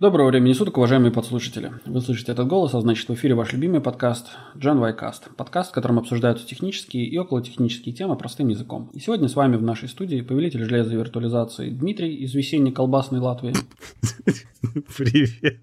Доброго 0.00 0.28
времени 0.28 0.54
суток, 0.54 0.78
уважаемые 0.78 1.12
подслушатели. 1.12 1.74
Вы 1.84 2.00
слышите 2.00 2.32
этот 2.32 2.46
голос, 2.46 2.72
а 2.72 2.80
значит 2.80 3.06
в 3.06 3.12
эфире 3.12 3.34
ваш 3.34 3.52
любимый 3.52 3.82
подкаст 3.82 4.28
Джан 4.56 4.78
Вайкаст. 4.78 5.28
Подкаст, 5.36 5.72
в 5.72 5.74
котором 5.74 5.98
обсуждаются 5.98 6.46
технические 6.46 7.04
и 7.04 7.18
околотехнические 7.18 7.94
темы 7.94 8.16
простым 8.16 8.48
языком. 8.48 8.88
И 8.94 8.98
сегодня 8.98 9.28
с 9.28 9.36
вами 9.36 9.56
в 9.56 9.62
нашей 9.62 9.90
студии 9.90 10.22
повелитель 10.22 10.64
железа 10.64 10.96
виртуализации 10.96 11.68
Дмитрий 11.68 12.14
из 12.14 12.32
весенней 12.32 12.72
колбасной 12.72 13.20
Латвии. 13.20 13.52
Привет. 14.96 15.60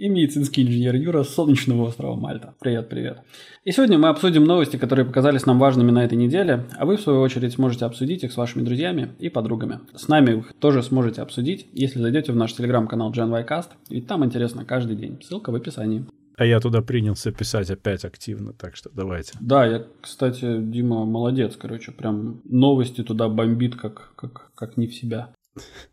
И 0.00 0.08
медицинский 0.08 0.62
инженер 0.62 0.94
Юра 0.94 1.24
с 1.24 1.34
солнечного 1.34 1.88
острова 1.88 2.16
Мальта. 2.16 2.54
Привет, 2.58 2.88
привет. 2.88 3.18
И 3.64 3.70
сегодня 3.70 3.98
мы 3.98 4.08
обсудим 4.08 4.44
новости, 4.44 4.78
которые 4.78 5.04
показались 5.04 5.44
нам 5.44 5.58
важными 5.58 5.90
на 5.90 6.02
этой 6.02 6.16
неделе, 6.16 6.64
а 6.78 6.86
вы, 6.86 6.96
в 6.96 7.02
свою 7.02 7.20
очередь, 7.20 7.52
сможете 7.52 7.84
обсудить 7.84 8.24
их 8.24 8.32
с 8.32 8.38
вашими 8.38 8.62
друзьями 8.62 9.10
и 9.18 9.28
подругами. 9.28 9.80
С 9.94 10.08
нами 10.08 10.36
вы 10.36 10.44
тоже 10.58 10.82
сможете 10.82 11.20
обсудить, 11.20 11.66
если 11.74 11.98
зайдете 11.98 12.32
в 12.32 12.36
наш 12.36 12.54
телеграм-канал 12.54 13.12
GenYcast, 13.12 13.66
ведь 13.90 14.06
там 14.06 14.24
интересно 14.24 14.64
каждый 14.64 14.96
день. 14.96 15.20
Ссылка 15.22 15.52
в 15.52 15.54
описании. 15.54 16.06
А 16.38 16.46
я 16.46 16.60
туда 16.60 16.80
принялся 16.80 17.30
писать 17.30 17.70
опять 17.70 18.06
активно, 18.06 18.54
так 18.54 18.76
что 18.76 18.88
давайте. 18.94 19.34
Да, 19.38 19.66
я, 19.66 19.84
кстати, 20.00 20.62
Дима 20.62 21.04
молодец, 21.04 21.56
короче, 21.60 21.92
прям 21.92 22.40
новости 22.46 23.02
туда 23.02 23.28
бомбит, 23.28 23.76
как, 23.76 24.14
как, 24.16 24.50
как 24.54 24.78
не 24.78 24.86
в 24.86 24.94
себя. 24.94 25.34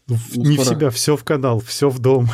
Ну, 0.07 0.15
не 0.37 0.53
скоро... 0.53 0.65
в 0.65 0.69
себя, 0.69 0.89
все 0.91 1.17
в 1.17 1.25
канал, 1.25 1.59
все 1.59 1.89
в 1.89 1.99
дом 1.99 2.27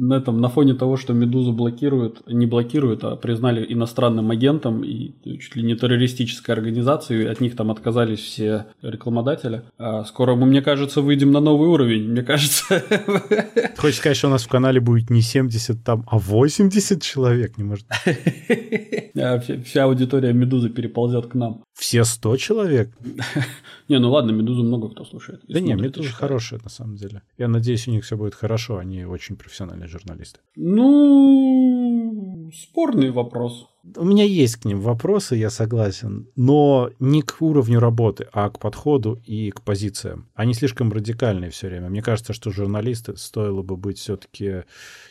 на 0.00 0.14
этом, 0.14 0.40
на 0.40 0.48
фоне 0.48 0.74
того, 0.74 0.96
что 0.96 1.12
Медузу 1.12 1.52
блокируют, 1.52 2.26
не 2.26 2.46
блокируют, 2.46 3.04
а 3.04 3.16
признали 3.16 3.64
иностранным 3.68 4.30
агентом 4.30 4.82
и 4.82 5.12
чуть 5.38 5.56
ли 5.56 5.62
не 5.62 5.76
террористической 5.76 6.54
организацией, 6.54 7.26
от 7.26 7.40
них 7.40 7.54
там 7.54 7.70
отказались 7.70 8.20
все 8.20 8.66
рекламодатели. 8.80 9.62
А 9.78 10.04
скоро 10.04 10.34
мы, 10.34 10.46
мне 10.46 10.62
кажется, 10.62 11.02
выйдем 11.02 11.32
на 11.32 11.40
новый 11.40 11.68
уровень, 11.68 12.10
мне 12.10 12.22
кажется. 12.22 12.64
Хочешь 13.76 13.98
сказать, 13.98 14.16
что 14.16 14.28
у 14.28 14.30
нас 14.30 14.44
в 14.44 14.48
канале 14.48 14.80
будет 14.80 15.10
не 15.10 15.20
70 15.20 15.84
там, 15.84 16.06
а 16.10 16.18
80 16.18 17.02
человек, 17.02 17.58
не 17.58 17.64
может 17.64 17.86
а 19.16 19.38
Вся 19.38 19.84
аудитория 19.84 20.32
Медузы 20.32 20.70
переползет 20.70 21.26
к 21.26 21.34
нам. 21.34 21.62
Все 21.78 22.04
100 22.04 22.36
человек? 22.38 22.90
Не, 23.90 23.98
ну 23.98 24.08
ладно, 24.12 24.30
Медузу 24.30 24.62
много 24.62 24.88
кто 24.88 25.04
слушает. 25.04 25.42
Да 25.48 25.58
не, 25.58 25.74
Медуза 25.74 26.12
хорошая 26.12 26.60
на 26.62 26.70
самом 26.70 26.94
деле. 26.94 27.22
Я 27.36 27.48
надеюсь, 27.48 27.88
у 27.88 27.90
них 27.90 28.04
все 28.04 28.16
будет 28.16 28.36
хорошо, 28.36 28.78
они 28.78 29.04
очень 29.04 29.34
профессиональные 29.34 29.88
журналисты. 29.88 30.38
Ну, 30.54 32.52
спорный 32.54 33.10
вопрос. 33.10 33.66
У 33.96 34.04
меня 34.04 34.22
есть 34.22 34.56
к 34.56 34.64
ним 34.64 34.80
вопросы, 34.80 35.34
я 35.34 35.50
согласен, 35.50 36.28
но 36.36 36.90
не 37.00 37.22
к 37.22 37.38
уровню 37.40 37.80
работы, 37.80 38.28
а 38.32 38.48
к 38.50 38.60
подходу 38.60 39.18
и 39.24 39.50
к 39.50 39.62
позициям. 39.62 40.28
Они 40.34 40.54
слишком 40.54 40.92
радикальные 40.92 41.50
все 41.50 41.66
время. 41.66 41.88
Мне 41.88 42.02
кажется, 42.02 42.32
что 42.32 42.52
журналисты 42.52 43.16
стоило 43.16 43.62
бы 43.62 43.76
быть 43.76 43.98
все-таки 43.98 44.62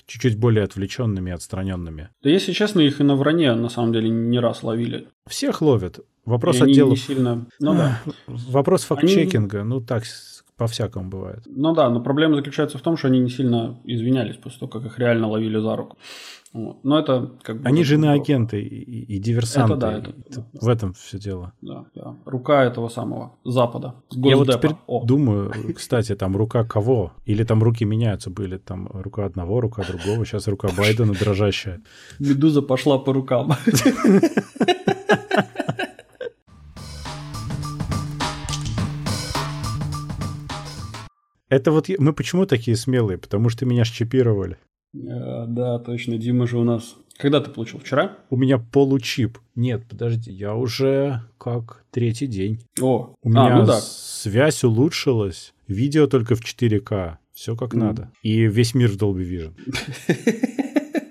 чуть-чуть 0.05 0.37
более 0.37 0.63
отвлеченными 0.63 1.31
и 1.31 1.33
отстраненными. 1.33 2.09
Да, 2.23 2.29
если 2.29 2.53
честно, 2.53 2.79
их 2.79 3.01
и 3.01 3.03
на 3.03 3.17
вране 3.17 3.55
на 3.55 3.67
самом 3.67 3.91
деле 3.91 4.09
не 4.09 4.39
раз 4.39 4.63
ловили. 4.63 5.09
Всех 5.27 5.61
ловят. 5.61 5.99
Вопрос 6.29 6.61
отдела. 6.61 6.95
сильно. 6.95 7.47
Ну 7.59 7.73
да. 7.73 7.99
Вопрос 8.27 8.83
факт-чекинга. 8.83 9.61
Они... 9.61 9.69
Ну 9.69 9.81
так, 9.81 10.03
по-всякому 10.57 11.09
бывает. 11.09 11.43
Ну 11.45 11.73
да, 11.73 11.89
но 11.89 12.01
проблема 12.01 12.35
заключается 12.35 12.77
в 12.77 12.81
том, 12.81 12.97
что 12.97 13.07
они 13.07 13.19
не 13.19 13.29
сильно 13.29 13.79
извинялись 13.83 14.35
после 14.35 14.59
того, 14.59 14.71
как 14.71 14.85
их 14.85 14.99
реально 14.99 15.27
ловили 15.27 15.59
за 15.59 15.75
руку. 15.75 15.97
Вот. 16.51 16.83
Но 16.83 16.99
это 16.99 17.31
как 17.43 17.61
бы... 17.61 17.67
Они 17.67 17.83
жены 17.83 18.07
агенты 18.07 18.59
и, 18.61 19.15
и 19.15 19.19
диверсанты. 19.19 19.73
Это 19.73 19.79
да, 19.79 19.97
это, 19.97 20.13
да, 20.29 20.45
В 20.53 20.67
этом 20.67 20.93
все 20.93 21.19
дело. 21.19 21.53
Да, 21.61 21.85
да. 21.93 22.15
Рука 22.25 22.63
этого 22.63 22.89
самого 22.89 23.37
Запада. 23.45 23.95
Я 24.11 24.35
вот 24.35 24.51
теперь 24.51 24.71
О. 24.87 25.05
думаю, 25.05 25.53
кстати, 25.75 26.15
там 26.15 26.35
рука 26.35 26.63
кого? 26.63 27.13
Или 27.25 27.43
там 27.43 27.63
руки 27.63 27.85
меняются 27.85 28.29
были? 28.31 28.57
Там 28.57 28.87
рука 28.91 29.25
одного, 29.25 29.61
рука 29.61 29.83
другого. 29.83 30.25
Сейчас 30.25 30.47
рука 30.47 30.69
Байдена 30.75 31.13
дрожащая. 31.13 31.81
Медуза 32.19 32.61
пошла 32.61 32.97
по 32.97 33.13
рукам. 33.13 33.53
Это 41.49 41.71
вот 41.71 41.89
мы 41.97 42.13
почему 42.13 42.45
такие 42.45 42.77
смелые? 42.77 43.17
Потому 43.17 43.49
что 43.49 43.65
меня 43.65 43.83
шчипировали. 43.83 44.57
А, 44.95 45.45
да, 45.47 45.79
точно. 45.79 46.17
Дима 46.17 46.47
же 46.47 46.57
у 46.57 46.63
нас... 46.63 46.95
Когда 47.17 47.41
ты 47.41 47.49
получил? 47.51 47.79
Вчера? 47.79 48.17
У 48.29 48.37
меня 48.37 48.59
получип. 48.59 49.39
Нет, 49.55 49.85
подожди, 49.89 50.31
я 50.31 50.55
уже 50.55 51.23
как 51.37 51.83
третий 51.91 52.27
день. 52.27 52.61
О, 52.79 53.13
у 53.21 53.27
а, 53.27 53.29
меня 53.29 53.57
ну 53.57 53.65
да. 53.65 53.81
связь 53.81 54.63
улучшилась. 54.63 55.53
Видео 55.67 56.07
только 56.07 56.35
в 56.35 56.41
4К. 56.41 57.17
Все 57.33 57.55
как 57.55 57.73
mm. 57.73 57.77
надо. 57.77 58.11
И 58.23 58.43
весь 58.43 58.73
мир 58.73 58.89
в 58.89 58.97
Dolby 58.97 59.23
Vision. 59.23 59.53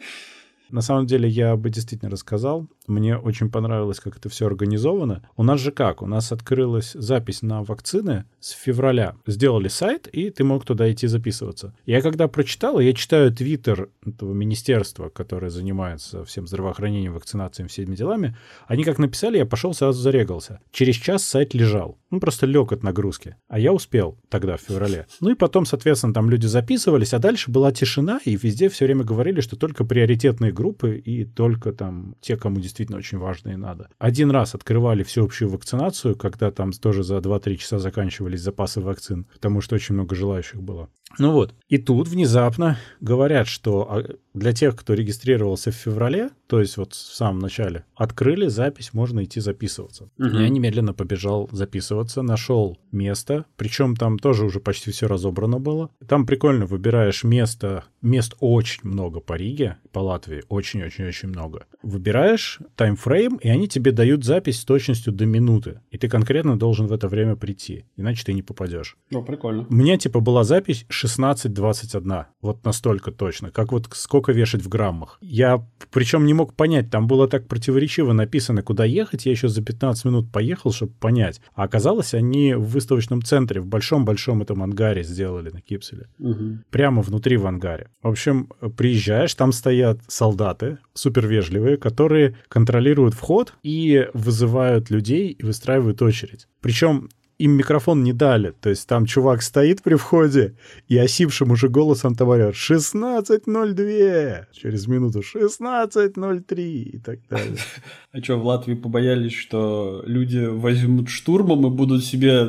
На 0.70 0.80
самом 0.80 1.06
деле 1.06 1.28
я 1.28 1.56
бы 1.56 1.70
действительно 1.70 2.10
рассказал. 2.10 2.68
Мне 2.88 3.18
очень 3.18 3.50
понравилось, 3.50 4.00
как 4.00 4.16
это 4.16 4.30
все 4.30 4.46
организовано. 4.46 5.22
У 5.36 5.42
нас 5.42 5.60
же 5.60 5.72
как? 5.72 6.00
У 6.00 6.06
нас 6.06 6.32
открылась 6.32 6.92
запись 6.94 7.42
на 7.42 7.62
вакцины 7.62 8.24
с 8.40 8.50
февраля. 8.50 9.14
Сделали 9.26 9.68
сайт, 9.68 10.08
и 10.10 10.30
ты 10.30 10.42
мог 10.42 10.64
туда 10.64 10.90
идти 10.90 11.06
записываться. 11.06 11.74
Я 11.84 12.00
когда 12.00 12.28
прочитал, 12.28 12.80
я 12.80 12.94
читаю 12.94 13.30
твиттер 13.30 13.90
этого 14.06 14.32
министерства, 14.32 15.10
которое 15.10 15.50
занимается 15.50 16.24
всем 16.24 16.46
здравоохранением, 16.46 17.12
вакцинацией, 17.12 17.68
всеми 17.68 17.94
делами. 17.94 18.36
Они 18.66 18.84
как 18.84 18.98
написали, 18.98 19.36
я 19.36 19.44
пошел 19.44 19.74
сразу 19.74 20.00
зарегался. 20.00 20.60
Через 20.72 20.96
час 20.96 21.24
сайт 21.24 21.52
лежал. 21.52 21.98
Ну, 22.10 22.20
просто 22.20 22.46
лег 22.46 22.72
от 22.72 22.82
нагрузки. 22.82 23.36
А 23.48 23.58
я 23.58 23.74
успел 23.74 24.16
тогда, 24.30 24.56
в 24.56 24.62
феврале. 24.62 25.06
Ну 25.20 25.30
и 25.30 25.34
потом, 25.34 25.66
соответственно, 25.66 26.14
там 26.14 26.30
люди 26.30 26.46
записывались, 26.46 27.12
а 27.12 27.18
дальше 27.18 27.50
была 27.50 27.70
тишина, 27.70 28.18
и 28.24 28.34
везде 28.34 28.70
все 28.70 28.86
время 28.86 29.04
говорили, 29.04 29.42
что 29.42 29.56
только 29.56 29.84
приоритетные 29.84 30.52
группы 30.52 30.96
и 30.96 31.26
только 31.26 31.72
там 31.72 32.16
те, 32.22 32.36
кому 32.36 32.60
действительно 32.60 32.77
очень 32.96 33.18
важно 33.18 33.50
и 33.50 33.56
надо. 33.56 33.88
Один 33.98 34.30
раз 34.30 34.54
открывали 34.54 35.02
всеобщую 35.02 35.50
вакцинацию, 35.50 36.16
когда 36.16 36.50
там 36.50 36.72
тоже 36.72 37.02
за 37.02 37.16
2-3 37.18 37.56
часа 37.56 37.78
заканчивались 37.78 38.40
запасы 38.40 38.80
вакцин, 38.80 39.26
потому 39.32 39.60
что 39.60 39.74
очень 39.74 39.94
много 39.94 40.14
желающих 40.14 40.62
было. 40.62 40.88
Ну 41.18 41.32
вот. 41.32 41.54
И 41.68 41.78
тут 41.78 42.08
внезапно 42.08 42.78
говорят, 43.00 43.46
что 43.46 43.88
а, 43.90 44.04
для 44.38 44.52
тех, 44.52 44.76
кто 44.76 44.94
регистрировался 44.94 45.70
в 45.70 45.74
феврале, 45.74 46.30
то 46.46 46.60
есть 46.60 46.76
вот 46.76 46.94
в 46.94 47.14
самом 47.14 47.40
начале, 47.40 47.84
открыли 47.94 48.48
запись, 48.48 48.94
можно 48.94 49.24
идти 49.24 49.40
записываться. 49.40 50.08
Угу. 50.18 50.38
Я 50.38 50.48
немедленно 50.48 50.94
побежал 50.94 51.48
записываться, 51.52 52.22
нашел 52.22 52.78
место, 52.90 53.44
причем 53.56 53.96
там 53.96 54.18
тоже 54.18 54.44
уже 54.44 54.60
почти 54.60 54.90
все 54.90 55.06
разобрано 55.06 55.58
было. 55.58 55.90
Там 56.06 56.26
прикольно 56.26 56.66
выбираешь 56.66 57.24
место, 57.24 57.84
мест 58.00 58.34
очень 58.40 58.80
много 58.84 59.20
по 59.20 59.34
Риге, 59.34 59.76
по 59.92 60.00
Латвии, 60.00 60.42
очень-очень-очень 60.48 61.28
много. 61.28 61.66
Выбираешь 61.82 62.60
таймфрейм, 62.76 63.36
и 63.36 63.48
они 63.48 63.68
тебе 63.68 63.92
дают 63.92 64.24
запись 64.24 64.60
с 64.60 64.64
точностью 64.64 65.12
до 65.12 65.26
минуты, 65.26 65.80
и 65.90 65.98
ты 65.98 66.08
конкретно 66.08 66.58
должен 66.58 66.86
в 66.86 66.92
это 66.92 67.08
время 67.08 67.36
прийти, 67.36 67.84
иначе 67.96 68.24
ты 68.24 68.32
не 68.32 68.42
попадешь. 68.42 68.96
Ну, 69.10 69.22
прикольно. 69.22 69.66
У 69.68 69.74
меня 69.74 69.98
типа 69.98 70.20
была 70.20 70.44
запись 70.44 70.86
16-21, 70.88 72.26
вот 72.40 72.64
настолько 72.64 73.12
точно, 73.12 73.50
как 73.50 73.72
вот 73.72 73.88
сколько 73.92 74.27
вешать 74.32 74.62
в 74.62 74.68
граммах. 74.68 75.18
Я 75.20 75.64
причем 75.90 76.26
не 76.26 76.34
мог 76.34 76.54
понять, 76.54 76.90
там 76.90 77.06
было 77.06 77.28
так 77.28 77.46
противоречиво 77.46 78.12
написано, 78.12 78.62
куда 78.62 78.84
ехать, 78.84 79.26
я 79.26 79.32
еще 79.32 79.48
за 79.48 79.62
15 79.62 80.04
минут 80.04 80.30
поехал, 80.30 80.72
чтобы 80.72 80.92
понять. 80.92 81.40
А 81.54 81.64
оказалось, 81.64 82.14
они 82.14 82.54
в 82.54 82.64
выставочном 82.64 83.22
центре, 83.22 83.60
в 83.60 83.66
большом-большом 83.66 84.42
этом 84.42 84.62
ангаре 84.62 85.02
сделали 85.02 85.50
на 85.50 85.60
Кипселе. 85.60 86.08
Угу. 86.18 86.58
Прямо 86.70 87.02
внутри 87.02 87.36
в 87.36 87.46
ангаре. 87.46 87.90
В 88.02 88.08
общем, 88.08 88.50
приезжаешь, 88.76 89.34
там 89.34 89.52
стоят 89.52 90.00
солдаты, 90.08 90.78
супер 90.94 91.26
вежливые, 91.26 91.76
которые 91.76 92.36
контролируют 92.48 93.14
вход 93.14 93.54
и 93.62 94.08
вызывают 94.14 94.90
людей 94.90 95.30
и 95.30 95.44
выстраивают 95.44 96.02
очередь. 96.02 96.48
Причем 96.60 97.08
им 97.38 97.52
микрофон 97.52 98.02
не 98.02 98.12
дали. 98.12 98.52
То 98.60 98.70
есть 98.70 98.86
там 98.88 99.06
чувак 99.06 99.42
стоит 99.42 99.82
при 99.82 99.94
входе 99.94 100.56
и 100.88 100.98
осипшим 100.98 101.52
уже 101.52 101.68
голосом 101.68 102.14
говорят 102.14 102.54
16.02, 102.54 104.46
через 104.52 104.86
минуту 104.88 105.20
16.03 105.20 106.54
и 106.58 106.98
так 106.98 107.20
далее. 107.28 107.56
А 108.10 108.22
что, 108.22 108.36
в 108.38 108.46
Латвии 108.46 108.72
побоялись, 108.72 109.34
что 109.34 110.02
люди 110.06 110.38
возьмут 110.38 111.10
штурмом 111.10 111.66
и 111.66 111.70
будут 111.70 112.02
себе 112.02 112.48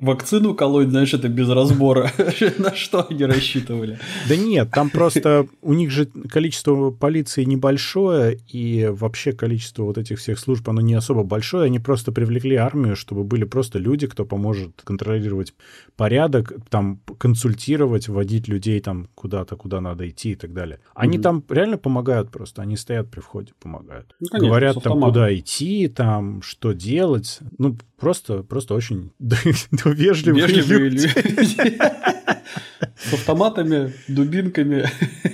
вакцину 0.00 0.54
колоть, 0.54 0.90
знаешь, 0.90 1.12
это 1.12 1.28
без 1.28 1.48
разбора? 1.48 2.12
На 2.58 2.72
что 2.76 3.08
они 3.10 3.24
рассчитывали? 3.24 3.98
Да 4.28 4.36
нет, 4.36 4.70
там 4.70 4.88
просто 4.88 5.48
у 5.62 5.74
них 5.74 5.90
же 5.90 6.06
количество 6.06 6.92
полиции 6.92 7.42
небольшое, 7.42 8.38
и 8.46 8.86
вообще 8.88 9.32
количество 9.32 9.82
вот 9.82 9.98
этих 9.98 10.20
всех 10.20 10.38
служб, 10.38 10.68
оно 10.68 10.80
не 10.80 10.94
особо 10.94 11.24
большое, 11.24 11.64
они 11.64 11.80
просто 11.80 12.12
привлекли 12.12 12.54
армию, 12.54 12.94
чтобы 12.94 13.24
были 13.24 13.42
просто 13.42 13.80
люди, 13.80 14.06
кто 14.06 14.24
поможет 14.30 14.80
контролировать 14.84 15.54
порядок, 15.96 16.52
там 16.70 17.00
консультировать, 17.18 18.08
вводить 18.08 18.48
людей 18.48 18.80
там 18.80 19.08
куда-то, 19.14 19.56
куда 19.56 19.80
надо 19.80 20.08
идти 20.08 20.30
и 20.30 20.34
так 20.36 20.54
далее. 20.54 20.78
Они 20.94 21.18
mm-hmm. 21.18 21.22
там 21.22 21.44
реально 21.50 21.78
помогают 21.78 22.30
просто, 22.30 22.62
они 22.62 22.76
стоят 22.76 23.10
при 23.10 23.20
входе, 23.20 23.52
помогают. 23.60 24.14
Ну, 24.20 24.28
конечно, 24.28 24.48
Говорят 24.48 24.82
там, 24.82 25.00
куда 25.00 25.34
идти, 25.34 25.88
там, 25.88 26.42
что 26.42 26.72
делать. 26.72 27.40
Ну, 27.58 27.76
просто, 27.98 28.42
просто 28.44 28.74
очень 28.74 29.10
вежливые 29.18 30.90
люди. 30.90 31.08
С 32.96 33.14
автоматами, 33.14 33.92
дубинками. 34.08 34.84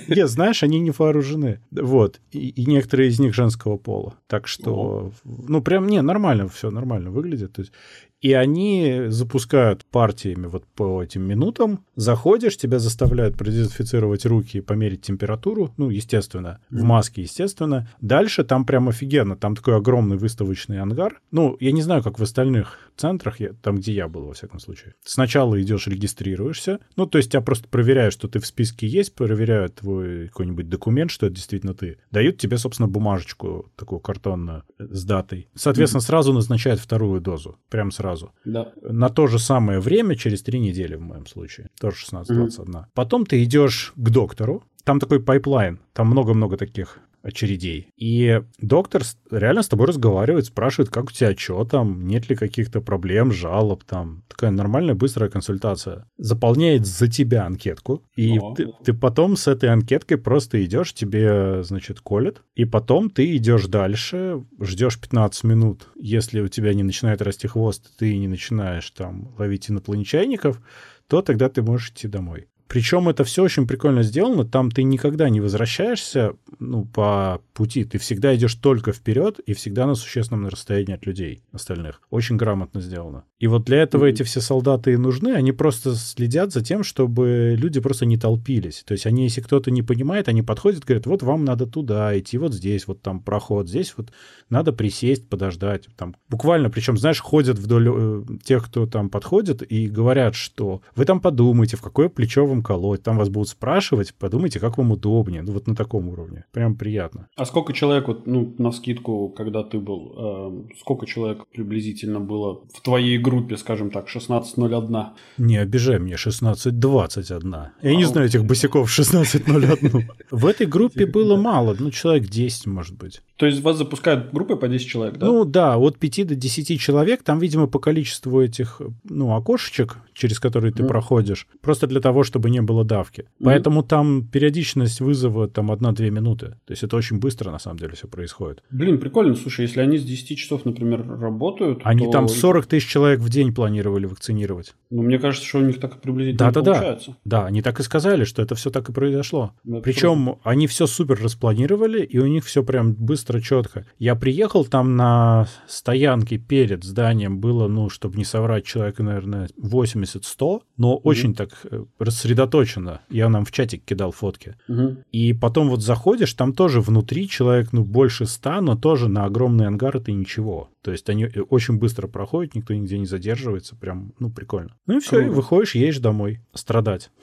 Нет, 0.07 0.29
знаешь, 0.29 0.63
они 0.63 0.79
не 0.79 0.91
вооружены. 0.91 1.59
Вот. 1.71 2.19
И, 2.31 2.49
и 2.49 2.65
некоторые 2.65 3.09
из 3.09 3.19
них 3.19 3.33
женского 3.33 3.77
пола. 3.77 4.15
Так 4.27 4.47
что, 4.47 5.11
ну, 5.23 5.61
прям, 5.61 5.87
не, 5.87 6.01
нормально 6.01 6.47
все, 6.47 6.71
нормально 6.71 7.11
выглядит. 7.11 7.53
То 7.53 7.61
есть, 7.61 7.73
и 8.19 8.33
они 8.33 9.03
запускают 9.09 9.85
партиями 9.85 10.47
вот 10.47 10.65
по 10.65 11.03
этим 11.03 11.21
минутам. 11.21 11.85
Заходишь, 11.95 12.57
тебя 12.57 12.79
заставляют 12.79 13.37
продезинфицировать 13.37 14.25
руки 14.25 14.57
и 14.57 14.61
померить 14.61 15.03
температуру. 15.03 15.71
Ну, 15.77 15.89
естественно, 15.89 16.59
в 16.69 16.81
маске, 16.81 17.21
естественно. 17.21 17.89
Дальше 18.01 18.43
там 18.43 18.65
прям 18.65 18.89
офигенно. 18.89 19.35
Там 19.35 19.55
такой 19.55 19.75
огромный 19.75 20.17
выставочный 20.17 20.79
ангар. 20.79 21.21
Ну, 21.31 21.57
я 21.59 21.71
не 21.71 21.83
знаю, 21.83 22.01
как 22.01 22.17
в 22.17 22.23
остальных 22.23 22.79
центрах, 22.95 23.39
я, 23.39 23.53
там, 23.53 23.77
где 23.77 23.93
я 23.93 24.07
был, 24.07 24.25
во 24.25 24.33
всяком 24.33 24.59
случае. 24.59 24.95
Сначала 25.03 25.61
идешь, 25.61 25.85
регистрируешься. 25.85 26.79
Ну, 26.95 27.05
то 27.05 27.19
есть 27.19 27.31
тебя 27.37 27.45
просто 27.45 27.67
проверяют, 27.67 28.13
что 28.13 28.27
ты 28.27 28.39
в 28.39 28.45
списке 28.45 28.87
есть, 28.87 29.13
проверяют 29.13 29.75
твой 29.75 30.27
какой-нибудь 30.27 30.69
документ, 30.69 31.11
что 31.11 31.27
это 31.27 31.35
действительно 31.35 31.73
ты. 31.73 31.97
Дают 32.11 32.37
тебе, 32.37 32.57
собственно, 32.57 32.87
бумажечку 32.87 33.71
такую 33.75 33.99
картонную 33.99 34.63
с 34.79 35.03
датой. 35.03 35.49
Соответственно, 35.53 36.01
mm-hmm. 36.01 36.05
сразу 36.05 36.33
назначают 36.33 36.79
вторую 36.79 37.21
дозу. 37.21 37.57
Прям 37.69 37.91
сразу. 37.91 38.31
Да. 38.45 38.71
На 38.81 39.09
то 39.09 39.27
же 39.27 39.39
самое 39.39 39.79
время, 39.79 40.15
через 40.15 40.41
три 40.41 40.59
недели 40.59 40.95
в 40.95 41.01
моем 41.01 41.27
случае. 41.27 41.69
Тоже 41.79 41.97
16-21. 42.11 42.25
Mm-hmm. 42.25 42.83
Потом 42.93 43.25
ты 43.25 43.43
идешь 43.43 43.93
к 43.95 44.09
доктору. 44.09 44.63
Там 44.83 44.99
такой 44.99 45.21
pipeline. 45.21 45.79
Там 45.93 46.07
много-много 46.07 46.57
таких 46.57 46.99
очередей. 47.27 47.89
И 47.97 48.41
доктор 48.59 49.03
реально 49.29 49.61
с 49.61 49.67
тобой 49.67 49.87
разговаривает, 49.87 50.45
спрашивает, 50.45 50.89
как 50.89 51.05
у 51.05 51.11
тебя 51.11 51.35
что 51.37 51.65
там, 51.65 52.07
нет 52.07 52.29
ли 52.29 52.35
каких-то 52.35 52.81
проблем, 52.81 53.31
жалоб 53.31 53.83
там. 53.83 54.23
Такая 54.29 54.51
нормальная, 54.51 54.95
быстрая 54.95 55.29
консультация. 55.29 56.05
Заполняет 56.17 56.85
за 56.85 57.07
тебя 57.07 57.45
анкетку, 57.45 58.03
и 58.15 58.39
ты, 58.55 58.71
ты 58.83 58.93
потом 58.93 59.35
с 59.35 59.47
этой 59.47 59.69
анкеткой 59.69 60.17
просто 60.17 60.63
идешь, 60.63 60.93
тебе, 60.93 61.63
значит, 61.63 61.99
колят, 61.99 62.41
и 62.55 62.65
потом 62.65 63.09
ты 63.09 63.35
идешь 63.35 63.67
дальше, 63.67 64.43
ждешь 64.59 64.99
15 64.99 65.43
минут. 65.43 65.89
Если 65.95 66.39
у 66.39 66.47
тебя 66.47 66.73
не 66.73 66.83
начинает 66.83 67.21
расти 67.21 67.47
хвост, 67.47 67.91
ты 67.97 68.17
не 68.17 68.27
начинаешь 68.27 68.89
там 68.91 69.35
ловить 69.37 69.69
инопланетяйников, 69.69 70.61
то 71.07 71.21
тогда 71.21 71.49
ты 71.49 71.61
можешь 71.61 71.89
идти 71.91 72.07
домой. 72.07 72.47
Причем 72.67 73.09
это 73.09 73.23
все 73.23 73.43
очень 73.43 73.67
прикольно 73.67 74.03
сделано. 74.03 74.45
Там 74.45 74.71
ты 74.71 74.83
никогда 74.83 75.29
не 75.29 75.41
возвращаешься 75.41 76.33
ну, 76.59 76.85
по 76.85 77.41
пути. 77.53 77.83
Ты 77.83 77.97
всегда 77.97 78.35
идешь 78.35 78.55
только 78.55 78.91
вперед 78.91 79.39
и 79.39 79.53
всегда 79.53 79.85
на 79.85 79.95
существенном 79.95 80.47
расстоянии 80.47 80.93
от 80.93 81.05
людей 81.05 81.41
остальных. 81.51 82.01
Очень 82.09 82.37
грамотно 82.37 82.81
сделано. 82.81 83.23
И 83.39 83.47
вот 83.47 83.65
для 83.65 83.81
этого 83.81 84.05
mm-hmm. 84.05 84.09
эти 84.09 84.23
все 84.23 84.41
солдаты 84.41 84.93
и 84.93 84.97
нужны. 84.97 85.29
Они 85.29 85.51
просто 85.51 85.95
следят 85.95 86.51
за 86.51 86.63
тем, 86.63 86.83
чтобы 86.83 87.55
люди 87.57 87.79
просто 87.79 88.05
не 88.05 88.17
толпились. 88.17 88.83
То 88.85 88.93
есть 88.93 89.05
они, 89.05 89.23
если 89.23 89.41
кто-то 89.41 89.71
не 89.71 89.83
понимает, 89.83 90.27
они 90.27 90.41
подходят, 90.41 90.83
говорят, 90.83 91.05
вот 91.05 91.23
вам 91.23 91.45
надо 91.45 91.67
туда 91.67 92.17
идти, 92.17 92.37
вот 92.37 92.53
здесь 92.53 92.87
вот 92.87 93.01
там 93.01 93.21
проход, 93.21 93.69
здесь 93.69 93.93
вот 93.97 94.11
надо 94.49 94.73
присесть, 94.73 95.29
подождать. 95.29 95.87
Там 95.95 96.15
буквально, 96.29 96.69
причем, 96.69 96.97
знаешь, 96.97 97.21
ходят 97.21 97.59
вдоль 97.59 97.87
э, 97.89 98.23
тех, 98.43 98.65
кто 98.65 98.87
там 98.87 99.09
подходит 99.09 99.63
и 99.71 99.87
говорят, 99.87 100.35
что 100.35 100.81
вы 100.95 101.05
там 101.05 101.19
подумайте, 101.19 101.77
в 101.77 101.81
какое 101.81 102.09
плечо 102.09 102.45
вам 102.45 102.56
колоть, 102.63 103.03
там 103.03 103.17
вас 103.17 103.29
будут 103.29 103.49
спрашивать, 103.49 104.13
подумайте, 104.13 104.59
как 104.59 104.77
вам 104.77 104.91
удобнее. 104.91 105.41
Ну 105.41 105.53
вот 105.53 105.67
на 105.67 105.75
таком 105.75 106.09
уровне. 106.09 106.45
Прям 106.51 106.75
приятно. 106.75 107.27
А 107.35 107.45
сколько 107.45 107.73
человек, 107.73 108.07
вот, 108.07 108.27
ну, 108.27 108.53
на 108.57 108.71
скидку, 108.71 109.29
когда 109.29 109.63
ты 109.63 109.79
был, 109.79 110.13
э, 110.17 110.77
сколько 110.79 111.05
человек 111.05 111.45
приблизительно 111.53 112.19
было 112.19 112.61
в 112.73 112.81
твоей 112.81 113.17
группе, 113.17 113.57
скажем 113.57 113.91
так, 113.91 114.07
16.01? 114.07 115.05
Не 115.37 115.57
обижай 115.57 115.99
меня, 115.99 116.15
16.21. 116.15 117.67
Я 117.81 117.95
не 117.95 118.05
знаю 118.05 118.27
этих 118.27 118.45
босиков 118.45 118.89
16.01. 118.89 120.03
В 120.31 120.45
этой 120.45 120.67
группе 120.67 121.05
было 121.05 121.35
мало, 121.35 121.75
ну, 121.79 121.91
человек 121.91 122.29
10, 122.29 122.67
может 122.67 122.97
быть. 122.97 123.21
То 123.37 123.45
есть 123.45 123.61
вас 123.61 123.77
запускают 123.77 124.31
группы 124.33 124.55
по 124.55 124.67
10 124.67 124.87
человек, 124.87 125.17
да? 125.17 125.27
Ну 125.27 125.45
да, 125.45 125.77
от 125.77 125.97
5 125.97 126.27
до 126.27 126.35
10 126.35 126.79
человек. 126.79 127.23
Там, 127.23 127.39
видимо, 127.39 127.67
по 127.67 127.79
количеству 127.79 128.41
этих, 128.41 128.81
ну, 129.03 129.35
окошечек, 129.35 129.97
через 130.13 130.39
которые 130.39 130.73
ты 130.73 130.83
mm. 130.83 130.87
проходишь, 130.87 131.47
просто 131.61 131.85
для 131.85 132.01
того, 132.01 132.23
чтобы 132.23 132.49
не 132.49 132.61
было 132.61 132.83
давки. 132.83 133.21
Mm. 133.21 133.25
Поэтому 133.45 133.83
там 133.83 134.27
периодичность 134.27 135.01
вызова 135.01 135.47
там 135.47 135.71
1-2 135.71 136.09
минуты. 136.09 136.47
То 136.65 136.71
есть 136.71 136.83
это 136.83 136.97
очень 136.97 137.19
быстро, 137.19 137.51
на 137.51 137.59
самом 137.59 137.77
деле, 137.77 137.93
все 137.93 138.07
происходит. 138.07 138.63
Блин, 138.71 138.99
прикольно. 138.99 139.35
Слушай, 139.35 139.61
если 139.61 139.81
они 139.81 139.99
с 139.99 140.03
10 140.03 140.37
часов, 140.37 140.65
например, 140.65 141.07
работают... 141.07 141.81
Они 141.83 142.05
то... 142.05 142.11
там 142.11 142.27
40 142.27 142.65
тысяч 142.65 142.87
человек 142.87 143.19
в 143.19 143.29
день 143.29 143.53
планировали 143.53 144.07
вакцинировать. 144.07 144.73
Ну, 144.89 145.03
мне 145.03 145.19
кажется, 145.19 145.47
что 145.47 145.59
у 145.59 145.61
них 145.61 145.79
так 145.79 146.01
приблизительно 146.01 146.51
да, 146.51 146.61
да, 146.61 146.71
получается. 146.73 147.11
Да, 147.23 147.41
да, 147.41 147.45
они 147.45 147.61
так 147.61 147.79
и 147.79 147.83
сказали, 147.83 148.23
что 148.23 148.41
это 148.41 148.55
все 148.55 148.71
так 148.71 148.89
и 148.89 148.93
произошло. 148.93 149.51
Это 149.63 149.81
Причем 149.81 150.25
круто. 150.25 150.39
они 150.43 150.65
все 150.65 150.87
супер 150.87 151.21
распланировали, 151.21 152.01
и 152.01 152.17
у 152.17 152.25
них 152.25 152.45
все 152.45 152.63
прям 152.63 152.93
быстро 152.93 153.26
быстро, 153.27 153.41
четко. 153.41 153.85
Я 153.99 154.15
приехал 154.15 154.65
там 154.65 154.95
на 154.95 155.47
стоянке 155.67 156.37
перед 156.37 156.83
зданием 156.83 157.39
было, 157.39 157.67
ну, 157.67 157.89
чтобы 157.89 158.17
не 158.17 158.25
соврать, 158.25 158.65
человека, 158.65 159.03
наверное, 159.03 159.49
80-100, 159.61 160.61
но 160.77 160.93
mm-hmm. 160.93 160.99
очень 161.03 161.35
так 161.35 161.49
э, 161.63 161.85
рассредоточено. 161.99 163.01
Я 163.09 163.29
нам 163.29 163.45
в 163.45 163.51
чатик 163.51 163.83
кидал 163.85 164.11
фотки. 164.11 164.55
Mm-hmm. 164.69 165.03
И 165.11 165.33
потом 165.33 165.69
вот 165.69 165.81
заходишь, 165.81 166.33
там 166.33 166.53
тоже 166.53 166.81
внутри 166.81 167.27
человек, 167.27 167.73
ну, 167.73 167.83
больше 167.83 168.25
100, 168.25 168.61
но 168.61 168.75
тоже 168.75 169.09
на 169.09 169.25
огромный 169.25 169.67
ангар 169.67 169.97
это 169.97 170.11
ничего. 170.11 170.69
То 170.87 170.91
есть 170.91 171.09
они 171.09 171.25
э, 171.25 171.41
очень 171.41 171.77
быстро 171.77 172.07
проходят, 172.07 172.55
никто 172.55 172.73
нигде 172.73 172.97
не 172.97 173.05
задерживается, 173.05 173.75
прям, 173.75 174.13
ну, 174.19 174.29
прикольно. 174.29 174.71
Ну 174.85 174.97
и 174.97 174.99
все, 175.01 175.19
и 175.19 175.29
выходишь, 175.29 175.75
едешь 175.75 175.99
домой 175.99 176.39
страдать. 176.53 177.11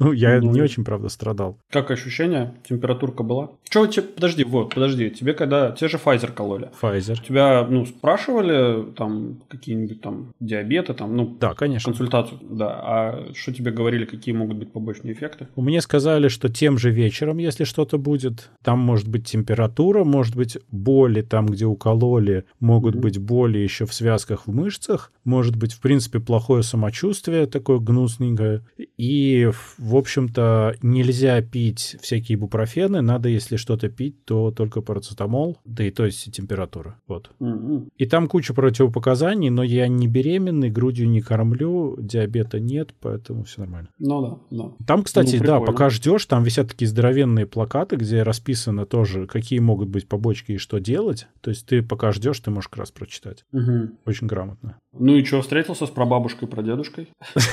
Ну, 0.00 0.12
я 0.12 0.40
ну, 0.40 0.52
не 0.52 0.62
очень, 0.62 0.84
правда, 0.84 1.08
страдал. 1.08 1.58
Как 1.72 1.90
ощущение? 1.90 2.54
Температурка 2.68 3.24
была? 3.24 3.50
Че, 3.68 3.88
тебе, 3.88 4.06
подожди, 4.06 4.44
вот, 4.44 4.72
подожди, 4.72 5.10
тебе 5.10 5.34
когда, 5.34 5.47
те 5.78 5.88
же 5.88 5.96
Pfizer 5.96 6.32
кололи. 6.32 6.70
Pfizer. 6.80 7.16
Тебя, 7.26 7.66
ну, 7.68 7.86
спрашивали 7.86 8.92
там 8.92 9.42
какие-нибудь 9.48 10.00
там 10.00 10.32
диабеты, 10.40 10.94
там, 10.94 11.16
ну, 11.16 11.36
да, 11.40 11.54
конечно. 11.54 11.90
консультацию, 11.90 12.40
да. 12.42 12.68
А 12.82 13.28
что 13.34 13.52
тебе 13.52 13.70
говорили, 13.70 14.04
какие 14.04 14.34
могут 14.34 14.56
быть 14.56 14.72
побочные 14.72 15.12
эффекты? 15.14 15.48
Мне 15.56 15.80
сказали, 15.80 16.28
что 16.28 16.48
тем 16.48 16.78
же 16.78 16.90
вечером, 16.90 17.38
если 17.38 17.64
что-то 17.64 17.98
будет, 17.98 18.50
там 18.62 18.78
может 18.78 19.08
быть 19.08 19.26
температура, 19.26 20.04
может 20.04 20.36
быть 20.36 20.58
боли 20.70 21.22
там, 21.22 21.46
где 21.46 21.64
укололи, 21.64 22.44
могут 22.60 22.94
mm-hmm. 22.94 23.00
быть 23.00 23.18
боли 23.18 23.58
еще 23.58 23.86
в 23.86 23.94
связках, 23.94 24.46
в 24.46 24.54
мышцах, 24.54 25.12
может 25.24 25.56
быть, 25.56 25.72
в 25.72 25.80
принципе, 25.80 26.20
плохое 26.20 26.62
самочувствие 26.62 27.46
такое 27.46 27.78
гнусненькое. 27.78 28.62
И, 28.96 29.50
в 29.78 29.96
общем-то, 29.96 30.74
нельзя 30.82 31.40
пить 31.42 31.96
всякие 32.00 32.36
ибупрофены, 32.36 33.00
надо, 33.00 33.28
если 33.28 33.56
что-то 33.56 33.88
пить, 33.88 34.24
то 34.24 34.50
только 34.50 34.80
парацетамол, 34.80 35.37
да 35.64 35.84
и 35.84 35.90
то 35.90 36.04
есть 36.04 36.30
температура. 36.32 36.98
Вот. 37.06 37.30
Mm-hmm. 37.40 37.88
И 37.96 38.06
там 38.06 38.28
куча 38.28 38.54
противопоказаний, 38.54 39.50
но 39.50 39.62
я 39.62 39.88
не 39.88 40.06
беременный, 40.06 40.70
грудью 40.70 41.08
не 41.08 41.20
кормлю, 41.20 41.96
диабета 41.98 42.60
нет, 42.60 42.94
поэтому 43.00 43.44
все 43.44 43.60
нормально. 43.60 43.88
Ну 43.98 44.22
да, 44.22 44.38
да. 44.50 44.70
Там, 44.86 45.02
кстати, 45.02 45.36
ну, 45.36 45.44
да, 45.44 45.60
пока 45.60 45.90
ждешь, 45.90 46.26
там 46.26 46.42
висят 46.42 46.68
такие 46.68 46.88
здоровенные 46.88 47.46
плакаты, 47.46 47.96
где 47.96 48.22
расписано 48.22 48.86
тоже, 48.86 49.26
какие 49.26 49.58
могут 49.58 49.88
быть 49.88 50.08
побочки 50.08 50.52
и 50.52 50.58
что 50.58 50.78
делать. 50.78 51.26
То 51.40 51.50
есть 51.50 51.66
ты 51.66 51.82
пока 51.82 52.12
ждешь, 52.12 52.40
ты 52.40 52.50
можешь 52.50 52.68
как 52.68 52.78
раз 52.78 52.90
прочитать. 52.90 53.44
Угу. 53.52 53.90
Очень 54.06 54.26
грамотно. 54.26 54.76
Ну 54.92 55.14
и 55.14 55.24
что, 55.24 55.42
встретился 55.42 55.86
с 55.86 55.90
прабабушкой, 55.90 56.48
прадедушкой? 56.48 57.08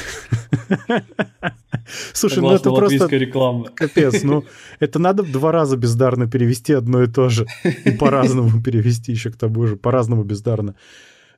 Слушай, 2.14 2.40
ну 2.42 2.52
это 2.52 2.72
просто... 2.72 3.16
реклама. 3.16 3.66
Капец, 3.76 4.24
ну 4.24 4.44
это 4.80 5.00
надо 5.00 5.24
два 5.24 5.52
раза 5.52 5.78
бездарно 5.78 6.30
перевести 6.30 6.74
одно 6.74 7.04
и 7.04 7.08
то 7.08 7.30
же. 7.30 7.46
И 7.84 7.92
по-разному 7.92 8.62
перевести 8.64 9.12
еще 9.12 9.32
к 9.32 9.38
тому 9.38 9.68
же, 9.68 9.76
по-разному 9.76 10.24
бездарно. 10.24 10.76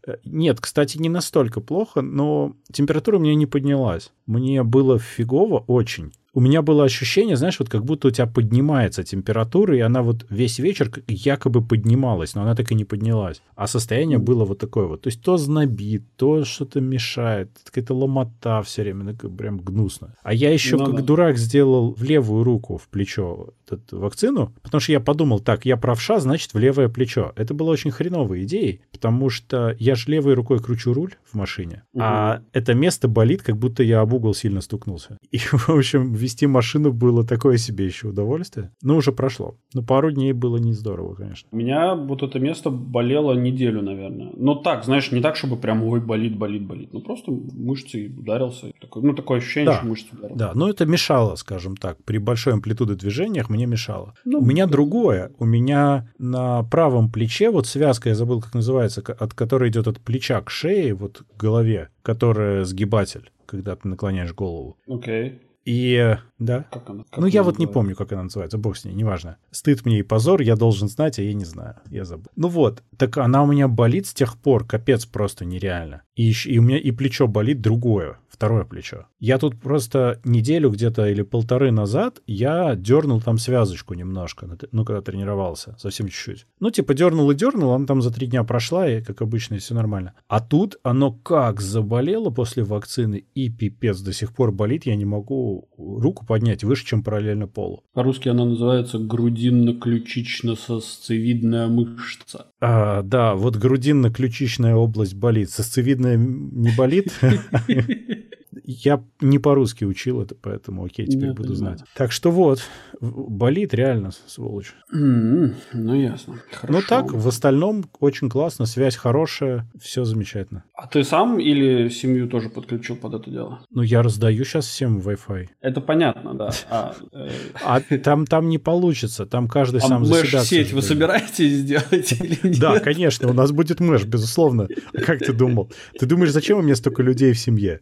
Э, 0.05 0.17
нет, 0.25 0.59
кстати, 0.61 0.97
не 0.97 1.09
настолько 1.09 1.61
плохо, 1.61 2.01
но 2.01 2.55
температура 2.71 3.17
у 3.17 3.19
меня 3.19 3.35
не 3.35 3.45
поднялась. 3.45 4.11
Мне 4.25 4.63
было 4.63 4.99
фигово 4.99 5.63
очень 5.67 6.13
у 6.37 6.39
меня 6.39 6.61
было 6.61 6.83
ощущение, 6.83 7.35
знаешь, 7.35 7.57
вот 7.59 7.67
как 7.67 7.83
будто 7.83 8.09
у 8.09 8.11
тебя 8.11 8.27
поднимается 8.27 9.03
температура, 9.03 9.75
и 9.75 9.79
она 9.79 10.03
вот 10.03 10.23
весь 10.29 10.59
вечер 10.59 10.91
якобы 11.07 11.65
поднималась, 11.65 12.35
но 12.35 12.43
она 12.43 12.53
так 12.53 12.71
и 12.71 12.75
не 12.75 12.85
поднялась. 12.85 13.41
А 13.55 13.65
состояние 13.65 14.19
было 14.19 14.45
вот 14.45 14.59
такое 14.59 14.85
вот. 14.85 15.01
То 15.01 15.07
есть 15.07 15.23
то 15.23 15.37
знобит, 15.37 16.03
то 16.15 16.45
что-то 16.45 16.79
мешает, 16.79 17.49
какая-то 17.63 17.95
ломота 17.95 18.61
все 18.61 18.83
время, 18.83 19.03
ну, 19.03 19.29
прям 19.31 19.57
гнусно. 19.57 20.13
А 20.21 20.31
я 20.31 20.53
еще 20.53 20.77
ну, 20.77 20.85
как 20.85 20.95
да. 20.97 21.01
дурак 21.01 21.37
сделал 21.39 21.95
в 21.95 22.03
левую 22.03 22.43
руку 22.43 22.77
в 22.77 22.87
плечо 22.87 23.55
эту 23.71 23.99
вакцину, 23.99 24.53
потому 24.61 24.79
что 24.79 24.91
я 24.91 24.99
подумал, 24.99 25.39
так, 25.39 25.65
я 25.65 25.75
правша, 25.75 26.19
значит, 26.19 26.53
в 26.53 26.59
левое 26.59 26.87
плечо. 26.87 27.33
Это 27.35 27.55
было 27.55 27.71
очень 27.71 27.89
хреновой 27.91 28.43
идеей, 28.43 28.81
потому 28.91 29.31
что 29.31 29.75
я 29.79 29.95
же 29.95 30.11
левой 30.11 30.35
рукой 30.35 30.59
кручу 30.59 30.93
руль 30.93 31.15
в 31.25 31.35
машине, 31.35 31.83
угу. 31.93 32.03
а 32.03 32.41
это 32.53 32.75
место 32.75 33.07
болит, 33.07 33.41
как 33.41 33.57
будто 33.57 33.83
я 33.83 34.01
об 34.01 34.13
угол 34.13 34.33
сильно 34.33 34.61
стукнулся. 34.61 35.17
И, 35.31 35.39
в 35.39 35.69
общем, 35.69 36.13
вести 36.27 36.47
машину 36.47 36.91
было 36.91 37.25
такое 37.25 37.57
себе 37.57 37.85
еще 37.85 38.07
удовольствие. 38.09 38.71
Ну, 38.83 38.97
уже 38.97 39.11
прошло. 39.11 39.55
Но 39.73 39.81
пару 39.81 40.11
дней 40.11 40.33
было 40.33 40.57
не 40.57 40.73
здорово, 40.73 41.15
конечно. 41.15 41.47
У 41.51 41.55
меня 41.55 41.95
вот 41.95 42.21
это 42.23 42.39
место 42.39 42.69
болело 42.69 43.33
неделю, 43.33 43.81
наверное. 43.81 44.31
Но 44.35 44.55
так, 44.55 44.83
знаешь, 44.85 45.11
не 45.11 45.21
так, 45.21 45.35
чтобы 45.35 45.55
прям, 45.57 45.83
ой, 45.83 45.99
болит, 46.01 46.37
болит, 46.37 46.63
болит. 46.67 46.89
Ну, 46.93 47.01
просто 47.01 47.31
мышцы 47.31 48.13
ударился. 48.17 48.71
Такой, 48.81 49.03
ну, 49.03 49.13
такое 49.13 49.37
ощущение, 49.39 49.67
Да. 49.71 49.77
что 49.77 49.85
мышцы 49.87 50.07
ударился. 50.13 50.37
Да, 50.37 50.51
но 50.53 50.69
это 50.69 50.85
мешало, 50.85 51.35
скажем 51.35 51.75
так. 51.77 51.97
При 52.03 52.17
большой 52.17 52.53
амплитуде 52.53 52.95
движениях 52.95 53.49
мне 53.49 53.65
мешало. 53.65 54.13
Ну, 54.25 54.39
У 54.39 54.45
меня 54.45 54.67
другое. 54.67 55.31
У 55.39 55.45
меня 55.45 56.09
на 56.19 56.63
правом 56.63 57.11
плече 57.11 57.49
вот 57.49 57.67
связка, 57.67 58.09
я 58.09 58.15
забыл, 58.15 58.41
как 58.41 58.53
называется, 58.53 59.01
от 59.01 59.33
которой 59.33 59.69
идет 59.69 59.87
от 59.87 59.99
плеча 59.99 60.41
к 60.41 60.49
шее, 60.49 60.93
вот 60.93 61.23
к 61.37 61.41
голове, 61.41 61.89
которая 62.01 62.63
сгибатель, 62.65 63.31
когда 63.45 63.75
ты 63.75 63.87
наклоняешь 63.87 64.33
голову. 64.33 64.77
Окей. 64.87 65.39
И 65.67 66.15
да. 66.39 66.65
Как 66.71 66.89
она? 66.89 67.03
как 67.09 67.19
ну, 67.19 67.25
я 67.25 67.43
вот 67.43 67.59
не 67.59 67.65
называется? 67.65 67.73
помню, 67.73 67.95
как 67.97 68.13
она 68.13 68.23
называется, 68.23 68.57
бог 68.57 68.77
с 68.77 68.85
ней, 68.85 68.93
неважно. 68.93 69.35
Стыд 69.51 69.85
мне 69.85 69.99
и 69.99 70.01
позор, 70.01 70.39
я 70.39 70.55
должен 70.55 70.87
знать, 70.87 71.19
а 71.19 71.21
я 71.21 71.33
не 71.33 71.43
знаю, 71.43 71.75
я 71.89 72.05
забыл. 72.05 72.31
Ну 72.37 72.47
вот, 72.47 72.83
так 72.95 73.17
она 73.17 73.43
у 73.43 73.47
меня 73.47 73.67
болит 73.67 74.07
с 74.07 74.13
тех 74.13 74.37
пор, 74.37 74.65
капец 74.65 75.05
просто 75.05 75.43
нереально. 75.43 76.03
И, 76.17 76.33
и 76.45 76.57
у 76.57 76.63
меня 76.63 76.79
и 76.79 76.91
плечо 76.91 77.27
болит 77.27 77.61
другое, 77.61 78.17
второе 78.27 78.65
плечо. 78.65 79.05
Я 79.19 79.37
тут 79.37 79.61
просто 79.61 80.19
неделю 80.25 80.71
где-то 80.71 81.05
или 81.05 81.21
полторы 81.21 81.71
назад 81.71 82.23
я 82.25 82.73
дернул 82.75 83.21
там 83.21 83.37
связочку 83.37 83.93
немножко, 83.93 84.57
ну, 84.71 84.83
когда 84.83 85.03
тренировался, 85.03 85.75
совсем 85.77 86.07
чуть-чуть. 86.07 86.47
Ну, 86.59 86.71
типа 86.71 86.95
дернул 86.95 87.29
и 87.29 87.35
дернул, 87.35 87.73
она 87.73 87.85
там 87.85 88.01
за 88.01 88.11
три 88.11 88.25
дня 88.25 88.43
прошла, 88.43 88.89
и, 88.89 89.03
как 89.03 89.21
обычно, 89.21 89.59
все 89.59 89.75
нормально. 89.75 90.15
А 90.27 90.39
тут 90.39 90.77
оно 90.81 91.11
как 91.11 91.61
заболело 91.61 92.31
после 92.31 92.63
вакцины, 92.63 93.25
и 93.35 93.49
пипец, 93.49 94.01
до 94.01 94.11
сих 94.11 94.33
пор 94.33 94.51
болит, 94.51 94.87
я 94.87 94.95
не 94.95 95.05
могу 95.05 95.69
руку 95.77 96.25
поднять 96.25 96.63
выше, 96.63 96.83
чем 96.83 97.03
параллельно 97.03 97.47
полу. 97.47 97.83
По-русски 97.93 98.29
она 98.29 98.45
называется 98.45 98.97
грудинно-ключично-сосцевидная 98.97 101.67
мышца. 101.67 102.47
А, 102.59 103.03
да, 103.03 103.35
вот 103.35 103.55
грудинно-ключичная 103.55 104.75
область 104.75 105.13
болит. 105.13 105.51
Сосцевидная 105.51 106.17
не 106.17 106.71
болит. 106.71 107.13
Я 108.63 109.03
не 109.21 109.39
по-русски 109.39 109.83
учил 109.85 110.21
это, 110.21 110.35
поэтому 110.35 110.85
окей, 110.85 111.05
теперь 111.05 111.29
Я 111.29 111.33
буду 111.33 111.53
понимаю. 111.53 111.77
знать. 111.77 111.89
Так 111.95 112.11
что 112.11 112.31
вот, 112.31 112.61
болит 113.01 113.73
реально, 113.73 114.11
сволочь. 114.27 114.73
М, 114.93 115.55
Ну, 115.73 115.95
ясно. 115.95 116.33
Ну 116.35 116.39
Хорошо. 116.81 116.87
так, 116.87 117.13
в 117.13 117.27
остальном 117.27 117.85
очень 117.99 118.29
классно, 118.29 118.65
связь 118.65 118.95
хорошая, 118.95 119.67
все 119.81 120.03
замечательно. 120.05 120.63
А 120.75 120.87
ты 120.87 121.03
сам 121.03 121.39
или 121.39 121.89
семью 121.89 122.27
тоже 122.27 122.49
подключил 122.49 122.95
под 122.95 123.13
это 123.15 123.29
дело? 123.29 123.59
Ну, 123.71 123.81
я 123.81 124.01
раздаю 124.03 124.43
сейчас 124.45 124.65
всем 124.67 124.99
Wi-Fi. 124.99 125.47
Это 125.61 125.81
понятно, 125.81 126.33
да. 126.33 126.49
А, 126.69 126.93
э, 127.13 127.29
А 127.63 127.79
там, 128.03 128.25
там 128.25 128.49
не 128.49 128.57
получится, 128.57 129.25
там 129.25 129.47
каждый 129.47 129.77
а 129.77 129.87
сам 129.87 130.05
за 130.05 130.13
себя. 130.15 130.29
к 130.29 130.33
мэш-сеть 130.41 130.73
вы 130.73 130.81
собираетесь 130.81 131.51
сделать 131.53 132.11
или 132.21 132.39
нет? 132.43 132.59
Да, 132.59 132.79
конечно, 132.79 133.29
у 133.29 133.33
нас 133.33 133.51
будет 133.51 133.79
мэш, 133.79 134.05
безусловно. 134.05 134.67
А 134.93 135.01
Как 135.01 135.19
ты 135.19 135.33
думал? 135.33 135.71
Ты 135.99 136.05
думаешь, 136.05 136.31
зачем 136.31 136.59
у 136.59 136.61
меня 136.61 136.75
столько 136.75 137.03
людей 137.03 137.33
в 137.33 137.39
семье? 137.39 137.81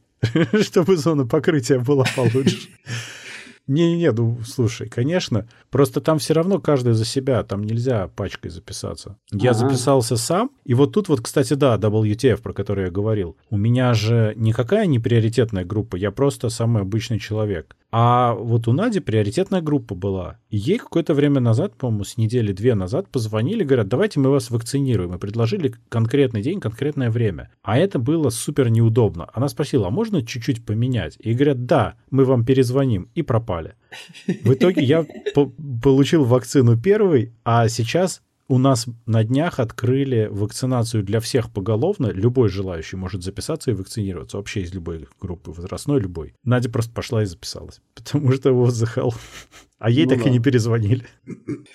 Чтобы 0.66 0.98
зона 0.98 1.26
покрытия 1.26 1.80
была 1.80 2.06
получше. 2.16 2.70
Не-не-не, 3.68 4.12
ну 4.12 4.38
слушай, 4.46 4.88
конечно, 4.88 5.48
просто 5.72 6.00
там 6.00 6.20
все 6.20 6.34
равно 6.36 6.60
каждый 6.60 6.94
за 6.94 7.04
себя, 7.04 7.42
там 7.42 7.64
нельзя 7.64 8.08
пачкой 8.10 8.52
записаться. 8.52 9.18
Я 9.32 9.52
Ага. 9.52 9.60
записался 9.60 10.18
сам, 10.18 10.52
и 10.66 10.76
вот 10.76 10.94
тут 10.94 11.10
вот, 11.10 11.22
кстати, 11.22 11.56
да, 11.56 11.76
WTF, 11.78 12.44
про 12.44 12.54
который 12.54 12.86
я 12.86 12.92
говорил. 12.92 13.38
У 13.50 13.58
меня 13.58 13.96
же 13.96 14.34
никакая 14.36 14.86
не 14.86 15.00
приоритетная 15.00 15.66
группа, 15.66 15.96
я 15.96 16.12
просто 16.12 16.50
самый 16.50 16.84
обычный 16.84 17.18
человек. 17.18 17.76
А 17.98 18.34
вот 18.34 18.68
у 18.68 18.74
Нади 18.74 19.00
приоритетная 19.00 19.62
группа 19.62 19.96
была. 19.96 20.38
Ей 20.50 20.80
какое-то 20.80 21.14
время 21.14 21.40
назад, 21.40 21.78
по-моему, 21.78 22.04
с 22.04 22.18
недели-две 22.18 22.76
назад 22.76 23.08
позвонили, 23.08 23.64
говорят, 23.64 23.88
давайте 23.88 24.20
мы 24.20 24.32
вас 24.32 24.52
вакцинируем. 24.52 25.16
И 25.16 25.18
предложили 25.18 25.74
конкретный 25.88 26.42
день, 26.42 26.60
конкретное 26.60 27.10
время. 27.10 27.52
А 27.64 27.78
это 27.78 27.98
было 27.98 28.32
супер 28.32 28.68
неудобно. 28.68 29.30
Она 29.34 29.48
спросила, 29.48 29.88
а 29.88 29.92
можно 29.92 30.26
чуть-чуть 30.26 30.66
поменять? 30.66 31.16
И 31.22 31.34
говорят, 31.34 31.66
да, 31.68 31.96
мы 32.12 32.26
вам 32.26 32.44
перезвоним. 32.44 33.08
И 33.16 33.22
пропали. 33.22 33.76
В 34.44 34.54
итоге 34.54 34.84
я 34.84 35.06
по- 35.34 35.54
получил 35.82 36.26
вакцину 36.26 36.78
первый, 36.78 37.32
а 37.46 37.70
сейчас 37.70 38.22
у 38.48 38.58
нас 38.58 38.86
на 39.06 39.24
днях 39.24 39.60
открыли 39.60 40.28
вакцинацию 40.32 41.04
для 41.04 41.20
всех 41.20 41.52
поголовно. 41.52 42.08
Любой 42.08 42.50
желающий 42.50 42.96
может 42.96 43.24
записаться 43.24 43.72
и 43.72 43.74
вакцинироваться. 43.74 44.38
Вообще 44.38 44.62
из 44.62 44.74
любой 44.74 45.08
группы, 45.20 45.52
возрастной 45.52 46.00
любой. 46.00 46.36
Надя 46.44 46.70
просто 46.70 46.94
пошла 46.94 47.24
и 47.24 47.26
записалась. 47.26 47.82
Потому 47.96 48.32
что 48.34 48.54
вот 48.54 48.74
захал. 48.74 49.14
А 49.80 49.90
ей 49.90 50.06
Ну 50.06 50.12
так 50.12 50.24
да. 50.24 50.30
и 50.30 50.32
не 50.32 50.40
перезвонили. 50.40 51.06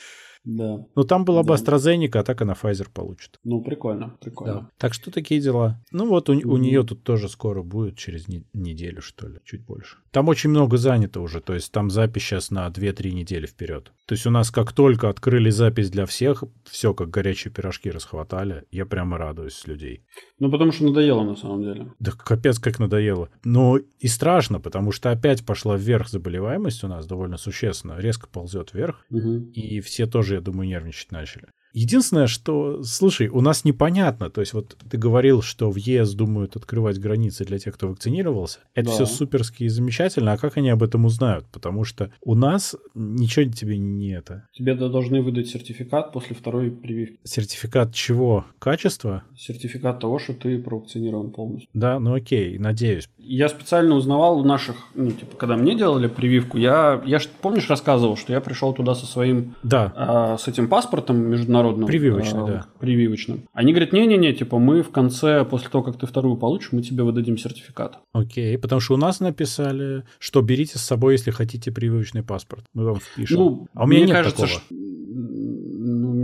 Да. 0.45 0.87
Ну, 0.95 1.05
там 1.05 1.25
была 1.25 1.43
бы 1.43 1.49
Да. 1.49 1.63
AstraZeneca, 1.63 2.19
а 2.19 2.23
так 2.23 2.41
она 2.43 2.55
Pfizer 2.55 2.89
получит. 2.93 3.39
Ну, 3.45 3.63
прикольно, 3.63 4.17
прикольно. 4.21 4.71
Так 4.79 4.95
что 4.95 5.11
такие 5.11 5.41
дела. 5.41 5.81
Ну 5.93 6.09
вот 6.09 6.29
у, 6.31 6.33
у 6.33 6.57
нее 6.57 6.83
тут 6.83 7.03
тоже 7.03 7.29
скоро 7.29 7.63
будет, 7.63 7.99
через 7.99 8.27
не- 8.29 8.45
неделю, 8.55 9.03
что 9.03 9.29
ли, 9.29 9.39
чуть 9.45 9.65
больше. 9.65 9.97
Там 10.11 10.29
очень 10.29 10.51
много 10.51 10.77
занято 10.77 11.21
уже, 11.21 11.41
то 11.41 11.55
есть 11.55 11.71
там 11.73 11.91
запись 11.91 12.23
сейчас 12.23 12.51
на 12.51 12.67
2-3 12.69 13.13
недели 13.13 13.47
вперед. 13.47 13.93
То 14.07 14.15
есть 14.15 14.27
у 14.27 14.31
нас 14.31 14.51
как 14.51 14.73
только 14.73 15.09
открыли 15.09 15.51
запись 15.51 15.91
для 15.91 16.07
всех, 16.07 16.43
все 16.65 16.95
как 16.95 17.11
горячие 17.11 17.53
пирожки 17.53 17.91
расхватали. 17.91 18.65
Я 18.71 18.87
прямо 18.87 19.19
радуюсь 19.19 19.55
с 19.55 19.67
людей. 19.67 20.05
Ну, 20.39 20.51
потому 20.51 20.73
что 20.73 20.85
надоело 20.85 21.23
на 21.23 21.37
самом 21.37 21.63
деле. 21.63 21.93
Да 22.01 22.13
капец, 22.13 22.59
как 22.59 22.79
надоело. 22.79 23.29
Но 23.45 23.77
и 23.77 24.07
страшно, 24.09 24.59
потому 24.59 24.91
что 24.91 25.11
опять 25.11 25.45
пошла 25.45 25.77
вверх 25.77 26.09
заболеваемость 26.09 26.83
у 26.83 26.89
нас 26.89 27.07
довольно 27.07 27.37
существенно, 27.37 27.99
резко 27.99 28.27
ползет 28.27 28.73
вверх. 28.73 29.05
Мгм. 29.11 29.51
И 29.51 29.81
все 29.81 30.07
тоже, 30.07 30.30
я 30.35 30.41
думаю, 30.41 30.69
нервничать 30.69 31.13
начали. 31.13 31.49
Единственное, 31.73 32.27
что, 32.27 32.83
слушай, 32.83 33.29
у 33.29 33.41
нас 33.41 33.65
непонятно, 33.65 34.31
то 34.31 34.41
есть 34.41 34.53
вот 34.53 34.77
ты 34.91 34.99
говорил, 34.99 35.43
что 35.43 35.71
в 35.71 35.77
ЕС 35.77 36.13
думают 36.15 36.57
открывать 36.57 36.99
границы 36.99 37.45
для 37.45 37.59
тех, 37.59 37.75
кто 37.75 37.89
вакцинировался. 37.89 38.61
Это 38.75 38.89
Да. 38.89 38.93
все 38.95 39.07
суперски 39.07 39.65
и 39.65 39.69
замечательно, 39.69 40.33
а 40.33 40.37
как 40.39 40.57
они 40.57 40.71
об 40.71 40.83
этом 40.83 41.05
узнают? 41.05 41.47
Потому 41.53 41.85
что 41.85 42.11
у 42.23 42.35
нас 42.35 42.75
ничего 42.95 43.51
тебе 43.51 43.79
не 43.79 44.11
это. 44.11 44.47
Тебе 44.53 44.75
должны 44.75 45.23
выдать 45.23 45.49
сертификат 45.49 46.13
после 46.13 46.35
второй 46.35 46.71
прививки. 46.71 47.19
Сертификат 47.25 47.95
чего? 47.95 48.45
Качества? 48.59 49.23
Сертификат 49.37 50.01
того, 50.01 50.19
что 50.19 50.35
ты 50.35 50.59
провакцинирован 50.59 51.31
полностью. 51.31 51.69
Да, 51.73 52.01
ну 52.01 52.15
окей, 52.15 52.59
надеюсь. 52.59 53.09
Я 53.19 53.49
специально 53.49 53.95
узнавал 53.95 54.41
у 54.41 54.45
наших, 54.45 54.77
ну, 54.95 55.11
типа, 55.13 55.37
когда 55.37 55.57
мне 55.57 55.77
делали 55.77 56.09
прививку, 56.09 56.59
я, 56.59 57.01
я 57.07 57.21
помнишь, 57.41 57.69
рассказывал, 57.69 58.17
что 58.17 58.33
я 58.33 58.41
пришел 58.41 58.73
туда 58.73 58.95
со 58.95 59.07
своим, 59.07 59.55
Да, 59.63 59.93
а, 59.95 60.37
с 60.39 60.49
этим 60.49 60.69
паспортом 60.69 61.19
международным. 61.19 61.60
Прививочный, 61.87 62.43
а, 62.43 62.47
да. 62.47 62.67
Прививочным. 62.79 63.49
Они 63.53 63.73
говорят, 63.73 63.93
не-не-не, 63.93 64.33
типа, 64.33 64.59
мы 64.59 64.83
в 64.83 64.91
конце, 64.91 65.45
после 65.45 65.69
того, 65.69 65.85
как 65.85 65.99
ты 65.99 66.07
вторую 66.07 66.37
получишь, 66.37 66.73
мы 66.73 66.83
тебе 66.83 67.03
выдадим 67.03 67.39
сертификат. 67.39 67.99
окей, 68.13 68.59
потому 68.59 68.81
что 68.81 68.95
у 68.95 68.97
нас 68.97 69.21
написали, 69.21 70.05
что 70.19 70.43
берите 70.43 70.79
с 70.79 70.83
собой, 70.83 71.15
если 71.15 71.31
хотите 71.31 71.71
прививочный 71.71 72.23
паспорт. 72.23 72.65
Мы 72.75 72.85
вам 72.85 73.01
впишем. 73.01 73.39
Ну, 73.39 73.69
а 73.75 73.85
у 73.85 73.87
меня 73.87 74.01
мне 74.01 74.07
нет 74.07 74.17
кажется, 74.17 74.43
такого. 74.43 74.61
Ну, 74.71 75.50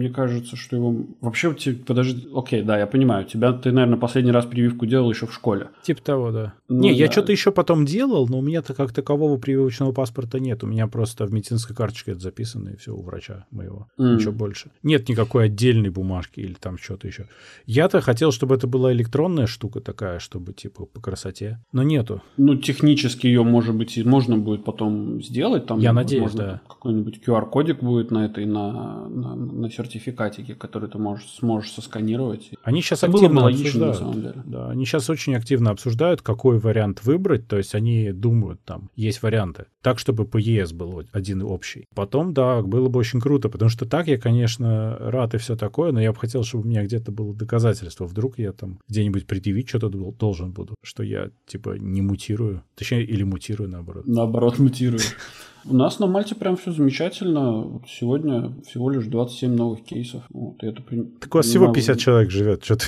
мне 0.07 0.15
кажется, 0.15 0.57
что 0.57 0.77
его... 0.77 0.95
Вообще, 1.21 1.53
те- 1.55 1.73
подожди, 1.73 2.29
окей, 2.35 2.63
да, 2.63 2.79
я 2.79 2.87
понимаю. 2.87 3.25
Тебя, 3.25 3.53
ты, 3.53 3.73
наверное, 3.73 3.99
последний 3.99 4.31
раз 4.31 4.47
прививку 4.47 4.87
делал 4.87 5.11
еще 5.11 5.27
в 5.27 5.35
школе. 5.35 5.71
Типа 5.83 6.01
того, 6.01 6.31
да. 6.31 6.55
Ну 6.69 6.81
не, 6.81 6.93
я 6.93 7.07
да. 7.07 7.13
что-то 7.13 7.33
еще 7.33 7.51
потом 7.51 7.85
делал, 7.85 8.29
но 8.29 8.39
у 8.39 8.43
меня-то 8.43 8.75
как 8.75 8.93
такового 8.93 9.37
прививочного 9.37 9.93
паспорта 9.93 10.39
нет. 10.39 10.63
У 10.63 10.67
меня 10.67 10.87
просто 10.87 11.27
в 11.27 11.33
медицинской 11.33 11.75
карточке 11.75 12.13
это 12.13 12.21
записано, 12.21 12.71
и 12.71 12.77
все 12.77 12.95
у 12.95 13.03
врача 13.03 13.47
моего. 13.51 13.89
М. 13.99 14.17
Ничего 14.17 14.33
больше. 14.33 14.71
Нет 14.83 15.09
никакой 15.09 15.47
отдельной 15.47 15.91
бумажки 15.91 16.39
или 16.41 16.55
там 16.55 16.79
что-то 16.79 17.09
еще. 17.09 17.27
Я-то 17.67 18.01
хотел, 18.01 18.31
чтобы 18.31 18.55
это 18.55 18.69
была 18.69 18.93
электронная 18.93 19.47
штука 19.47 19.81
такая, 19.81 20.21
чтобы 20.21 20.53
типа 20.53 20.87
по 20.87 21.01
красоте. 21.01 21.59
Но 21.73 21.83
нету. 21.83 22.23
Ну, 22.37 22.55
технически 22.57 23.27
ее, 23.27 23.43
может 23.43 23.75
быть, 23.75 23.97
и 23.97 24.05
можно 24.05 24.39
будет 24.39 24.65
потом 24.65 25.21
сделать. 25.23 25.67
Там, 25.67 25.81
Я 25.81 25.93
надеюсь, 25.93 26.33
да. 26.33 26.61
Какой-нибудь 26.69 27.21
QR-кодик 27.27 27.83
будет 27.83 28.13
на 28.13 28.27
этой, 28.27 28.47
на, 28.47 29.09
на, 29.09 29.35
на 29.35 29.69
сертификатике, 29.97 30.55
который 30.55 30.89
ты 30.89 30.99
можешь, 30.99 31.27
сможешь 31.39 31.73
сосканировать. 31.73 32.51
Они 32.63 32.81
сейчас 32.83 33.03
Это 33.03 33.13
было 33.13 33.29
бы 33.29 33.49
активно 33.49 33.87
на 33.87 33.91
обсуждают. 33.93 33.97
самом 33.97 34.15
деле. 34.15 34.35
Да, 34.45 34.71
они 34.71 34.85
сейчас 34.85 35.11
очень 35.11 35.35
активно 35.35 35.71
обсуждают, 35.71 36.23
какой 36.23 36.59
вариант 36.59 37.05
выбрать. 37.05 37.49
То 37.49 37.57
есть 37.57 37.75
они 37.75 38.13
думают, 38.13 38.61
там 38.65 38.91
есть 38.95 39.23
варианты. 39.23 39.67
Так, 39.83 39.99
чтобы 39.99 40.25
по 40.25 40.37
ЕС 40.37 40.73
был 40.73 41.05
один 41.13 41.43
общий. 41.43 41.85
Потом, 41.95 42.35
да, 42.35 42.63
было 42.63 42.89
бы 42.89 42.99
очень 42.99 43.21
круто, 43.21 43.49
потому 43.49 43.69
что 43.69 43.87
так 43.87 44.09
я, 44.09 44.19
конечно, 44.19 44.97
рад 44.99 45.35
и 45.35 45.39
все 45.39 45.57
такое, 45.57 45.93
но 45.93 46.01
я 46.01 46.13
бы 46.13 46.19
хотел, 46.19 46.43
чтобы 46.45 46.65
у 46.65 46.67
меня 46.69 46.85
где-то 46.85 47.13
было 47.13 47.35
доказательство. 47.35 48.05
Вдруг 48.07 48.39
я 48.39 48.53
там 48.53 48.79
где-нибудь 48.89 49.27
предъявить 49.27 49.69
что-то 49.69 49.89
дол- 49.89 50.13
должен 50.19 50.53
буду, 50.53 50.75
что 50.83 51.03
я, 51.03 51.31
типа, 51.47 51.77
не 51.79 52.03
мутирую. 52.03 52.63
Точнее, 52.75 53.05
или 53.05 53.23
мутирую, 53.23 53.71
наоборот. 53.71 54.07
Наоборот, 54.07 54.59
мутируешь. 54.59 55.15
У 55.69 55.75
нас 55.75 55.99
на 55.99 56.07
Мальте 56.07 56.35
прям 56.35 56.57
все 56.57 56.73
замечательно. 56.73 57.81
Сегодня 57.89 58.53
всего 58.67 58.89
лишь 58.91 59.07
27 59.07 59.55
новых 59.55 59.83
кейсов. 59.85 60.23
Вот, 60.31 60.63
это 60.63 60.81
при- 60.83 61.03
Так 61.21 61.35
у 61.35 61.39
вас 61.39 61.47
всего 61.47 61.65
принимаю- 61.67 61.75
50 61.75 61.99
человек 61.99 62.31
живет, 62.31 62.65
что 62.65 62.77
ты... 62.77 62.87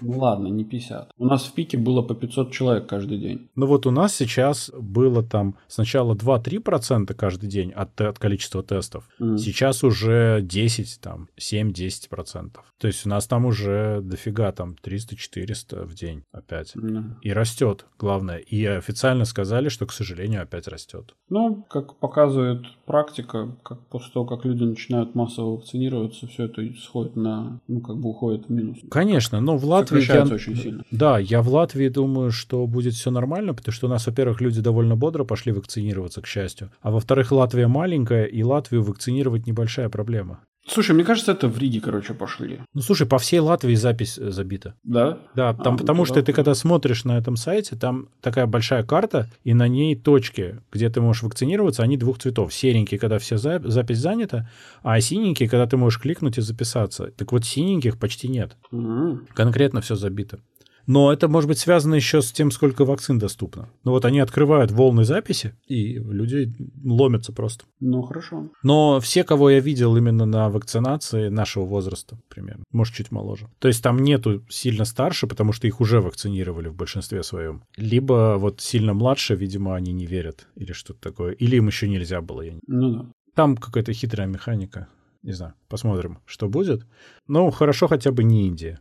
Ну 0.00 0.18
ладно, 0.18 0.48
не 0.48 0.64
50. 0.64 1.10
У 1.18 1.26
нас 1.26 1.44
в 1.44 1.52
пике 1.52 1.78
было 1.78 2.02
по 2.02 2.14
500 2.14 2.52
человек 2.52 2.86
каждый 2.86 3.18
день. 3.18 3.48
Ну 3.54 3.66
вот 3.66 3.86
у 3.86 3.90
нас 3.90 4.14
сейчас 4.14 4.70
было 4.78 5.22
там 5.22 5.56
сначала 5.68 6.14
2-3% 6.14 7.14
каждый 7.14 7.48
день 7.48 7.72
от, 7.72 8.00
от 8.00 8.18
количества 8.18 8.62
тестов. 8.62 9.08
Мгм. 9.18 9.38
Сейчас 9.38 9.84
уже 9.84 10.40
10, 10.42 11.00
там, 11.00 11.28
7-10%. 11.38 12.50
То 12.78 12.86
есть 12.86 13.06
у 13.06 13.08
нас 13.08 13.26
там 13.26 13.46
уже 13.46 14.00
дофига, 14.02 14.52
там, 14.52 14.76
300-400 14.82 15.84
в 15.84 15.94
день 15.94 16.24
опять. 16.32 16.72
Да. 16.74 17.04
И 17.22 17.32
растет, 17.32 17.86
главное. 17.98 18.38
И 18.38 18.64
официально 18.64 19.24
сказали, 19.24 19.68
что, 19.68 19.86
к 19.86 19.92
сожалению, 19.92 20.42
опять 20.42 20.68
растет. 20.68 21.14
Ну, 21.28 21.64
как 21.68 21.96
показывает 21.96 22.64
практика, 22.84 23.56
как 23.62 23.86
после 23.88 24.12
того, 24.12 24.26
как 24.26 24.44
люди 24.44 24.64
начинают 24.64 25.14
массово 25.14 25.56
вакцинироваться, 25.56 26.26
все 26.26 26.44
это 26.44 26.62
сходит 26.80 27.16
на, 27.16 27.60
ну, 27.66 27.80
как 27.80 27.96
бы 27.96 28.10
уходит 28.10 28.46
в 28.46 28.50
минус. 28.50 28.78
Конечно, 28.90 29.40
но 29.40 29.56
в 29.56 29.64
Латвии... 29.90 30.14
я- 30.28 30.34
очень 30.34 30.56
сильно. 30.56 30.84
Да, 30.90 31.18
я 31.18 31.42
в 31.42 31.48
Латвии 31.48 31.88
думаю, 31.88 32.30
что 32.30 32.66
будет 32.66 32.94
все 32.94 33.10
нормально, 33.10 33.54
потому 33.54 33.72
что 33.72 33.86
у 33.86 33.90
нас, 33.90 34.06
во-первых, 34.06 34.40
люди 34.40 34.60
довольно 34.60 34.96
бодро 34.96 35.24
пошли 35.24 35.52
вакцинироваться, 35.52 36.20
к 36.22 36.26
счастью. 36.26 36.70
А 36.80 36.90
во-вторых, 36.90 37.32
Латвия 37.32 37.68
маленькая, 37.68 38.24
и 38.24 38.42
Латвию 38.42 38.82
вакцинировать 38.82 39.46
небольшая 39.46 39.88
проблема. 39.88 40.40
Слушай, 40.68 40.92
мне 40.92 41.04
кажется, 41.04 41.32
это 41.32 41.48
в 41.48 41.56
Риге, 41.58 41.80
короче, 41.80 42.12
пошли. 42.12 42.60
Ну, 42.74 42.80
слушай, 42.80 43.06
по 43.06 43.18
всей 43.18 43.38
Латвии 43.38 43.74
запись 43.74 44.18
э, 44.18 44.30
забита. 44.30 44.74
Да? 44.82 45.18
Да, 45.34 45.54
там, 45.54 45.74
ну 45.74 45.78
потому 45.78 46.04
тогда 46.04 46.14
что 46.14 46.22
ты 46.22 46.32
да. 46.32 46.36
когда 46.36 46.54
смотришь 46.54 47.04
на 47.04 47.16
этом 47.16 47.36
сайте, 47.36 47.76
там 47.76 48.08
такая 48.20 48.46
большая 48.46 48.82
карта, 48.82 49.30
и 49.44 49.54
на 49.54 49.68
ней 49.68 49.94
точки, 49.94 50.60
где 50.72 50.90
ты 50.90 51.00
можешь 51.00 51.22
вакцинироваться, 51.22 51.82
они 51.82 51.96
двух 51.96 52.18
цветов. 52.18 52.52
Серенький, 52.52 52.98
когда 52.98 53.18
вся 53.18 53.38
за- 53.38 53.62
запись 53.64 53.98
занята, 53.98 54.50
а 54.82 55.00
синенький, 55.00 55.46
когда 55.46 55.66
ты 55.66 55.76
можешь 55.76 56.00
кликнуть 56.00 56.38
и 56.38 56.40
записаться. 56.40 57.12
Так 57.16 57.30
вот, 57.32 57.44
синеньких 57.44 57.98
почти 57.98 58.28
нет. 58.28 58.56
М. 58.72 59.26
Конкретно 59.34 59.80
все 59.80 59.94
забито. 59.94 60.40
Но 60.86 61.12
это 61.12 61.28
может 61.28 61.48
быть 61.48 61.58
связано 61.58 61.94
еще 61.94 62.22
с 62.22 62.32
тем, 62.32 62.50
сколько 62.50 62.84
вакцин 62.84 63.18
доступно. 63.18 63.68
Ну 63.84 63.90
вот 63.92 64.04
они 64.04 64.20
открывают 64.20 64.70
волны 64.70 65.04
записи, 65.04 65.54
и 65.66 65.94
люди 65.94 66.54
ломятся 66.84 67.32
просто. 67.32 67.64
Ну, 67.80 68.02
хорошо. 68.02 68.50
Но 68.62 69.00
все, 69.00 69.24
кого 69.24 69.50
я 69.50 69.60
видел 69.60 69.96
именно 69.96 70.26
на 70.26 70.48
вакцинации 70.48 71.28
нашего 71.28 71.64
возраста, 71.64 72.18
примерно, 72.28 72.64
может, 72.72 72.94
чуть 72.94 73.10
моложе. 73.10 73.48
То 73.58 73.68
есть 73.68 73.82
там 73.82 73.98
нету 73.98 74.44
сильно 74.48 74.84
старше, 74.84 75.26
потому 75.26 75.52
что 75.52 75.66
их 75.66 75.80
уже 75.80 76.00
вакцинировали 76.00 76.68
в 76.68 76.76
большинстве 76.76 77.22
своем. 77.22 77.64
Либо 77.76 78.36
вот 78.38 78.60
сильно 78.60 78.94
младше, 78.94 79.34
видимо, 79.34 79.74
они 79.74 79.92
не 79.92 80.06
верят 80.06 80.46
или 80.54 80.72
что-то 80.72 81.00
такое. 81.00 81.32
Или 81.32 81.56
им 81.56 81.66
еще 81.66 81.88
нельзя 81.88 82.20
было. 82.20 82.42
Я 82.42 82.54
не... 82.54 82.60
Ну 82.66 82.90
да. 82.90 83.06
Там 83.34 83.56
какая-то 83.56 83.92
хитрая 83.92 84.26
механика. 84.26 84.88
Не 85.22 85.32
знаю, 85.32 85.54
посмотрим, 85.68 86.20
что 86.24 86.48
будет. 86.48 86.86
Ну, 87.28 87.50
хорошо 87.50 87.88
хотя 87.88 88.12
бы 88.12 88.24
не 88.24 88.46
Индия. 88.46 88.80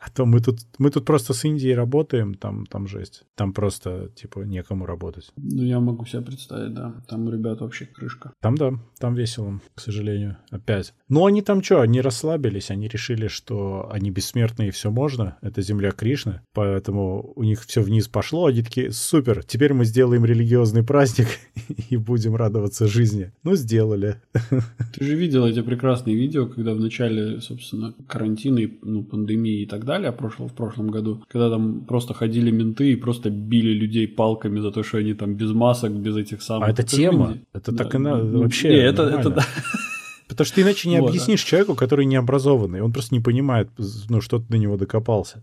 А 0.00 0.10
то 0.10 0.26
мы 0.26 0.40
тут, 0.40 0.58
мы 0.78 0.90
тут 0.90 1.04
просто 1.04 1.32
с 1.32 1.44
Индией 1.44 1.74
работаем, 1.74 2.34
там, 2.34 2.66
там 2.66 2.86
жесть. 2.86 3.24
Там 3.34 3.52
просто, 3.52 4.10
типа, 4.14 4.40
некому 4.40 4.86
работать. 4.86 5.32
Ну, 5.36 5.62
я 5.62 5.80
могу 5.80 6.04
себе 6.04 6.22
представить, 6.22 6.74
да. 6.74 6.94
Там 7.08 7.26
у 7.26 7.30
ребят 7.30 7.60
вообще 7.60 7.86
крышка. 7.86 8.32
Там 8.40 8.56
да, 8.56 8.72
там 8.98 9.14
весело, 9.14 9.60
к 9.74 9.80
сожалению, 9.80 10.36
опять. 10.50 10.94
Но 11.08 11.26
они 11.26 11.42
там 11.42 11.62
что, 11.62 11.80
они 11.80 12.00
расслабились, 12.00 12.70
они 12.70 12.88
решили, 12.88 13.28
что 13.28 13.88
они 13.90 14.10
бессмертные 14.10 14.68
и 14.68 14.70
все 14.70 14.90
можно, 14.90 15.38
это 15.42 15.62
земля 15.62 15.90
Кришны, 15.90 16.40
поэтому 16.52 17.32
у 17.36 17.42
них 17.42 17.62
все 17.64 17.82
вниз 17.82 18.08
пошло, 18.08 18.46
они 18.46 18.62
такие, 18.62 18.92
супер, 18.92 19.44
теперь 19.44 19.72
мы 19.72 19.84
сделаем 19.84 20.24
религиозный 20.24 20.82
праздник 20.82 21.28
и 21.90 21.96
будем 21.96 22.36
радоваться 22.36 22.86
жизни. 22.86 23.32
Ну, 23.42 23.54
сделали. 23.54 24.20
Ты 24.94 25.04
же 25.04 25.16
видел 25.16 25.46
эти 25.46 25.62
прекрасные 25.62 26.16
видео, 26.16 26.46
когда 26.46 26.74
в 26.74 26.80
начале, 26.80 27.40
собственно, 27.52 27.94
карантина 28.06 28.60
и 28.60 28.70
ну, 28.82 29.02
пандемии 29.04 29.62
и 29.62 29.66
так 29.66 29.84
далее, 29.84 30.12
прошло, 30.12 30.46
в 30.46 30.52
прошлом 30.52 30.88
году, 30.88 31.22
когда 31.28 31.50
там 31.50 31.84
просто 31.84 32.14
ходили 32.14 32.50
менты 32.50 32.92
и 32.92 32.96
просто 32.96 33.30
били 33.30 33.72
людей 33.72 34.08
палками 34.08 34.60
за 34.60 34.70
то, 34.70 34.82
что 34.82 34.98
они 34.98 35.14
там 35.14 35.34
без 35.34 35.52
масок, 35.52 35.92
без 35.92 36.16
этих 36.16 36.42
самых... 36.42 36.68
А 36.68 36.70
это 36.72 36.82
тема, 36.82 37.26
Индия. 37.26 37.42
это 37.52 37.72
Да, 37.72 37.84
так 37.84 37.94
и 37.94 37.98
надо, 37.98 38.24
ну, 38.24 38.42
вообще 38.42 38.68
Не, 38.68 38.76
это, 38.76 39.02
это 39.02 39.30
да. 39.30 39.46
Потому 40.28 40.46
что 40.46 40.54
ты 40.54 40.62
иначе 40.62 40.88
не 40.88 41.00
Вот, 41.00 41.10
объяснишь 41.10 41.42
человеку, 41.42 41.74
который 41.74 42.06
не 42.06 42.16
образованный, 42.16 42.80
он 42.80 42.92
просто 42.92 43.14
не 43.14 43.20
понимает, 43.20 43.68
ну, 44.08 44.20
что 44.20 44.38
ты 44.38 44.46
до 44.48 44.58
него 44.58 44.76
докопался. 44.76 45.42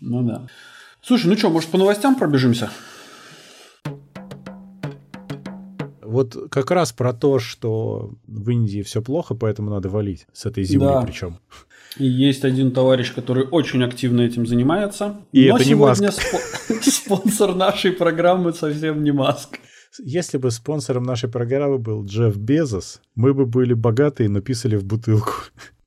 Ну 0.00 0.22
да. 0.22 0.46
Слушай, 1.02 1.26
ну 1.26 1.36
что, 1.36 1.50
может 1.50 1.70
по 1.70 1.78
новостям 1.78 2.14
пробежимся? 2.14 2.70
Вот 6.10 6.36
как 6.50 6.70
раз 6.70 6.92
про 6.92 7.12
то, 7.12 7.38
что 7.38 8.12
в 8.26 8.50
Индии 8.50 8.82
все 8.82 9.00
плохо, 9.02 9.34
поэтому 9.34 9.70
надо 9.70 9.88
валить 9.88 10.26
с 10.32 10.46
этой 10.46 10.64
земли 10.64 10.86
Да. 10.86 11.02
причем. 11.02 11.38
И 11.98 12.04
есть 12.06 12.44
один 12.44 12.70
товарищ, 12.72 13.12
который 13.14 13.44
очень 13.50 13.82
активно 13.82 14.20
этим 14.22 14.46
занимается. 14.46 15.20
И 15.32 15.48
Но 15.48 15.56
это 15.56 15.64
не 15.64 15.70
сегодня 15.70 16.06
Маск. 16.06 16.22
спо- 16.22 16.82
спонсор 16.90 17.54
нашей 17.54 17.92
программы 17.92 18.52
совсем 18.52 19.02
не 19.02 19.12
Маск. 19.12 19.58
Если 19.98 20.38
бы 20.38 20.50
спонсором 20.52 21.02
нашей 21.02 21.28
программы 21.28 21.78
был 21.78 22.04
Джефф 22.04 22.36
Безос, 22.36 23.00
мы 23.16 23.34
бы 23.34 23.44
были 23.44 23.74
богатые, 23.74 24.28
но 24.28 24.40
писали 24.40 24.76
в 24.76 24.84
бутылку. 24.84 25.32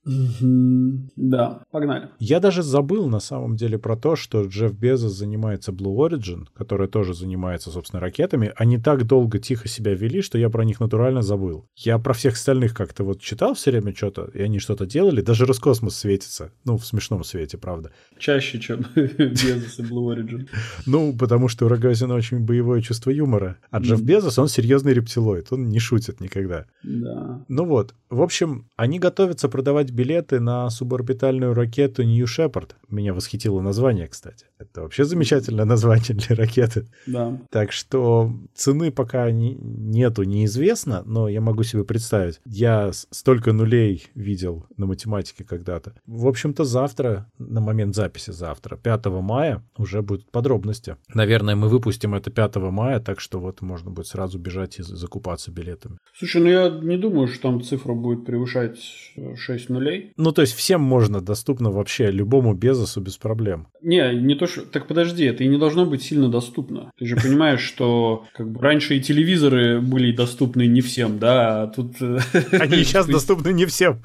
Мгм. 0.06 1.10
Да, 1.16 1.64
погнали. 1.72 2.10
Я 2.20 2.40
даже 2.40 2.62
забыл 2.62 3.08
на 3.08 3.20
самом 3.20 3.56
деле 3.56 3.78
про 3.78 3.96
то, 3.96 4.16
что 4.16 4.44
Джефф 4.44 4.74
Безос 4.74 5.14
занимается 5.14 5.72
Blue 5.72 5.96
Origin, 5.96 6.46
которая 6.54 6.88
тоже 6.88 7.14
занимается, 7.14 7.72
собственно, 7.72 8.00
ракетами. 8.02 8.52
Они 8.56 8.78
так 8.78 9.06
долго 9.06 9.40
тихо 9.40 9.68
себя 9.68 9.94
вели, 9.94 10.22
что 10.22 10.38
я 10.38 10.50
про 10.50 10.66
них 10.66 10.80
натурально 10.80 11.22
забыл. 11.22 11.66
Я 11.76 11.98
про 12.00 12.14
всех 12.14 12.34
остальных 12.34 12.74
как-то 12.74 13.04
вот 13.04 13.22
читал 13.22 13.54
все 13.54 13.72
время 13.72 13.96
что-то, 13.96 14.30
и 14.34 14.42
они 14.42 14.60
что-то 14.60 14.86
делали. 14.86 15.22
Даже 15.22 15.46
Роскосмос 15.46 15.96
светится. 15.96 16.52
Ну, 16.66 16.78
в 16.78 16.86
смешном 16.86 17.24
свете, 17.24 17.58
правда. 17.58 17.92
Чаще, 18.18 18.60
чем 18.60 18.86
Безос 18.96 19.80
и 19.80 19.84
Blue 19.84 20.14
Origin. 20.14 20.48
Ну, 20.86 21.16
потому 21.18 21.48
что 21.48 21.66
у 21.66 21.70
Рогозина 21.70 22.14
очень 22.14 22.40
боевое 22.40 22.82
чувство 22.82 23.10
юмора. 23.10 23.58
А 23.72 23.80
Джефф. 23.80 24.02
Безос, 24.02 24.38
он 24.38 24.48
серьезный 24.48 24.94
рептилоид. 24.94 25.48
Он 25.52 25.70
не 25.70 25.80
шутит 25.80 26.20
никогда. 26.20 26.66
Да. 26.84 27.46
Ну 27.48 27.66
вот, 27.66 27.94
в 28.10 28.22
общем, 28.22 28.68
они 28.76 29.00
готовятся 29.00 29.48
продавать 29.50 29.93
билеты 29.94 30.40
на 30.40 30.70
суборбитальную 30.70 31.54
ракету 31.54 32.04
New 32.04 32.26
Shepard. 32.26 32.72
Меня 32.90 33.14
восхитило 33.14 33.62
название, 33.62 34.08
кстати. 34.08 34.48
Это 34.64 34.82
вообще 34.82 35.04
замечательное 35.04 35.66
название 35.66 36.14
для 36.16 36.36
ракеты. 36.36 36.88
Да. 37.08 37.40
Так 37.52 37.72
что 37.72 38.32
цены 38.54 38.92
пока 38.92 39.30
не- 39.32 39.56
нету, 39.60 40.24
неизвестно, 40.24 41.04
но 41.06 41.28
я 41.30 41.42
могу 41.42 41.64
себе 41.64 41.84
представить. 41.84 42.40
Я 42.46 42.92
столько 42.94 43.54
нулей 43.54 44.08
видел 44.16 44.66
на 44.78 44.86
математике 44.86 45.44
когда-то. 45.44 45.94
В 46.06 46.28
общем-то, 46.28 46.64
завтра, 46.64 47.30
на 47.38 47.62
момент 47.62 47.96
записи 47.96 48.32
завтра, 48.32 48.78
5 48.78 49.06
мая, 49.22 49.64
уже 49.78 50.02
будут 50.02 50.32
подробности. 50.32 50.96
Наверное, 51.14 51.56
мы 51.56 51.68
выпустим 51.70 52.16
это 52.16 52.32
5 52.32 52.56
мая, 52.72 53.00
так 53.00 53.20
что 53.20 53.40
вот 53.40 53.62
можно 53.62 53.92
будет 53.92 54.08
сразу 54.08 54.40
бежать 54.40 54.80
и 54.80 54.84
за- 54.84 54.96
закупаться 54.96 55.52
билетами. 55.52 55.98
Слушай, 56.18 56.42
ну 56.42 56.50
я 56.50 56.70
не 56.70 56.98
думаю, 56.98 57.28
что 57.28 57.42
там 57.44 57.62
цифра 57.62 57.94
будет 57.94 58.26
превышать 58.26 58.80
э, 59.18 59.36
6 59.36 59.70
нулей. 59.70 60.14
Ну, 60.18 60.32
то 60.32 60.42
есть 60.42 60.54
всем 60.56 60.82
можно, 60.82 61.22
доступно 61.22 61.72
вообще 61.72 62.12
любому 62.12 62.54
Безосу 62.54 63.02
без 63.02 63.18
проблем. 63.18 63.68
Не, 63.82 64.14
не 64.16 64.36
то, 64.36 64.48
что... 64.48 64.53
Так 64.62 64.88
подожди, 64.88 65.26
это 65.26 65.44
и 65.44 65.48
не 65.48 65.58
должно 65.58 65.86
быть 65.86 66.04
сильно 66.04 66.30
доступно. 66.30 66.92
Ты 66.98 67.06
же 67.06 67.16
понимаешь, 67.16 67.62
что 67.62 68.26
как 68.34 68.50
бы 68.52 68.62
раньше 68.62 68.96
и 68.98 69.02
телевизоры 69.02 69.82
были 69.82 70.12
доступны 70.12 70.68
не 70.68 70.82
всем, 70.82 71.20
да, 71.20 71.64
а 71.64 71.68
тут... 71.68 71.96
э, 72.02 72.20
Они 72.60 72.84
сейчас 72.84 73.08
доступны 73.08 73.54
не 73.54 73.66
всем. 73.66 74.00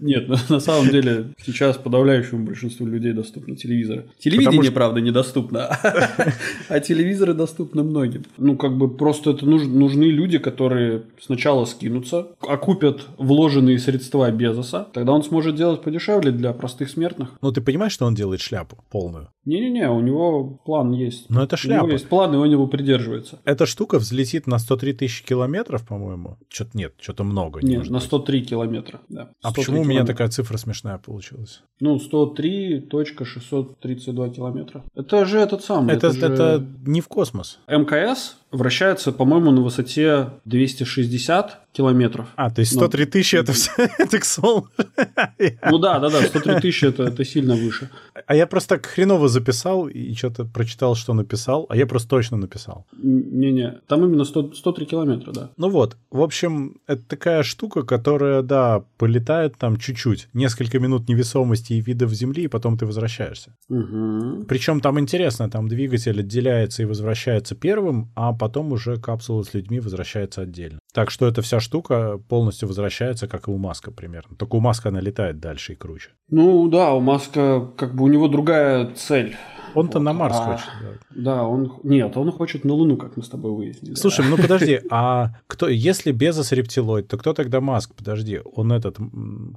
Нет, 0.00 0.28
на 0.50 0.60
самом 0.60 0.90
деле 0.90 1.30
сейчас 1.44 1.76
подавляющему 1.78 2.44
большинству 2.44 2.86
людей 2.86 3.12
доступны 3.12 3.56
телевизоры. 3.56 4.04
Телевидение, 4.18 4.62
что- 4.64 4.72
правда, 4.72 5.00
недоступно, 5.00 5.66
а 6.68 6.80
телевизоры 6.80 7.32
доступны 7.34 7.82
многим. 7.82 8.24
Ну, 8.36 8.56
как 8.56 8.76
бы 8.76 8.88
просто 8.94 9.30
это 9.30 9.46
нуж- 9.46 9.66
нужны 9.66 10.04
люди, 10.04 10.38
которые 10.38 11.02
сначала 11.20 11.64
скинутся, 11.64 12.26
окупят 12.40 13.06
вложенные 13.18 13.78
средства 13.78 14.30
Безоса, 14.30 14.86
тогда 14.92 15.12
он 15.12 15.22
сможет 15.24 15.56
делать 15.56 15.82
подешевле 15.82 16.32
для 16.32 16.52
простых 16.52 16.90
смертных. 16.90 17.30
Ну, 17.40 17.52
ты 17.52 17.60
понимаешь, 17.60 17.92
что 17.92 18.04
он 18.06 18.14
делает 18.14 18.33
шляпу 18.40 18.78
полную? 18.90 19.28
Не-не-не, 19.44 19.90
у 19.90 20.00
него 20.00 20.58
план 20.64 20.92
есть. 20.92 21.28
Ну, 21.28 21.42
это 21.42 21.56
У 21.56 21.68
него 21.68 21.80
шляпа. 21.80 21.92
есть 21.92 22.08
план, 22.08 22.34
и 22.34 22.38
он 22.38 22.50
его 22.50 22.66
придерживается. 22.66 23.40
Эта 23.44 23.66
штука 23.66 23.98
взлетит 23.98 24.46
на 24.46 24.58
103 24.58 24.94
тысячи 24.94 25.22
километров, 25.24 25.86
по-моему. 25.86 26.38
Что-то 26.48 26.78
нет, 26.78 26.94
что-то 26.98 27.24
много. 27.24 27.60
не 27.60 27.76
Нет, 27.76 27.90
на 27.90 27.98
быть. 27.98 28.04
103 28.04 28.42
километра. 28.44 29.00
Да. 29.08 29.30
А 29.42 29.50
103 29.50 29.62
почему 29.62 29.80
у 29.80 29.84
меня 29.84 29.94
километра. 29.96 30.12
такая 30.14 30.28
цифра 30.28 30.56
смешная 30.56 30.98
получилась? 30.98 31.62
Ну, 31.80 31.96
103.632 31.96 34.30
километра. 34.34 34.84
Это 34.94 35.24
же 35.26 35.38
этот 35.38 35.62
самый. 35.62 35.94
Это, 35.94 36.10
же 36.12 36.20
это 36.24 36.64
не 36.86 37.00
в 37.00 37.08
космос. 37.08 37.58
МКС 37.68 38.36
вращается, 38.54 39.12
по-моему, 39.12 39.50
на 39.50 39.60
высоте 39.60 40.30
260 40.44 41.64
километров. 41.74 42.28
А, 42.36 42.50
то 42.50 42.60
есть 42.60 42.72
103 42.72 43.04
ну, 43.04 43.10
тысячи 43.10 43.36
это 43.36 43.52
XOL. 43.52 44.66
Ну 45.70 45.78
да, 45.78 45.98
да, 45.98 46.10
да, 46.10 46.22
103 46.22 46.60
тысячи 46.60 46.84
это, 46.84 47.02
это 47.02 47.24
сильно 47.24 47.54
выше. 47.54 47.90
А 48.26 48.34
я 48.34 48.46
просто 48.46 48.76
так 48.76 48.86
хреново 48.86 49.28
записал 49.28 49.88
и 49.88 50.14
что-то 50.14 50.44
прочитал, 50.44 50.94
что 50.94 51.14
написал, 51.14 51.66
а 51.68 51.76
я 51.76 51.86
просто 51.86 52.08
точно 52.08 52.36
написал. 52.36 52.86
Не-не, 53.02 53.80
там 53.88 54.04
именно 54.04 54.24
100, 54.24 54.52
103 54.54 54.86
километра, 54.86 55.32
да. 55.32 55.50
Ну 55.56 55.68
вот, 55.68 55.96
в 56.10 56.22
общем, 56.22 56.76
это 56.86 57.02
такая 57.02 57.42
штука, 57.42 57.82
которая, 57.82 58.42
да, 58.42 58.84
полетает 58.96 59.56
там 59.58 59.76
чуть-чуть, 59.76 60.28
несколько 60.32 60.78
минут 60.78 61.08
невесомости 61.08 61.72
и 61.72 61.80
видов 61.80 62.12
Земли, 62.12 62.44
и 62.44 62.48
потом 62.48 62.78
ты 62.78 62.86
возвращаешься. 62.86 63.56
Угу. 63.68 64.44
Причем 64.48 64.80
там 64.80 65.00
интересно, 65.00 65.50
там 65.50 65.68
двигатель 65.68 66.20
отделяется 66.20 66.82
и 66.82 66.86
возвращается 66.86 67.56
первым, 67.56 68.12
а 68.14 68.32
потом 68.44 68.72
уже 68.72 68.98
капсула 68.98 69.42
с 69.42 69.54
людьми 69.54 69.80
возвращается 69.80 70.42
отдельно. 70.42 70.78
Так 70.92 71.10
что 71.10 71.26
эта 71.26 71.40
вся 71.40 71.60
штука 71.60 72.18
полностью 72.28 72.68
возвращается, 72.68 73.26
как 73.26 73.48
и 73.48 73.50
у 73.50 73.56
Маска 73.56 73.90
примерно. 73.90 74.36
Только 74.36 74.56
у 74.56 74.60
Маска 74.60 74.90
она 74.90 75.00
летает 75.00 75.40
дальше 75.40 75.72
и 75.72 75.76
круче. 75.76 76.10
Ну 76.28 76.68
да, 76.68 76.92
у 76.92 77.00
Маска 77.00 77.66
как 77.78 77.94
бы 77.94 78.04
у 78.04 78.08
него 78.08 78.28
другая 78.28 78.90
цель. 78.96 79.34
Он-то 79.74 79.98
вот. 79.98 80.04
на 80.04 80.12
Марс 80.12 80.36
а, 80.38 80.44
хочет. 80.44 80.68
Да. 80.80 81.34
да, 81.36 81.42
он... 81.44 81.80
Нет, 81.82 82.16
он 82.16 82.30
хочет 82.32 82.64
на 82.64 82.74
Луну, 82.74 82.96
как 82.96 83.16
мы 83.16 83.22
с 83.22 83.28
тобой 83.28 83.52
выяснили. 83.52 83.94
Слушай, 83.94 84.26
ну 84.28 84.36
подожди, 84.36 84.80
а 84.90 85.30
кто... 85.46 85.68
Если 85.68 86.12
Безос 86.12 86.52
рептилоид, 86.52 87.08
то 87.08 87.16
кто 87.16 87.32
тогда 87.32 87.60
Маск? 87.60 87.94
Подожди, 87.94 88.40
он 88.44 88.72
этот 88.72 88.98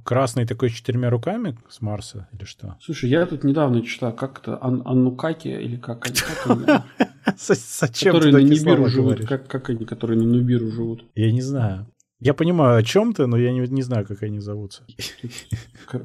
красный 0.04 0.46
такой 0.46 0.70
с 0.70 0.72
четырьмя 0.72 1.10
руками 1.10 1.56
с 1.68 1.80
Марса 1.80 2.28
или 2.32 2.44
что? 2.44 2.76
Слушай, 2.80 3.10
я 3.10 3.26
тут 3.26 3.44
недавно 3.44 3.82
читал, 3.82 4.12
как 4.12 4.42
Ан 4.46 4.82
Аннукаки 4.84 5.48
или 5.48 5.76
как 5.76 6.06
они? 6.06 6.64
Зачем 7.36 8.14
которые 8.14 8.32
на 8.32 8.38
Нибиру 8.38 8.88
живут? 8.88 9.26
Как, 9.26 9.46
как 9.46 9.70
они, 9.70 9.84
которые 9.84 10.18
на 10.18 10.26
Нубиру 10.26 10.70
живут? 10.70 11.04
Я 11.14 11.30
не 11.32 11.42
знаю. 11.42 11.86
Я 12.20 12.34
понимаю, 12.34 12.78
о 12.78 12.82
чем 12.82 13.12
ты, 13.12 13.26
но 13.26 13.36
я 13.36 13.52
не, 13.52 13.60
не 13.60 13.82
знаю, 13.82 14.04
как 14.04 14.22
они 14.24 14.40
зовутся. 14.40 14.82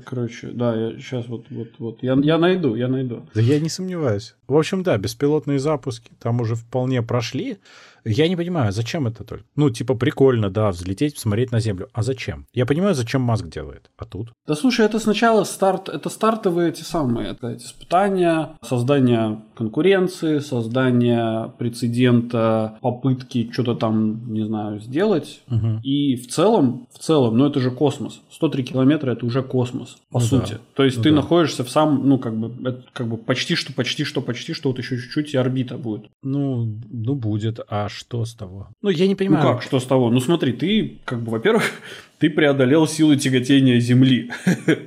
Короче, 0.06 0.52
да, 0.54 0.76
я 0.76 1.00
сейчас 1.00 1.28
вот, 1.28 1.46
вот, 1.50 1.70
вот. 1.80 2.04
Я, 2.04 2.14
я 2.22 2.38
найду, 2.38 2.76
я 2.76 2.88
найду. 2.88 3.26
Да 3.34 3.42
я 3.42 3.60
не 3.60 3.70
сомневаюсь. 3.70 4.36
В 4.48 4.56
общем, 4.56 4.84
да, 4.84 4.98
беспилотные 4.98 5.58
запуски 5.58 6.12
там 6.20 6.40
уже 6.42 6.56
вполне 6.56 7.02
прошли. 7.02 7.58
Я 8.06 8.28
не 8.28 8.36
понимаю, 8.36 8.74
зачем 8.74 9.08
это 9.08 9.24
только? 9.24 9.46
Ну, 9.56 9.70
типа, 9.70 9.96
прикольно, 9.96 10.50
да, 10.50 10.72
взлететь, 10.72 11.16
посмотреть 11.16 11.52
на 11.52 11.62
Землю. 11.62 11.88
А 11.94 12.04
зачем? 12.04 12.46
Я 12.54 12.66
понимаю, 12.66 12.96
зачем 12.96 13.22
Маск 13.22 13.48
делает. 13.48 13.90
А 13.98 14.06
тут? 14.06 14.34
Да 14.46 14.56
слушай, 14.56 14.86
это 14.86 15.00
сначала 15.00 15.46
старт, 15.46 15.88
это 15.88 16.10
стартовые 16.10 16.70
эти 16.70 16.82
самые, 16.82 17.30
это 17.30 17.48
эти 17.48 17.64
испытания, 17.64 18.58
создание 18.62 19.42
конкуренции, 19.56 20.40
создание 20.40 21.54
прецедента, 21.58 22.78
попытки 22.82 23.50
что-то 23.54 23.76
там, 23.76 24.34
не 24.34 24.46
знаю, 24.46 24.82
сделать. 24.82 25.42
Угу. 25.50 25.80
И 25.84 26.03
в 26.16 26.28
целом, 26.28 26.88
в 26.94 27.00
целом, 27.00 27.38
ну 27.38 27.46
это 27.46 27.60
же 27.60 27.72
космос. 27.72 28.22
103 28.32 28.64
километра 28.64 29.12
это 29.12 29.26
уже 29.26 29.44
космос, 29.44 29.98
по 30.10 30.20
ну, 30.20 30.26
сути. 30.26 30.54
Да. 30.54 30.60
То 30.76 30.84
есть 30.84 30.98
ну, 30.98 31.04
ты 31.04 31.10
да. 31.10 31.16
находишься 31.18 31.64
в 31.64 31.70
самом, 31.70 32.08
ну 32.08 32.18
как 32.18 32.36
бы, 32.36 32.70
это, 32.70 32.84
как 32.94 33.08
бы 33.08 33.18
почти 33.18 33.56
что, 33.56 33.74
почти 33.74 34.04
что, 34.04 34.22
почти 34.22 34.54
что, 34.54 34.70
вот 34.70 34.80
еще 34.80 34.98
чуть-чуть 34.98 35.34
и 35.34 35.38
орбита 35.38 35.78
будет. 35.78 36.06
Ну, 36.24 36.68
ну 36.92 37.16
будет. 37.16 37.60
А 37.70 37.90
что 37.90 38.26
с 38.26 38.34
того? 38.34 38.68
Ну, 38.82 38.90
я 38.90 39.08
не 39.08 39.16
понимаю. 39.16 39.46
Ну 39.46 39.54
как, 39.54 39.64
что 39.64 39.80
с 39.80 39.86
того? 39.86 40.10
Ну 40.10 40.20
смотри, 40.20 40.54
ты, 40.54 41.00
как 41.06 41.22
бы, 41.22 41.32
во-первых, 41.32 41.64
ты 42.18 42.30
преодолел 42.30 42.88
силу 42.88 43.16
тяготения 43.16 43.80
Земли. 43.80 44.32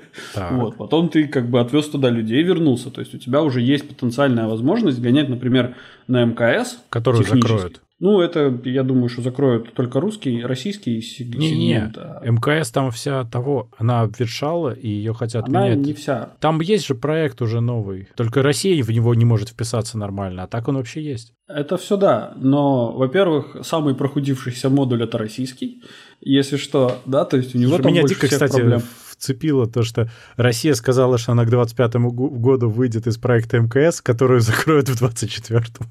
Вот. 0.50 0.76
Потом 0.76 1.08
ты 1.08 1.28
как 1.28 1.48
бы 1.50 1.60
отвез 1.60 1.88
туда 1.88 2.10
людей 2.10 2.40
и 2.40 2.42
вернулся. 2.42 2.90
То 2.90 3.00
есть 3.00 3.14
у 3.14 3.18
тебя 3.18 3.42
уже 3.42 3.60
есть 3.60 3.88
потенциальная 3.88 4.46
возможность 4.46 5.00
гонять, 5.00 5.28
например, 5.28 5.76
на 6.08 6.24
МКС. 6.24 6.78
Которую 6.90 7.24
закроют. 7.24 7.80
Ну, 7.98 8.20
это, 8.20 8.60
я 8.64 8.82
думаю, 8.82 9.08
что 9.08 9.22
закроют 9.22 9.72
только 9.72 10.00
русский, 10.00 10.44
российский 10.44 11.00
сегмент. 11.00 11.40
Не-не, 11.40 11.92
а... 11.96 12.20
МКС 12.24 12.70
там 12.70 12.90
вся 12.90 13.24
того, 13.24 13.70
она 13.78 14.02
обветшала, 14.02 14.72
и 14.72 14.86
ее 14.86 15.14
хотят 15.14 15.48
она 15.48 15.68
менять. 15.68 15.78
не 15.78 15.94
вся. 15.94 16.34
Там 16.40 16.60
есть 16.60 16.86
же 16.86 16.94
проект 16.94 17.40
уже 17.40 17.60
новый, 17.60 18.08
только 18.14 18.42
Россия 18.42 18.82
в 18.82 18.90
него 18.90 19.14
не 19.14 19.24
может 19.24 19.48
вписаться 19.48 19.96
нормально, 19.96 20.42
а 20.42 20.46
так 20.46 20.68
он 20.68 20.76
вообще 20.76 21.02
есть. 21.02 21.32
Это 21.48 21.78
все 21.78 21.96
да, 21.96 22.34
но, 22.36 22.92
во-первых, 22.92 23.56
самый 23.62 23.94
прохудившийся 23.94 24.68
модуль 24.68 25.04
это 25.04 25.16
российский, 25.16 25.82
если 26.20 26.58
что, 26.58 26.98
да, 27.06 27.24
то 27.24 27.38
есть 27.38 27.54
у 27.54 27.58
него 27.58 27.70
Слушай, 27.70 27.82
там 27.82 27.92
меня 27.92 28.02
больше 28.02 28.14
дико, 28.16 28.26
всех 28.26 28.40
кстати, 28.40 28.60
проблем 28.60 28.82
вцепило 29.16 29.66
то, 29.66 29.82
что 29.82 30.10
Россия 30.36 30.74
сказала, 30.74 31.16
что 31.16 31.32
она 31.32 31.46
к 31.46 31.50
25 31.50 31.94
году 31.94 32.68
выйдет 32.68 33.06
из 33.06 33.16
проекта 33.16 33.58
МКС, 33.58 34.02
которую 34.02 34.40
закроют 34.40 34.90
в 34.90 35.02
24-м. 35.02 35.86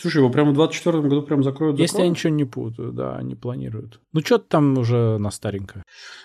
Слушай, 0.00 0.18
его 0.18 0.30
прямо 0.30 0.52
в 0.52 0.54
24 0.54 1.00
году 1.00 1.22
прям 1.22 1.42
закроют. 1.42 1.78
Если 1.78 1.92
закроют? 1.92 2.06
я 2.06 2.10
ничего 2.10 2.32
не 2.32 2.44
путаю, 2.44 2.92
да, 2.92 3.16
они 3.16 3.34
планируют. 3.34 4.00
Ну, 4.12 4.20
что-то 4.20 4.44
там 4.48 4.78
уже 4.78 5.18
на 5.18 5.32
старенькое. 5.32 5.82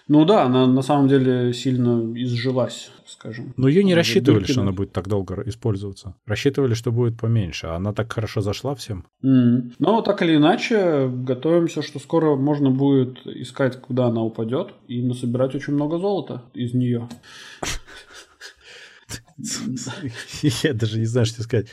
Ну 0.07 0.25
да, 0.25 0.43
она 0.43 0.67
на 0.67 0.83
самом 0.83 1.07
деле 1.07 1.53
сильно 1.53 2.13
изжилась, 2.15 2.91
скажем. 3.07 3.55
Но 3.57 3.67
ее 3.67 3.83
не 3.83 3.95
рассчитывали, 3.95 4.43
что 4.43 4.62
она 4.62 4.73
будет 4.73 4.93
так 4.93 5.07
долго 5.07 5.41
использоваться. 5.47 6.13
Рассчитывали, 6.27 6.75
что 6.75 6.91
будет 6.91 7.19
поменьше. 7.19 7.65
А 7.65 7.77
она 7.77 7.93
так 7.93 8.13
хорошо 8.13 8.41
зашла 8.41 8.75
всем. 8.75 9.05
Mm. 9.25 9.71
Но 9.79 10.01
так 10.01 10.21
или 10.21 10.36
иначе, 10.36 11.07
готовимся, 11.07 11.81
что 11.81 11.97
скоро 11.97 12.36
можно 12.36 12.69
будет 12.69 13.25
искать, 13.25 13.81
куда 13.81 14.05
она 14.05 14.21
упадет, 14.21 14.67
и 14.88 15.01
насобирать 15.01 15.55
очень 15.55 15.73
много 15.73 15.97
золота 15.97 16.43
из 16.53 16.75
нее. 16.75 17.09
Я 20.63 20.73
даже 20.73 20.99
не 20.99 21.05
знаю, 21.05 21.25
что 21.25 21.41
сказать. 21.41 21.69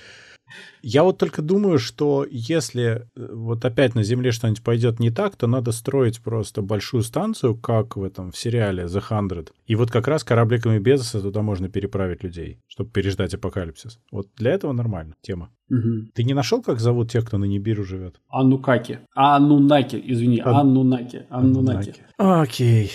Я 0.82 1.02
вот 1.02 1.18
только 1.18 1.42
думаю, 1.42 1.78
что 1.78 2.26
если 2.30 3.06
э, 3.16 3.28
вот 3.32 3.64
опять 3.64 3.94
на 3.94 4.02
Земле 4.02 4.32
что-нибудь 4.32 4.62
пойдет 4.62 5.00
не 5.00 5.10
так, 5.10 5.36
то 5.36 5.46
надо 5.46 5.72
строить 5.72 6.22
просто 6.22 6.62
большую 6.62 7.02
станцию, 7.02 7.56
как 7.56 7.96
в 7.96 8.02
этом 8.02 8.30
в 8.32 8.36
сериале 8.36 8.84
The 8.84 9.02
Hundred. 9.10 9.48
И 9.66 9.74
вот 9.74 9.90
как 9.90 10.08
раз 10.08 10.24
корабликами 10.24 10.78
Безоса 10.78 11.20
туда 11.20 11.42
можно 11.42 11.68
переправить 11.68 12.22
людей, 12.22 12.60
чтобы 12.66 12.90
переждать 12.90 13.34
апокалипсис. 13.34 13.98
Вот 14.10 14.28
для 14.36 14.52
этого 14.52 14.72
нормально 14.72 15.14
тема. 15.20 15.50
Угу. 15.70 16.10
Ты 16.14 16.24
не 16.24 16.34
нашел, 16.34 16.62
как 16.62 16.80
зовут 16.80 17.10
тех, 17.10 17.26
кто 17.26 17.38
на 17.38 17.44
Нибиру 17.44 17.84
живет? 17.84 18.20
Анукаки. 18.28 19.00
Анунаки, 19.14 20.02
извини, 20.04 20.40
Ан... 20.40 20.56
Аннунаки. 20.56 21.26
Аннунаки. 21.30 21.94
Окей. 22.16 22.92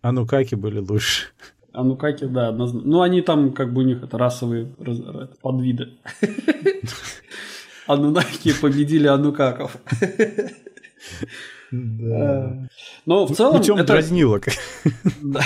Анукаки 0.00 0.54
были 0.54 0.78
лучше. 0.78 1.28
А 1.74 1.82
ну 1.82 1.96
как 1.96 2.20
да, 2.32 2.48
однозначно. 2.48 2.88
Ну, 2.88 3.00
они 3.00 3.20
там, 3.20 3.52
как 3.52 3.72
бы 3.72 3.82
у 3.82 3.84
них 3.84 4.02
это 4.04 4.16
расовые 4.16 4.72
это, 4.78 5.28
подвиды. 5.42 5.88
Анунаки 7.88 8.52
победили 8.60 9.08
анукаков. 9.08 9.76
Да. 11.72 12.68
Но 13.06 13.26
в 13.26 13.34
целом... 13.34 13.58
Путем 13.58 13.76
это... 13.76 13.92
дразнилок. 13.92 14.44
Да. 15.20 15.40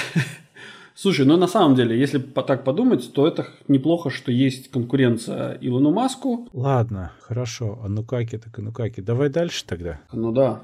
Слушай, 0.95 1.25
ну 1.25 1.37
на 1.39 1.47
самом 1.47 1.75
деле, 1.77 1.99
если 1.99 2.19
так 2.19 2.65
подумать, 2.65 3.11
то 3.15 3.27
это 3.27 3.47
неплохо, 3.67 4.11
что 4.11 4.31
есть 4.31 4.71
конкуренция 4.71 5.57
Илону 5.63 5.93
Маску. 5.93 6.49
Ладно, 6.53 7.13
хорошо. 7.21 7.79
А 7.83 7.89
ну 7.89 8.05
каки 8.05 8.37
так 8.37 8.59
а 8.59 8.63
ну 8.63 8.73
каки. 8.73 9.01
Давай 9.01 9.31
дальше 9.31 9.65
тогда. 9.65 10.01
Ну 10.13 10.33
да. 10.33 10.61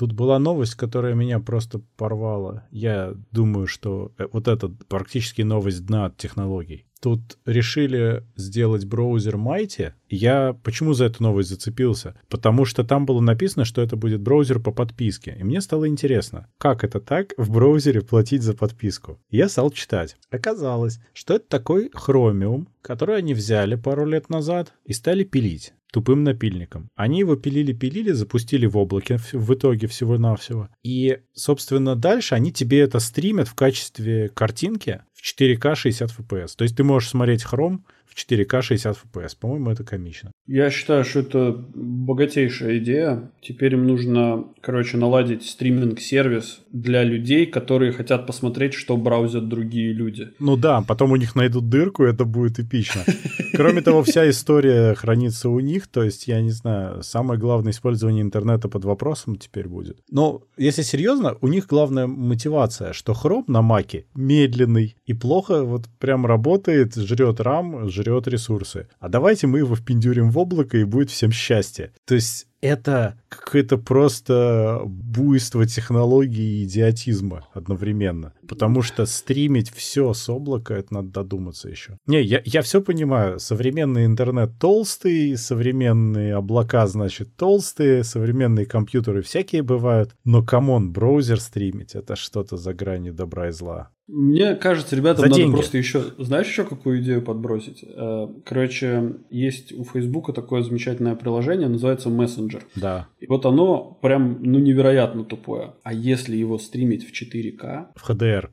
Тут 0.00 0.12
была 0.12 0.38
новость, 0.38 0.76
которая 0.76 1.12
меня 1.12 1.40
просто 1.40 1.82
порвала. 1.98 2.66
Я 2.70 3.12
думаю, 3.32 3.66
что 3.66 4.12
э, 4.16 4.28
вот 4.32 4.48
это 4.48 4.70
практически 4.88 5.42
новость 5.42 5.84
дна 5.84 6.06
от 6.06 6.16
технологий. 6.16 6.86
Тут 7.00 7.38
решили 7.46 8.24
сделать 8.36 8.84
браузер 8.84 9.36
Mighty. 9.36 9.92
Я 10.08 10.54
почему 10.62 10.92
за 10.92 11.06
эту 11.06 11.22
новость 11.22 11.48
зацепился? 11.48 12.20
Потому 12.28 12.66
что 12.66 12.84
там 12.84 13.06
было 13.06 13.20
написано, 13.20 13.64
что 13.64 13.80
это 13.80 13.96
будет 13.96 14.20
браузер 14.20 14.60
по 14.60 14.70
подписке. 14.70 15.36
И 15.38 15.44
мне 15.44 15.60
стало 15.62 15.88
интересно, 15.88 16.48
как 16.58 16.84
это 16.84 17.00
так 17.00 17.32
в 17.38 17.50
браузере 17.50 18.02
платить 18.02 18.42
за 18.42 18.54
подписку? 18.54 19.18
Я 19.30 19.48
стал 19.48 19.70
читать. 19.70 20.16
Оказалось, 20.30 21.00
что 21.14 21.34
это 21.34 21.46
такой 21.48 21.88
Chromium, 21.88 22.66
который 22.82 23.16
они 23.16 23.32
взяли 23.32 23.76
пару 23.76 24.04
лет 24.04 24.28
назад 24.28 24.74
и 24.84 24.92
стали 24.92 25.24
пилить 25.24 25.72
тупым 25.92 26.24
напильником. 26.24 26.88
Они 26.94 27.20
его 27.20 27.36
пилили-пилили, 27.36 28.12
запустили 28.12 28.66
в 28.66 28.76
облаке 28.76 29.18
в 29.32 29.54
итоге 29.54 29.86
всего-навсего. 29.86 30.68
И, 30.82 31.18
собственно, 31.32 31.96
дальше 31.96 32.34
они 32.34 32.52
тебе 32.52 32.80
это 32.80 32.98
стримят 33.00 33.48
в 33.48 33.54
качестве 33.54 34.28
картинки 34.28 35.02
в 35.20 35.40
4К 35.40 35.74
60 35.74 36.10
FPS. 36.10 36.56
То 36.56 36.62
есть 36.62 36.76
ты 36.76 36.84
можешь 36.84 37.10
смотреть 37.10 37.44
Chrome 37.44 37.80
в 38.10 38.32
4К 38.32 38.62
60 38.62 38.96
FPS. 38.96 39.36
По-моему, 39.40 39.70
это 39.70 39.84
комично. 39.84 40.32
Я 40.46 40.70
считаю, 40.70 41.04
что 41.04 41.20
это 41.20 41.52
богатейшая 41.74 42.78
идея. 42.78 43.30
Теперь 43.40 43.74
им 43.74 43.86
нужно, 43.86 44.44
короче, 44.60 44.96
наладить 44.96 45.44
стриминг-сервис 45.44 46.60
для 46.72 47.04
людей, 47.04 47.46
которые 47.46 47.92
хотят 47.92 48.26
посмотреть, 48.26 48.74
что 48.74 48.96
браузят 48.96 49.48
другие 49.48 49.92
люди. 49.92 50.28
Ну 50.40 50.56
да, 50.56 50.82
потом 50.82 51.12
у 51.12 51.16
них 51.16 51.36
найдут 51.36 51.68
дырку, 51.68 52.04
это 52.04 52.24
будет 52.24 52.58
эпично. 52.58 53.02
Кроме 53.54 53.82
того, 53.82 54.02
вся 54.02 54.28
история 54.28 54.94
хранится 54.94 55.48
у 55.48 55.60
них, 55.60 55.86
то 55.86 56.02
есть, 56.02 56.28
я 56.28 56.40
не 56.40 56.50
знаю, 56.50 57.02
самое 57.02 57.38
главное 57.38 57.72
использование 57.72 58.22
интернета 58.22 58.68
под 58.68 58.84
вопросом 58.84 59.36
теперь 59.36 59.68
будет. 59.68 59.98
Но, 60.10 60.42
если 60.56 60.82
серьезно, 60.82 61.36
у 61.40 61.48
них 61.48 61.66
главная 61.66 62.06
мотивация, 62.06 62.92
что 62.92 63.12
Chrome 63.12 63.44
на 63.46 63.62
Маке 63.62 64.06
медленный 64.14 64.96
и 65.06 65.14
плохо 65.14 65.62
вот 65.64 65.86
прям 65.98 66.26
работает, 66.26 66.96
жрет 66.96 67.40
RAM, 67.40 67.88
жрет 67.88 68.09
ресурсы. 68.26 68.88
А 68.98 69.08
давайте 69.08 69.46
мы 69.46 69.58
его 69.58 69.74
впендюрим 69.74 70.30
в 70.30 70.38
облако 70.38 70.76
и 70.76 70.84
будет 70.84 71.10
всем 71.10 71.30
счастье. 71.30 71.92
То 72.04 72.14
есть 72.14 72.46
это 72.60 73.18
какое-то 73.30 73.78
просто 73.78 74.82
буйство 74.84 75.64
технологий 75.66 76.60
и 76.60 76.64
идиотизма 76.64 77.46
одновременно. 77.54 78.34
Потому 78.46 78.82
что 78.82 79.06
стримить 79.06 79.70
все 79.70 80.12
с 80.12 80.28
облака, 80.28 80.74
это 80.74 80.94
надо 80.94 81.08
додуматься 81.08 81.68
еще. 81.68 81.96
Не, 82.06 82.20
я, 82.22 82.42
я 82.44 82.62
все 82.62 82.82
понимаю. 82.82 83.38
Современный 83.38 84.04
интернет 84.04 84.50
толстый, 84.58 85.36
современные 85.36 86.34
облака, 86.34 86.86
значит, 86.86 87.36
толстые, 87.36 88.04
современные 88.04 88.66
компьютеры 88.66 89.22
всякие 89.22 89.62
бывают. 89.62 90.10
Но, 90.24 90.44
come 90.44 90.71
on, 90.71 90.92
браузер 90.92 91.40
стримить, 91.40 91.94
это 91.94 92.16
что-то 92.16 92.56
за 92.56 92.74
гранью 92.74 93.14
добра 93.14 93.48
и 93.48 93.52
зла. 93.52 93.90
Мне 94.12 94.56
кажется, 94.56 94.96
ребятам 94.96 95.20
За 95.20 95.28
надо 95.28 95.36
деньги. 95.36 95.52
просто 95.54 95.78
еще... 95.78 96.02
Знаешь, 96.18 96.48
еще 96.48 96.64
какую 96.64 97.00
идею 97.00 97.22
подбросить? 97.22 97.84
Э, 97.84 98.26
короче, 98.44 99.14
есть 99.30 99.72
у 99.72 99.84
Фейсбука 99.84 100.32
такое 100.32 100.62
замечательное 100.62 101.14
приложение, 101.14 101.68
называется 101.68 102.08
Messenger. 102.08 102.60
Да. 102.74 103.06
И 103.20 103.26
вот 103.26 103.46
оно 103.46 103.98
прям, 104.02 104.42
ну, 104.42 104.58
невероятно 104.58 105.24
тупое. 105.24 105.74
А 105.82 105.92
если 105.92 106.36
его 106.36 106.58
стримить 106.58 107.06
в 107.06 107.12
4К... 107.12 107.88
В 107.94 108.10
HDR 108.10 108.48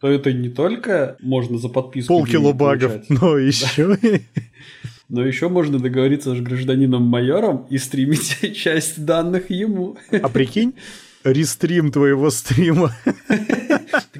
то 0.00 0.08
это 0.08 0.32
не 0.32 0.48
только 0.48 1.16
можно 1.20 1.58
за 1.58 1.68
подписку 1.68 2.12
полкило 2.12 2.52
багов, 2.52 3.04
но 3.08 3.38
еще 3.38 3.96
но 5.08 5.24
еще 5.24 5.48
можно 5.48 5.78
договориться 5.78 6.34
с 6.34 6.40
гражданином-майором 6.40 7.66
и 7.70 7.78
стримить 7.78 8.38
часть 8.56 9.04
данных 9.04 9.50
ему. 9.50 9.96
А 10.10 10.28
прикинь, 10.28 10.74
рестрим 11.22 11.92
твоего 11.92 12.30
стрима. 12.30 12.96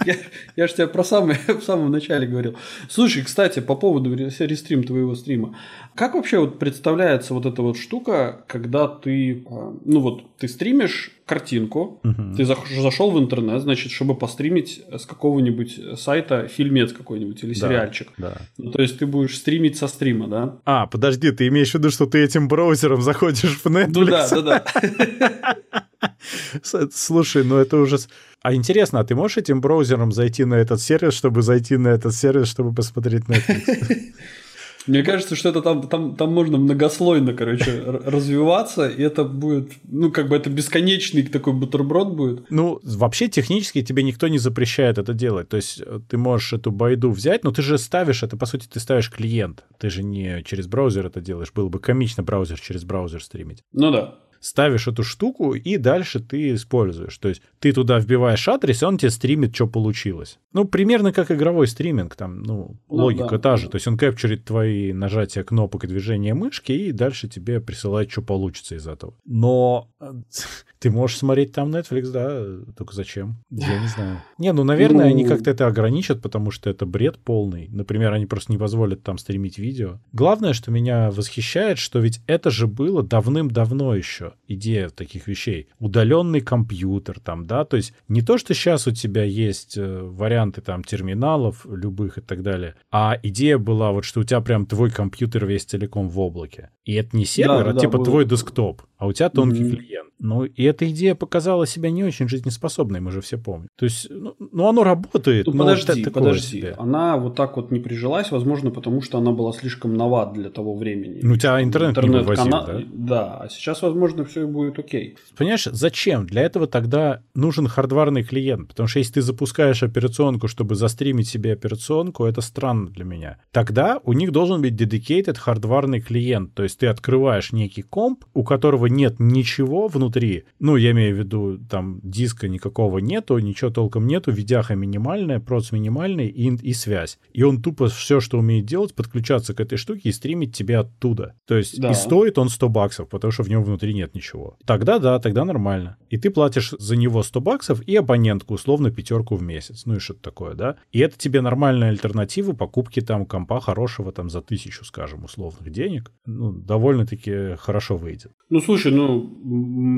Я, 0.07 0.17
я 0.57 0.67
же 0.67 0.75
тебе 0.75 0.87
про 0.87 1.05
самое 1.05 1.39
в 1.49 1.63
самом 1.63 1.91
начале 1.91 2.27
говорил. 2.27 2.57
Слушай, 2.89 3.23
кстати, 3.23 3.61
по 3.61 3.75
поводу 3.75 4.15
рестрим 4.15 4.85
твоего 4.85 5.15
стрима. 5.15 5.57
Как 5.95 6.15
вообще 6.15 6.39
вот 6.39 6.59
представляется 6.59 7.35
вот 7.35 7.47
эта 7.47 7.63
вот 7.63 7.77
штука, 7.77 8.45
когда 8.47 8.89
ты, 8.89 9.45
а, 9.49 9.75
ну 9.85 10.01
вот, 10.01 10.37
ты 10.39 10.49
стримишь 10.49 11.11
картинку, 11.27 12.01
угу. 12.03 12.37
ты 12.37 12.45
зашел 12.45 13.11
в 13.11 13.19
интернет, 13.19 13.63
значит, 13.63 13.93
чтобы 13.93 14.15
постримить 14.15 14.83
с 14.91 15.07
какого-нибудь 15.07 15.99
сайта 15.99 16.49
фильмец 16.49 16.93
какой-нибудь 16.93 17.43
или 17.45 17.55
сериальчик. 17.55 18.09
Да, 18.19 18.31
да. 18.31 18.41
Ну, 18.59 18.71
то 18.71 18.83
есть 18.83 18.99
ты 18.99 19.07
будешь 19.07 19.37
стримить 19.37 19.77
со 19.77 19.89
стрима, 19.89 20.29
да? 20.29 20.59
А, 20.65 20.87
подожди, 20.87 21.31
ты 21.31 21.49
имеешь 21.49 21.71
в 21.71 21.75
виду, 21.75 21.91
что 21.91 22.07
ты 22.07 22.23
этим 22.23 22.49
браузером 22.49 23.03
заходишь 23.03 23.61
в 23.63 23.67
Netflix? 23.67 23.93
Ну 23.95 24.05
да, 24.05 24.29
да, 24.29 24.43
да. 24.43 26.17
Слушай, 26.93 27.45
ну 27.45 27.57
это 27.57 27.77
уже... 27.77 27.99
А 28.43 28.55
интересно, 28.55 29.01
а 29.01 29.05
ты 29.05 29.15
можешь 29.15 29.39
этим 29.39 29.61
браузером 29.61 30.13
зайти 30.13 30.45
на 30.45 30.55
этот 30.55 30.81
сервис, 30.81 31.15
чтобы 31.15 31.43
зайти 31.43 31.77
на 31.77 31.89
этот 31.89 32.15
сервис, 32.15 32.49
чтобы 32.49 32.75
посмотреть 32.75 33.25
Netflix? 33.25 34.13
Мне 34.87 35.05
кажется, 35.05 35.37
что 35.37 35.51
это 35.51 35.63
там, 35.63 35.89
там, 35.89 36.17
там 36.17 36.33
можно 36.33 36.59
многослойно, 36.59 37.35
короче, 37.35 37.81
развиваться, 38.05 38.89
и 38.89 39.01
это 39.01 39.23
будет, 39.23 39.73
ну, 39.85 40.11
как 40.11 40.29
бы 40.29 40.35
это 40.35 40.51
бесконечный 40.51 41.23
такой 41.23 41.53
бутерброд 41.53 42.15
будет. 42.15 42.51
Ну, 42.51 42.81
вообще 42.83 43.29
технически 43.29 43.83
тебе 43.83 44.03
никто 44.03 44.27
не 44.27 44.39
запрещает 44.39 44.99
это 44.99 45.15
делать. 45.15 45.49
То 45.49 45.57
есть 45.57 45.81
э, 45.85 46.01
ты 46.09 46.17
можешь 46.17 46.53
эту 46.53 46.73
байду 46.73 47.13
взять, 47.13 47.45
но 47.45 47.53
ты 47.53 47.63
же 47.63 47.79
ставишь 47.79 48.25
это, 48.25 48.37
по 48.37 48.47
сути, 48.47 48.67
ты 48.67 48.81
ставишь 48.81 49.11
клиент. 49.11 49.65
Ты 49.79 49.89
же 49.89 50.03
не 50.03 50.43
через 50.43 50.67
браузер 50.67 51.07
это 51.07 51.21
делаешь. 51.21 51.53
Было 51.55 51.69
бы 51.69 51.79
комично 51.79 52.25
браузер 52.25 52.59
через 52.59 52.83
браузер 52.83 53.23
стримить. 53.23 53.63
Ну 53.73 53.93
да 53.93 54.19
ставишь 54.43 54.89
эту 54.89 55.05
штуку, 55.05 55.55
и 55.55 55.77
дальше 55.77 56.21
ты 56.21 56.55
используешь. 56.55 57.17
То 57.19 57.29
есть 57.29 57.43
ты 57.61 57.73
туда 57.73 57.99
вбиваешь 57.99 58.47
адрес, 58.49 58.83
и 58.83 58.85
он 58.85 58.99
тебе 58.99 59.11
стримит, 59.11 59.55
что 59.55 59.69
получилось. 59.69 60.39
Ну, 60.53 60.65
примерно 60.65 61.13
как 61.13 61.31
игровой 61.31 61.69
стриминг, 61.69 62.17
там, 62.17 62.43
ну, 62.43 62.77
ну 62.89 62.95
логика 62.95 63.31
да, 63.31 63.39
та 63.39 63.57
же. 63.57 63.69
То 63.69 63.77
есть 63.77 63.87
он 63.87 63.97
кэпчурит 63.97 64.45
твои 64.45 64.93
нажатия 64.93 65.45
кнопок 65.45 65.85
и 65.85 65.87
движения 65.87 66.35
мышки, 66.35 66.73
и 66.73 66.93
дальше 66.93 67.29
тебе 67.29 67.61
присылает, 67.61 68.11
что 68.11 68.21
получится 68.21 68.75
из 68.75 68.87
этого. 68.87 69.15
Но 69.25 69.89
э, 70.01 70.13
ты 70.81 70.91
можешь 70.91 71.19
смотреть 71.19 71.53
там 71.53 71.71
Netflix, 71.71 72.11
да, 72.11 72.45
только 72.77 72.95
зачем? 72.95 73.37
Я 73.51 73.81
не 73.81 73.89
знаю. 73.89 74.19
Не, 74.39 74.53
ну, 74.53 74.65
наверное, 74.65 75.07
ну... 75.07 75.11
они 75.13 75.25
как-то 75.25 75.51
это 75.51 75.69
ограничат, 75.69 76.21
потому 76.21 76.51
что 76.51 76.69
это 76.69 76.85
бред 76.85 77.19
полный. 77.19 77.69
Например, 77.71 78.13
они 78.13 78.27
просто 78.27 78.51
не 78.51 78.59
позволят 78.59 79.05
там 79.05 79.19
стримить 79.19 79.59
видео. 79.59 80.01
Главное, 80.13 80.53
что 80.53 80.73
меня 80.73 81.13
восхищает, 81.13 81.79
что 81.79 82.01
ведь 82.01 82.21
это 82.27 82.51
же 82.51 82.67
было 82.67 83.05
давным-давно 83.05 83.95
еще 83.95 84.32
идея 84.49 84.89
таких 84.89 85.27
вещей. 85.27 85.69
Удаленный 85.79 86.41
компьютер 86.41 87.21
там, 87.21 87.47
да, 87.47 87.65
то 87.65 87.77
есть 87.77 87.95
не 88.09 88.23
то, 88.23 88.39
что 88.39 88.55
сейчас 88.55 88.87
у 88.87 88.91
тебя 88.91 89.25
есть 89.25 89.77
э, 89.77 90.01
варианты 90.03 90.61
там 90.61 90.85
терминалов 90.85 91.67
любых 91.67 92.19
и 92.19 92.21
так 92.21 92.43
далее, 92.43 92.75
а 92.91 93.19
идея 93.23 93.59
была 93.59 93.93
вот, 93.93 94.05
что 94.05 94.21
у 94.21 94.25
тебя 94.25 94.41
прям 94.41 94.67
твой 94.67 94.91
компьютер 94.91 95.47
весь 95.47 95.65
целиком 95.65 96.09
в 96.09 96.19
облаке. 96.21 96.71
И 96.85 96.95
это 96.95 97.17
не 97.17 97.25
сервер, 97.25 97.65
да, 97.65 97.71
а 97.71 97.73
да, 97.75 97.81
типа 97.81 97.99
было... 97.99 98.05
твой 98.05 98.25
десктоп, 98.25 98.83
а 98.97 99.07
у 99.07 99.13
тебя 99.13 99.31
тонкий 99.31 99.63
mm-hmm. 99.63 99.77
клиент. 99.77 100.12
Ну, 100.23 100.45
и 100.45 100.63
эта 100.63 100.89
идея 100.89 101.17
показала 101.17 101.67
себя 101.67 101.91
не 101.91 102.05
очень 102.05 102.29
жизнеспособной, 102.29 103.01
мы 103.01 103.11
же 103.11 103.21
все 103.21 103.39
помним. 103.39 103.69
То 103.77 103.87
есть, 103.87 104.07
ну, 104.09 104.37
ну 104.39 104.69
оно 104.69 104.85
работает. 104.85 105.47
Ну, 105.47 105.53
подожди, 105.53 106.05
подожди. 106.05 106.59
Себе. 106.59 106.75
Она 106.79 107.17
вот 107.17 107.35
так 107.35 107.57
вот 107.57 107.73
не 107.73 107.81
прижилась, 107.81 108.31
возможно, 108.31 108.71
потому 108.71 109.03
что 109.03 109.19
она 109.19 109.33
была 109.33 109.53
слишком 109.53 109.95
нова 109.95 110.33
для 110.33 110.49
того 110.51 110.77
времени. 110.77 111.19
Ну, 111.23 111.35
у 111.35 111.37
тебя 111.37 111.61
интернет, 111.61 111.91
интернет 111.91 112.13
не 112.13 112.21
вывозил, 112.21 112.45
кана... 112.45 112.67
да? 112.67 112.83
Да, 112.93 113.37
а 113.39 113.49
сейчас, 113.49 113.83
возможно, 113.83 114.25
все 114.25 114.47
будет 114.47 114.79
окей. 114.79 115.17
Понимаешь, 115.37 115.65
зачем? 115.65 116.27
Для 116.27 116.43
этого 116.43 116.69
тогда 116.69 117.23
нужен 117.35 117.67
хардварный 117.67 118.23
клиент, 118.23 118.69
потому 118.69 118.87
что 118.87 119.01
если 119.01 119.15
ты 119.15 119.23
запускаешь 119.23 119.83
операционку, 119.83 120.47
чтобы 120.47 120.77
застримить 120.77 121.27
себе 121.27 121.53
операционку, 121.53 122.27
это 122.27 122.43
странно 122.43 122.91
для 122.91 123.05
меня. 123.05 123.39
Тогда 123.51 123.99
у 124.05 124.13
них 124.13 124.31
должен 124.31 124.63
быть 124.63 124.81
dedicated 124.81 125.37
хардварный 125.37 126.01
клиент, 126.01 126.55
то 126.55 126.63
есть 126.63 126.79
ты 126.79 126.87
открываешь 126.87 127.51
некий 127.51 127.83
комп, 127.83 128.25
у 128.35 128.45
которого 128.45 128.87
нет 128.87 129.17
ничего 129.19 129.89
внутри 129.89 130.12
внутри. 130.13 130.45
Ну, 130.59 130.77
я 130.77 130.91
имею 130.93 131.17
в 131.17 131.19
виду, 131.19 131.59
там 131.69 132.01
диска 132.03 132.49
никакого 132.49 132.99
нету, 132.99 133.39
ничего 133.39 133.71
толком 133.71 134.07
нету, 134.07 134.31
видяха 134.31 134.75
минимальная, 134.75 135.41
проц 135.41 135.73
минимальный 135.73 136.29
и, 136.29 136.55
и 136.55 136.73
связь. 136.73 137.19
И 137.33 137.43
он 137.43 137.63
тупо 137.63 137.89
все, 137.89 138.21
что 138.21 138.39
умеет 138.39 138.67
делать, 138.67 138.95
подключаться 138.95 139.55
к 139.55 139.61
этой 139.61 139.79
штуке 139.79 140.09
и 140.09 140.13
стримить 140.13 140.55
тебе 140.55 140.79
оттуда. 140.79 141.35
То 141.47 141.57
есть 141.57 141.81
да. 141.81 141.91
и 141.91 141.95
стоит 141.95 142.39
он 142.39 142.49
100 142.49 142.69
баксов, 142.69 143.09
потому 143.09 143.33
что 143.33 143.43
в 143.43 143.49
нем 143.49 143.65
внутри 143.65 143.95
нет 143.95 144.15
ничего. 144.15 144.57
Тогда 144.67 144.99
да, 144.99 145.19
тогда 145.19 145.45
нормально. 145.45 145.97
И 146.11 146.19
ты 146.19 146.31
платишь 146.31 146.75
за 146.79 146.97
него 146.97 147.23
100 147.23 147.41
баксов 147.41 147.83
и 147.83 147.97
абонентку, 147.97 148.55
условно, 148.55 148.91
пятерку 148.91 149.37
в 149.37 149.43
месяц. 149.43 149.87
Ну 149.87 149.97
и 149.97 149.99
что-то 149.99 150.21
такое, 150.23 150.55
да? 150.55 150.77
И 150.93 150.99
это 151.01 151.19
тебе 151.19 151.41
нормальная 151.41 151.91
альтернатива 151.91 152.53
покупки 152.53 153.01
там 153.01 153.27
компа 153.27 153.61
хорошего 153.61 154.13
там 154.13 154.31
за 154.31 154.43
тысячу, 154.43 154.85
скажем, 154.85 155.25
условных 155.25 155.71
денег. 155.71 156.11
Ну, 156.27 156.53
довольно-таки 156.53 157.57
хорошо 157.59 157.97
выйдет. 157.97 158.33
Ну, 158.51 158.61
слушай, 158.61 158.93
ну, 158.93 159.23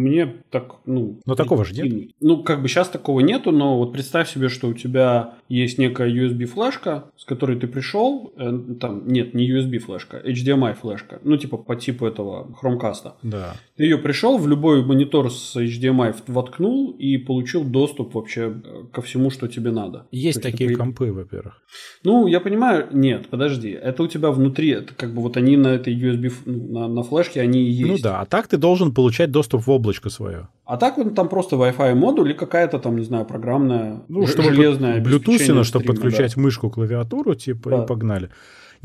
мне 0.05 0.35
так, 0.51 0.77
ну... 0.85 1.19
Но 1.25 1.35
такого 1.35 1.65
же 1.65 1.75
нет? 1.75 2.11
Ну, 2.21 2.43
как 2.43 2.63
бы 2.63 2.69
сейчас 2.69 2.89
такого 2.89 3.21
нету, 3.21 3.51
но 3.51 3.79
вот 3.79 3.93
представь 3.93 4.31
себе, 4.31 4.49
что 4.49 4.69
у 4.69 4.75
тебя 4.75 5.35
есть 5.49 5.79
некая 5.79 6.09
USB-флешка, 6.11 7.05
с 7.17 7.25
которой 7.25 7.59
ты 7.59 7.67
пришел, 7.67 8.33
э, 8.37 8.53
там, 8.79 9.09
нет, 9.09 9.35
не 9.35 9.51
USB-флешка, 9.51 10.23
HDMI-флешка, 10.25 11.21
ну, 11.25 11.37
типа 11.37 11.57
по 11.57 11.75
типу 11.77 12.07
этого 12.07 12.55
Chromecast. 12.63 13.13
Да. 13.23 13.55
Ты 13.77 13.85
ее 13.85 13.99
пришел, 13.99 14.37
в 14.37 14.47
любой 14.47 14.85
монитор 14.85 15.31
с 15.31 15.57
HDMI 15.57 16.15
воткнул 16.27 16.91
и 16.91 17.17
получил 17.17 17.65
доступ 17.65 18.15
вообще 18.15 18.61
э, 18.63 18.85
ко 18.93 19.01
всему, 19.01 19.31
что 19.31 19.49
тебе 19.49 19.71
надо. 19.71 20.07
Есть 20.11 20.43
такие 20.43 20.71
ты... 20.71 20.77
компы, 20.77 21.13
во-первых. 21.13 21.63
Ну, 22.03 22.27
я 22.27 22.41
понимаю, 22.41 22.89
нет, 22.93 23.29
подожди, 23.31 23.71
это 23.71 24.03
у 24.03 24.07
тебя 24.07 24.31
внутри, 24.31 24.71
это 24.71 24.95
как 24.95 25.15
бы 25.15 25.23
вот 25.23 25.37
они 25.37 25.57
на 25.57 25.69
этой 25.69 25.95
USB, 25.95 26.33
ну, 26.45 26.79
на, 26.79 26.89
на 26.89 27.03
флешке, 27.03 27.41
они 27.41 27.71
и 27.71 27.83
ну 27.85 27.93
есть. 27.93 28.05
Ну 28.05 28.11
да, 28.11 28.21
а 28.21 28.27
так 28.27 28.49
ты 28.49 28.59
должен 28.59 28.93
получать 28.93 29.31
доступ 29.31 29.67
в 29.67 29.71
облако 29.71 29.94
облачко 29.95 30.11
свое. 30.11 30.49
А 30.65 30.77
так 30.77 30.97
вот 30.99 31.15
там 31.15 31.29
просто 31.29 31.57
Wi-Fi 31.57 31.95
модуль 31.95 32.29
или 32.29 32.37
какая-то 32.37 32.79
там, 32.79 32.97
не 32.97 33.05
знаю, 33.05 33.25
программная, 33.25 34.03
ну, 34.09 34.27
чтобы 34.27 34.53
железная 34.53 35.01
Bluetooth, 35.01 35.65
чтобы 35.65 35.85
подключать 35.87 36.35
да. 36.37 36.43
мышку, 36.43 36.71
клавиатуру, 36.71 37.35
типа, 37.35 37.71
да. 37.71 37.83
и 37.83 37.87
погнали. 37.87 38.31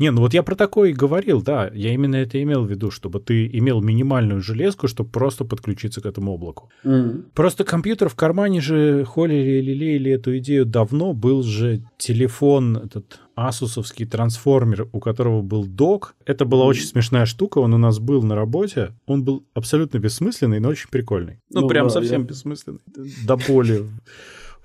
Не, 0.00 0.10
ну 0.10 0.22
вот 0.22 0.32
я 0.34 0.42
про 0.42 0.54
такое 0.56 0.90
и 0.90 0.92
говорил, 0.94 1.42
да. 1.42 1.70
Я 1.74 1.92
именно 1.92 2.16
это 2.16 2.42
имел 2.42 2.64
в 2.64 2.70
виду, 2.70 2.90
чтобы 2.90 3.20
ты 3.20 3.46
имел 3.58 3.82
минимальную 3.82 4.40
железку, 4.40 4.88
чтобы 4.88 5.10
просто 5.10 5.44
подключиться 5.44 6.00
к 6.00 6.06
этому 6.06 6.32
облаку. 6.32 6.70
Мгм. 6.84 7.26
Просто 7.34 7.64
компьютер 7.64 8.08
в 8.08 8.14
кармане 8.14 8.60
же 8.62 9.04
холили 9.04 9.58
и 9.58 9.60
лелеяли 9.60 10.10
эту 10.12 10.38
идею 10.38 10.64
давно. 10.64 11.12
Был 11.12 11.42
же 11.42 11.82
телефон, 11.98 12.78
этот 12.78 13.20
асусовский 13.34 14.06
трансформер, 14.06 14.88
у 14.92 15.00
которого 15.00 15.42
был 15.42 15.64
док. 15.66 16.14
Это 16.24 16.44
была 16.46 16.64
очень 16.64 16.84
смешная 16.86 17.26
штука, 17.26 17.58
он 17.58 17.74
у 17.74 17.78
нас 17.78 17.98
был 17.98 18.22
на 18.22 18.34
работе. 18.34 18.92
Он 19.06 19.22
был 19.22 19.44
абсолютно 19.54 19.98
бессмысленный, 19.98 20.60
но 20.60 20.68
очень 20.70 20.88
прикольный. 20.90 21.38
Ну, 21.50 21.60
Ну 21.60 21.68
прям 21.68 21.86
да, 21.88 21.90
совсем 21.90 22.22
я- 22.22 22.26
бессмысленный. 22.26 22.80
До 23.26 23.36
боли. 23.36 23.84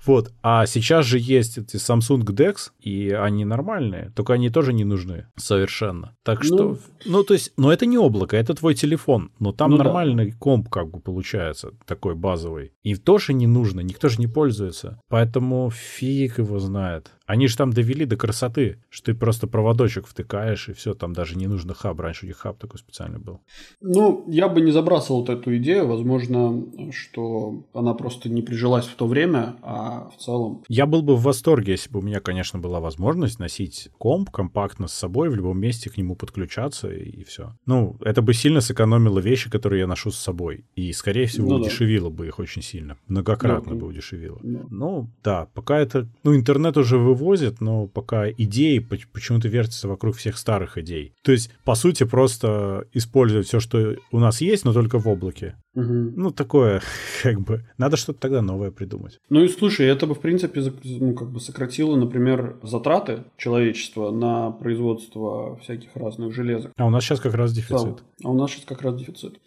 Вот. 0.06 0.32
А 0.42 0.66
сейчас 0.66 1.04
же 1.06 1.18
есть 1.18 1.58
эти 1.58 1.76
Samsung 1.76 2.22
DeX, 2.24 2.70
и 2.80 3.10
они 3.10 3.44
нормальные, 3.44 4.12
только 4.14 4.34
они 4.34 4.50
тоже 4.50 4.72
не 4.72 4.84
нужны 4.84 5.26
совершенно. 5.36 6.16
Так 6.22 6.44
что, 6.44 6.56
Ну. 6.56 6.78
ну, 7.04 7.24
то 7.24 7.34
есть, 7.34 7.52
но 7.56 7.72
это 7.72 7.86
не 7.86 7.98
облако, 7.98 8.36
это 8.36 8.54
твой 8.54 8.74
телефон, 8.74 9.30
но 9.38 9.52
там 9.52 9.70
Ну 9.70 9.78
да. 9.78 9.84
нормальный 9.84 10.32
комп 10.32 10.68
как 10.68 10.90
бы 10.90 11.00
получается, 11.00 11.70
такой 11.86 12.14
базовый. 12.14 12.72
И 12.82 12.94
тоже 12.94 13.32
не 13.34 13.46
нужно, 13.46 13.80
никто 13.80 14.08
же 14.08 14.18
не 14.20 14.26
пользуется. 14.28 15.00
Поэтому 15.08 15.70
фиг 15.70 16.38
его 16.38 16.58
знает. 16.58 17.10
Они 17.26 17.48
же 17.48 17.56
там 17.56 17.72
довели 17.72 18.04
до 18.06 18.16
красоты, 18.16 18.78
что 18.88 19.12
ты 19.12 19.18
просто 19.18 19.46
проводочек 19.46 20.06
втыкаешь, 20.06 20.68
и 20.68 20.72
все, 20.72 20.94
там 20.94 21.12
даже 21.12 21.36
не 21.36 21.46
нужно 21.46 21.74
хаб. 21.74 22.00
Раньше 22.00 22.24
у 22.24 22.28
них 22.28 22.36
хаб 22.38 22.58
такой 22.58 22.78
специальный 22.78 23.18
был. 23.18 23.40
Ну, 23.80 24.24
я 24.28 24.48
бы 24.48 24.60
не 24.60 24.70
забрасывал 24.72 25.20
вот 25.20 25.30
эту 25.30 25.56
идею. 25.56 25.86
Возможно, 25.88 26.64
что 26.92 27.64
она 27.74 27.94
просто 27.94 28.28
не 28.28 28.42
прижилась 28.42 28.86
в 28.86 28.94
то 28.94 29.06
время, 29.06 29.56
а 29.62 30.08
в 30.10 30.16
целом... 30.22 30.62
Я 30.68 30.86
был 30.86 31.02
бы 31.02 31.16
в 31.16 31.22
восторге, 31.22 31.72
если 31.72 31.90
бы 31.90 31.98
у 31.98 32.02
меня, 32.02 32.20
конечно, 32.20 32.58
была 32.58 32.80
возможность 32.80 33.38
носить 33.38 33.88
комп 33.98 34.30
компактно 34.30 34.86
с 34.88 34.92
собой, 34.94 35.28
в 35.28 35.34
любом 35.34 35.58
месте 35.58 35.90
к 35.90 35.96
нему 35.96 36.14
подключаться 36.16 36.88
и 36.90 37.24
все. 37.24 37.54
Ну, 37.66 37.96
это 38.00 38.22
бы 38.22 38.34
сильно 38.34 38.60
сэкономило 38.60 39.18
вещи, 39.18 39.50
которые 39.50 39.80
я 39.80 39.86
ношу 39.86 40.10
с 40.10 40.18
собой. 40.18 40.64
И, 40.76 40.92
скорее 40.92 41.26
всего, 41.26 41.48
Ну 41.48 41.58
да. 41.58 41.62
удешевило 41.64 42.10
бы 42.10 42.26
их 42.28 42.38
очень 42.38 42.62
сильно. 42.62 42.96
Многократно 43.08 43.72
Ну, 43.74 43.80
бы 43.80 43.86
удешевило. 43.86 44.38
да. 44.42 44.60
Ну, 44.70 45.10
да, 45.24 45.48
пока 45.54 45.78
это... 45.78 46.08
Ну, 46.22 46.36
интернет 46.36 46.76
уже 46.76 46.98
вывозит, 47.16 47.60
но 47.60 47.86
пока 47.86 48.30
идеи 48.30 48.78
поч- 48.78 49.08
почему-то 49.12 49.48
вертятся 49.48 49.88
вокруг 49.88 50.16
всех 50.16 50.38
старых 50.38 50.78
идей. 50.78 51.14
То 51.22 51.32
есть, 51.32 51.50
по 51.64 51.74
сути, 51.74 52.04
просто 52.04 52.86
использовать 52.92 53.46
все, 53.46 53.60
что 53.60 53.96
у 54.12 54.18
нас 54.18 54.40
есть, 54.40 54.64
но 54.64 54.72
только 54.72 54.98
в 54.98 55.08
облаке. 55.08 55.56
Мгм. 55.74 56.14
Ну, 56.16 56.30
такое, 56.30 56.82
как 57.22 57.40
бы... 57.40 57.64
Надо 57.78 57.96
что-то 57.96 58.20
тогда 58.20 58.42
новое 58.42 58.70
придумать. 58.70 59.18
Ну 59.28 59.42
и 59.42 59.48
слушай, 59.48 59.86
это 59.86 60.06
бы, 60.06 60.14
в 60.14 60.20
принципе, 60.20 60.62
ну, 60.84 61.14
как 61.14 61.30
бы 61.30 61.40
сократило, 61.40 61.96
например, 61.96 62.58
затраты 62.62 63.24
человечества 63.36 64.10
на 64.10 64.50
производство 64.50 65.56
всяких 65.58 65.94
разных 65.94 66.34
железок. 66.34 66.72
А 66.76 66.86
у 66.86 66.90
нас 66.90 67.04
сейчас 67.04 67.20
как 67.20 67.34
раз 67.34 67.52
дефицит. 67.52 68.02
А 68.24 68.30
у 68.30 68.34
нас 68.34 68.50
сейчас 68.50 68.64
как 68.64 68.82
раз 68.82 68.98
дефицит. 68.98 69.38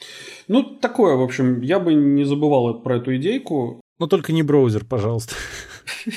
Ну, 0.48 0.64
такое, 0.64 1.16
в 1.16 1.22
общем, 1.22 1.62
я 1.62 1.80
бы 1.80 1.94
не 1.94 2.24
забывал 2.26 2.80
про 2.82 2.98
эту 2.98 3.16
идейку. 3.16 3.82
Но 3.98 4.08
только 4.08 4.32
не 4.32 4.44
браузер, 4.44 4.86
пожалуйста. 4.86 5.36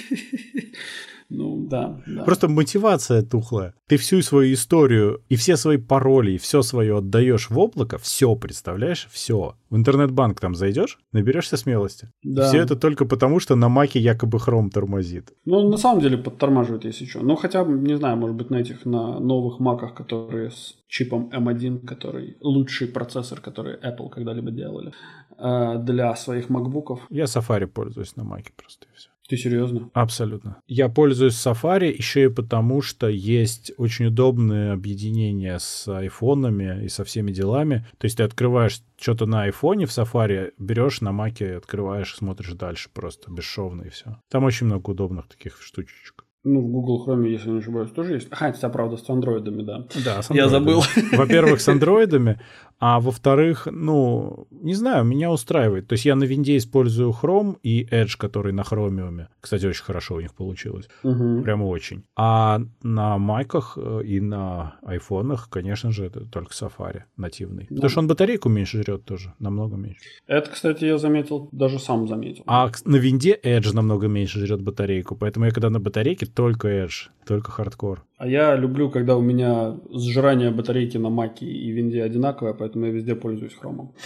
Ну, 1.34 1.66
да, 1.66 2.00
да. 2.06 2.24
Просто 2.24 2.48
мотивация 2.48 3.22
тухлая. 3.22 3.74
Ты 3.88 3.96
всю 3.96 4.20
свою 4.22 4.52
историю 4.52 5.22
и 5.30 5.36
все 5.36 5.56
свои 5.56 5.78
пароли, 5.78 6.32
и 6.32 6.38
все 6.38 6.62
свое 6.62 6.98
отдаешь 6.98 7.50
в 7.50 7.58
облако, 7.58 7.96
все, 7.98 8.34
представляешь, 8.36 9.08
все. 9.10 9.54
В 9.70 9.76
интернет-банк 9.76 10.40
там 10.40 10.54
зайдешь, 10.54 10.98
наберешься 11.12 11.56
смелости. 11.56 12.08
Да. 12.22 12.48
Все 12.48 12.58
это 12.58 12.76
только 12.76 13.06
потому, 13.06 13.40
что 13.40 13.56
на 13.56 13.68
маке 13.68 13.98
якобы 13.98 14.38
хром 14.38 14.68
тормозит. 14.70 15.32
Ну, 15.46 15.68
на 15.68 15.78
самом 15.78 16.02
деле 16.02 16.18
подтормаживает, 16.18 16.84
если 16.84 17.06
что. 17.06 17.20
Ну, 17.20 17.36
хотя, 17.36 17.64
бы, 17.64 17.72
не 17.72 17.96
знаю, 17.96 18.16
может 18.18 18.36
быть, 18.36 18.50
на 18.50 18.56
этих, 18.56 18.84
на 18.84 19.18
новых 19.18 19.60
маках, 19.60 19.94
которые 19.94 20.50
с 20.50 20.74
чипом 20.88 21.30
M1, 21.32 21.86
который 21.86 22.36
лучший 22.42 22.88
процессор, 22.88 23.40
который 23.40 23.76
Apple 23.76 24.10
когда-либо 24.10 24.50
делали 24.50 24.92
э, 25.38 25.78
для 25.78 26.14
своих 26.16 26.50
макбуков. 26.50 27.00
Я 27.08 27.24
Safari 27.24 27.66
пользуюсь 27.66 28.16
на 28.16 28.24
маке 28.24 28.52
просто. 28.56 28.86
Ты 29.32 29.38
серьезно? 29.38 29.88
Абсолютно. 29.94 30.58
Я 30.68 30.90
пользуюсь 30.90 31.32
Safari 31.42 31.90
еще 31.90 32.24
и 32.24 32.28
потому, 32.28 32.82
что 32.82 33.08
есть 33.08 33.72
очень 33.78 34.08
удобное 34.08 34.74
объединение 34.74 35.58
с 35.58 35.88
айфонами 35.88 36.84
и 36.84 36.88
со 36.88 37.02
всеми 37.02 37.32
делами. 37.32 37.86
То 37.96 38.04
есть 38.04 38.18
ты 38.18 38.24
открываешь 38.24 38.82
что-то 39.00 39.24
на 39.24 39.44
айфоне 39.44 39.86
в 39.86 39.88
Safari, 39.88 40.52
берешь 40.58 41.00
на 41.00 41.12
маке, 41.12 41.56
открываешь, 41.56 42.14
смотришь 42.14 42.52
дальше 42.52 42.90
просто 42.92 43.30
бесшовно 43.32 43.84
и 43.84 43.88
все. 43.88 44.18
Там 44.30 44.44
очень 44.44 44.66
много 44.66 44.90
удобных 44.90 45.28
таких 45.28 45.62
штучек. 45.62 46.26
Ну, 46.44 46.60
в 46.60 46.66
Google 46.68 47.06
Chrome, 47.06 47.28
если 47.28 47.50
не 47.50 47.60
ошибаюсь, 47.60 47.92
тоже 47.92 48.14
есть. 48.14 48.28
Хотя, 48.32 48.68
правда, 48.68 48.96
с 48.96 49.08
андроидами, 49.08 49.62
да. 49.62 49.86
Да, 50.04 50.22
с 50.22 50.30
Я 50.30 50.44
андроидами. 50.46 50.50
забыл. 50.50 50.82
Во-первых, 51.16 51.60
с 51.60 51.68
андроидами, 51.70 52.40
а 52.84 52.98
во-вторых, 52.98 53.68
ну, 53.70 54.48
не 54.50 54.74
знаю, 54.74 55.04
меня 55.04 55.30
устраивает. 55.30 55.86
То 55.86 55.92
есть 55.92 56.04
я 56.04 56.16
на 56.16 56.24
винде 56.24 56.56
использую 56.56 57.12
Chrome 57.12 57.56
и 57.62 57.84
Edge, 57.84 58.16
который 58.18 58.52
на 58.52 58.62
Chromium. 58.62 59.28
Кстати, 59.40 59.66
очень 59.66 59.84
хорошо 59.84 60.16
у 60.16 60.20
них 60.20 60.34
получилось. 60.34 60.88
Мгм. 61.04 61.44
Прямо 61.44 61.66
очень. 61.66 62.02
А 62.16 62.60
на 62.82 63.18
майках 63.18 63.78
э, 63.80 64.00
и 64.04 64.18
на 64.18 64.80
айфонах, 64.82 65.48
конечно 65.48 65.92
же, 65.92 66.06
это 66.06 66.26
только 66.26 66.52
Safari 66.54 67.02
нативный. 67.16 67.68
Ну. 67.70 67.76
Потому 67.76 67.88
что 67.88 68.00
он 68.00 68.08
батарейку 68.08 68.48
меньше 68.48 68.82
жрет 68.82 69.04
тоже, 69.04 69.32
намного 69.38 69.76
меньше. 69.76 70.00
Это, 70.26 70.50
кстати, 70.50 70.84
я 70.84 70.98
заметил, 70.98 71.48
даже 71.52 71.78
сам 71.78 72.08
заметил. 72.08 72.42
А 72.48 72.68
на 72.84 72.96
винде 72.96 73.38
Edge 73.44 73.72
намного 73.72 74.08
меньше 74.08 74.40
жрет 74.40 74.60
батарейку. 74.60 75.14
Поэтому 75.14 75.46
я 75.46 75.52
когда 75.52 75.70
на 75.70 75.78
батарейке, 75.78 76.26
только 76.26 76.66
Edge, 76.66 77.10
только 77.26 77.52
хардкор. 77.52 78.04
А 78.22 78.26
я 78.28 78.54
люблю, 78.54 78.88
когда 78.88 79.16
у 79.16 79.20
меня 79.20 79.80
сжирание 79.90 80.52
батарейки 80.52 80.96
на 80.96 81.10
маке 81.10 81.44
и 81.44 81.72
винде 81.72 82.04
одинаковое, 82.04 82.54
поэтому 82.54 82.86
я 82.86 82.92
везде 82.92 83.16
пользуюсь 83.16 83.52
хромом. 83.52 83.96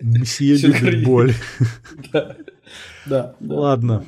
Мсье 0.00 0.54
любит 0.54 1.04
боль. 1.04 1.32
Да, 2.12 2.36
да. 3.06 3.34
Ладно. 3.40 4.04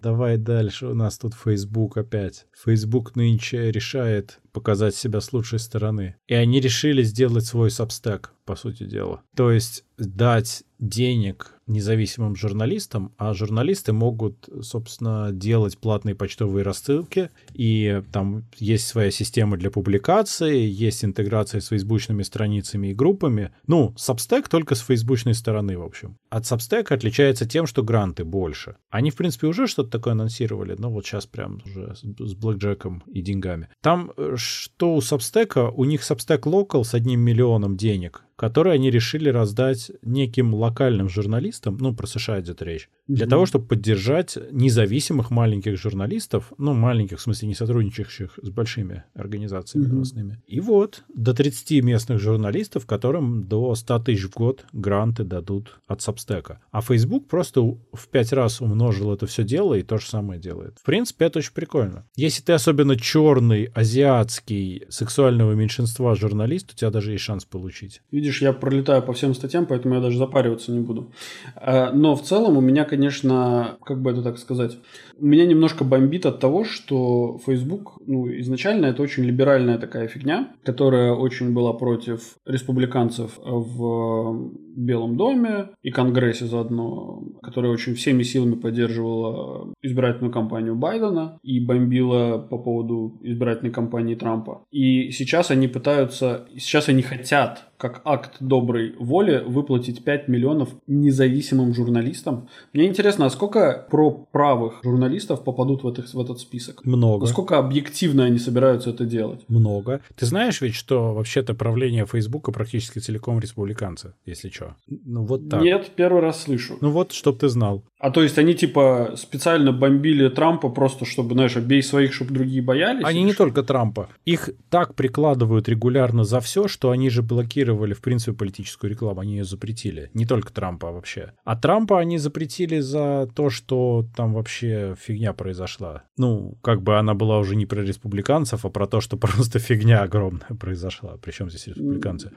Давай 0.00 0.36
дальше. 0.36 0.86
У 0.86 0.94
нас 0.94 1.18
тут 1.18 1.34
Facebook 1.34 1.96
опять. 1.96 2.46
Facebook 2.52 3.16
нынче 3.16 3.72
решает 3.72 4.38
показать 4.52 4.94
себя 4.94 5.20
с 5.20 5.32
лучшей 5.32 5.58
стороны. 5.58 6.14
И 6.28 6.34
они 6.34 6.60
решили 6.60 7.02
сделать 7.02 7.44
свой 7.44 7.70
Substack, 7.70 8.26
по 8.44 8.54
сути 8.54 8.84
дела. 8.84 9.22
То 9.34 9.50
есть 9.50 9.84
дать 9.98 10.62
денег 10.78 11.60
независимым 11.72 12.36
журналистам, 12.36 13.12
а 13.16 13.34
журналисты 13.34 13.92
могут, 13.92 14.48
собственно, 14.62 15.30
делать 15.32 15.78
платные 15.78 16.14
почтовые 16.14 16.64
рассылки, 16.64 17.30
и 17.52 18.02
там 18.12 18.44
есть 18.58 18.86
своя 18.86 19.10
система 19.10 19.56
для 19.56 19.70
публикации, 19.70 20.66
есть 20.66 21.04
интеграция 21.04 21.60
с 21.60 21.68
фейсбучными 21.68 22.22
страницами 22.22 22.88
и 22.88 22.94
группами. 22.94 23.52
Ну, 23.66 23.94
Substack 23.96 24.48
только 24.48 24.74
с 24.74 24.80
фейсбучной 24.80 25.34
стороны, 25.34 25.78
в 25.78 25.82
общем. 25.82 26.16
От 26.30 26.44
Substack 26.44 26.92
отличается 26.92 27.46
тем, 27.46 27.66
что 27.66 27.82
гранты 27.82 28.24
больше. 28.24 28.76
Они, 28.90 29.10
в 29.10 29.16
принципе, 29.16 29.46
уже 29.46 29.66
что-то 29.66 29.90
такое 29.90 30.12
анонсировали, 30.12 30.74
но 30.78 30.90
вот 30.90 31.06
сейчас 31.06 31.26
прям 31.26 31.60
уже 31.64 31.94
с, 31.94 32.34
блэкджеком 32.34 33.02
и 33.06 33.22
деньгами. 33.22 33.68
Там 33.80 34.12
э, 34.16 34.34
что 34.36 34.94
у 34.94 34.98
Substack? 34.98 35.72
У 35.74 35.84
них 35.84 36.02
Substack 36.02 36.42
Local 36.42 36.84
с 36.84 36.94
одним 36.94 37.20
миллионом 37.20 37.76
денег, 37.76 38.24
которые 38.36 38.74
они 38.74 38.90
решили 38.90 39.28
раздать 39.28 39.90
неким 40.02 40.54
локальным 40.54 41.08
журналистам, 41.08 41.76
ну, 41.78 41.94
про 41.94 42.06
США 42.06 42.40
идет 42.40 42.62
речь, 42.62 42.88
для 43.08 43.26
Мгм. 43.26 43.30
того, 43.30 43.46
чтобы 43.46 43.66
поддержать 43.66 44.38
независимых 44.52 45.30
маленьких 45.30 45.76
журналистов, 45.76 46.52
ну, 46.58 46.72
маленьких, 46.74 47.18
в 47.18 47.22
смысле, 47.22 47.48
не 47.48 47.54
сотрудничающих 47.54 48.38
с 48.40 48.48
большими 48.50 49.04
организациями 49.14 49.84
Мгм. 49.86 49.92
новостными. 49.94 50.42
И 50.46 50.60
вот, 50.60 51.02
до 51.14 51.34
30 51.34 51.80
местных 51.82 52.20
журналистов, 52.20 52.86
которым 52.86 53.44
до 53.48 53.74
100 53.74 53.98
тысяч 53.98 54.24
в 54.24 54.30
год 54.34 54.64
гранты 54.72 55.24
дадут 55.24 55.80
от 55.86 56.00
Substack. 56.00 56.56
А 56.70 56.80
Facebook 56.80 57.28
просто 57.28 57.60
в 57.62 58.08
5 58.10 58.32
раз 58.32 58.60
умножил 58.60 59.12
это 59.12 59.26
все 59.26 59.42
дело 59.44 59.74
и 59.74 59.82
то 59.82 59.98
же 59.98 60.06
самое 60.06 60.40
делает. 60.40 60.78
В 60.80 60.84
принципе, 60.84 61.26
это 61.26 61.40
очень 61.40 61.52
прикольно. 61.54 62.06
Если 62.16 62.42
ты 62.42 62.52
особенно 62.52 62.96
черный, 62.96 63.64
азиатский, 63.74 64.84
сексуального 64.88 65.52
меньшинства 65.52 66.14
журналист, 66.14 66.72
у 66.72 66.76
тебя 66.76 66.90
даже 66.90 67.12
есть 67.12 67.24
шанс 67.24 67.44
получить. 67.44 68.02
Видишь, 68.10 68.42
я 68.42 68.52
пролетаю 68.52 69.02
по 69.02 69.12
всем 69.12 69.34
статьям, 69.34 69.66
поэтому 69.66 69.94
я 69.94 70.00
даже 70.00 70.18
запариваться 70.18 70.72
не 70.72 70.80
буду. 70.80 71.12
Э, 71.56 71.90
Но 71.92 72.14
в 72.16 72.22
целом 72.22 72.56
у 72.56 72.60
меня, 72.60 72.84
конечно, 72.92 73.78
как 73.86 74.02
бы 74.02 74.10
это 74.10 74.22
так 74.22 74.36
сказать, 74.36 74.76
меня 75.18 75.46
немножко 75.46 75.82
бомбит 75.82 76.26
от 76.26 76.40
того, 76.40 76.62
что 76.64 77.38
Facebook, 77.46 77.94
ну, 78.06 78.28
изначально 78.40 78.84
это 78.84 79.00
очень 79.00 79.24
либеральная 79.24 79.78
такая 79.78 80.08
фигня, 80.08 80.54
которая 80.62 81.12
очень 81.14 81.54
была 81.54 81.72
против 81.72 82.36
республиканцев 82.46 83.38
в 83.38 84.52
Белом 84.76 85.16
доме 85.16 85.70
и 85.82 85.90
Конгрессе 85.90 86.44
заодно, 86.44 87.22
которая 87.42 87.72
очень 87.72 87.94
всеми 87.94 88.24
силами 88.24 88.56
поддерживала 88.56 89.72
избирательную 89.80 90.32
кампанию 90.32 90.76
Байдена 90.76 91.38
и 91.42 91.64
бомбила 91.64 92.36
по 92.36 92.58
поводу 92.58 93.18
избирательной 93.22 93.72
кампании 93.72 94.16
Трампа. 94.16 94.64
И 94.70 95.10
сейчас 95.12 95.50
они 95.50 95.66
пытаются, 95.66 96.46
сейчас 96.58 96.90
они 96.90 97.00
хотят 97.00 97.71
как 97.82 98.00
акт 98.04 98.36
доброй 98.38 98.94
воли 98.96 99.42
выплатить 99.44 100.04
5 100.04 100.28
миллионов 100.28 100.68
независимым 100.86 101.74
журналистам. 101.74 102.48
Мне 102.72 102.86
интересно, 102.86 103.26
а 103.26 103.30
сколько 103.30 103.88
про 103.90 104.12
правых 104.12 104.74
журналистов 104.84 105.42
попадут 105.42 105.82
в, 105.82 105.88
этих, 105.88 106.14
в 106.14 106.20
этот 106.20 106.38
список? 106.38 106.84
Много. 106.84 107.26
Насколько 107.26 107.58
объективно 107.58 108.22
они 108.22 108.38
собираются 108.38 108.90
это 108.90 109.04
делать? 109.04 109.40
Много. 109.48 110.00
Ты 110.14 110.26
знаешь 110.26 110.60
ведь, 110.60 110.76
что 110.76 111.12
вообще-то 111.12 111.54
правление 111.54 112.06
Фейсбука 112.06 112.52
практически 112.52 113.00
целиком 113.00 113.40
республиканцы, 113.40 114.14
если 114.26 114.48
что? 114.48 114.76
Ну 114.86 115.24
вот 115.24 115.48
так. 115.48 115.60
Нет, 115.60 115.90
первый 115.96 116.22
раз 116.22 116.44
слышу. 116.44 116.78
Ну 116.80 116.90
вот, 116.90 117.10
чтоб 117.10 117.36
ты 117.36 117.48
знал. 117.48 117.82
А 118.02 118.10
то 118.10 118.20
есть 118.20 118.36
они 118.36 118.54
типа 118.54 119.12
специально 119.16 119.70
бомбили 119.70 120.28
Трампа 120.28 120.70
просто, 120.70 121.04
чтобы, 121.04 121.34
знаешь, 121.34 121.54
бей 121.54 121.84
своих, 121.84 122.12
чтобы 122.12 122.34
другие 122.34 122.60
боялись? 122.60 123.04
Они 123.04 123.22
не 123.22 123.32
что? 123.32 123.44
только 123.44 123.62
Трампа. 123.62 124.08
Их 124.24 124.50
так 124.70 124.96
прикладывают 124.96 125.68
регулярно 125.68 126.24
за 126.24 126.40
все, 126.40 126.66
что 126.66 126.90
они 126.90 127.10
же 127.10 127.22
блокировали, 127.22 127.94
в 127.94 128.00
принципе, 128.00 128.32
политическую 128.36 128.90
рекламу. 128.90 129.20
Они 129.20 129.36
ее 129.36 129.44
запретили. 129.44 130.10
Не 130.14 130.26
только 130.26 130.52
Трампа 130.52 130.88
а 130.88 130.92
вообще. 130.92 131.32
А 131.44 131.54
Трампа 131.54 132.00
они 132.00 132.18
запретили 132.18 132.80
за 132.80 133.28
то, 133.36 133.50
что 133.50 134.04
там 134.16 134.34
вообще 134.34 134.96
фигня 135.00 135.32
произошла. 135.32 136.02
Ну, 136.16 136.58
как 136.60 136.82
бы 136.82 136.98
она 136.98 137.14
была 137.14 137.38
уже 137.38 137.54
не 137.54 137.66
про 137.66 137.82
республиканцев, 137.82 138.64
а 138.64 138.68
про 138.68 138.88
то, 138.88 139.00
что 139.00 139.16
просто 139.16 139.60
фигня 139.60 140.02
огромная 140.02 140.56
произошла. 140.58 141.18
Причем 141.22 141.50
здесь 141.50 141.68
республиканцы. 141.68 142.32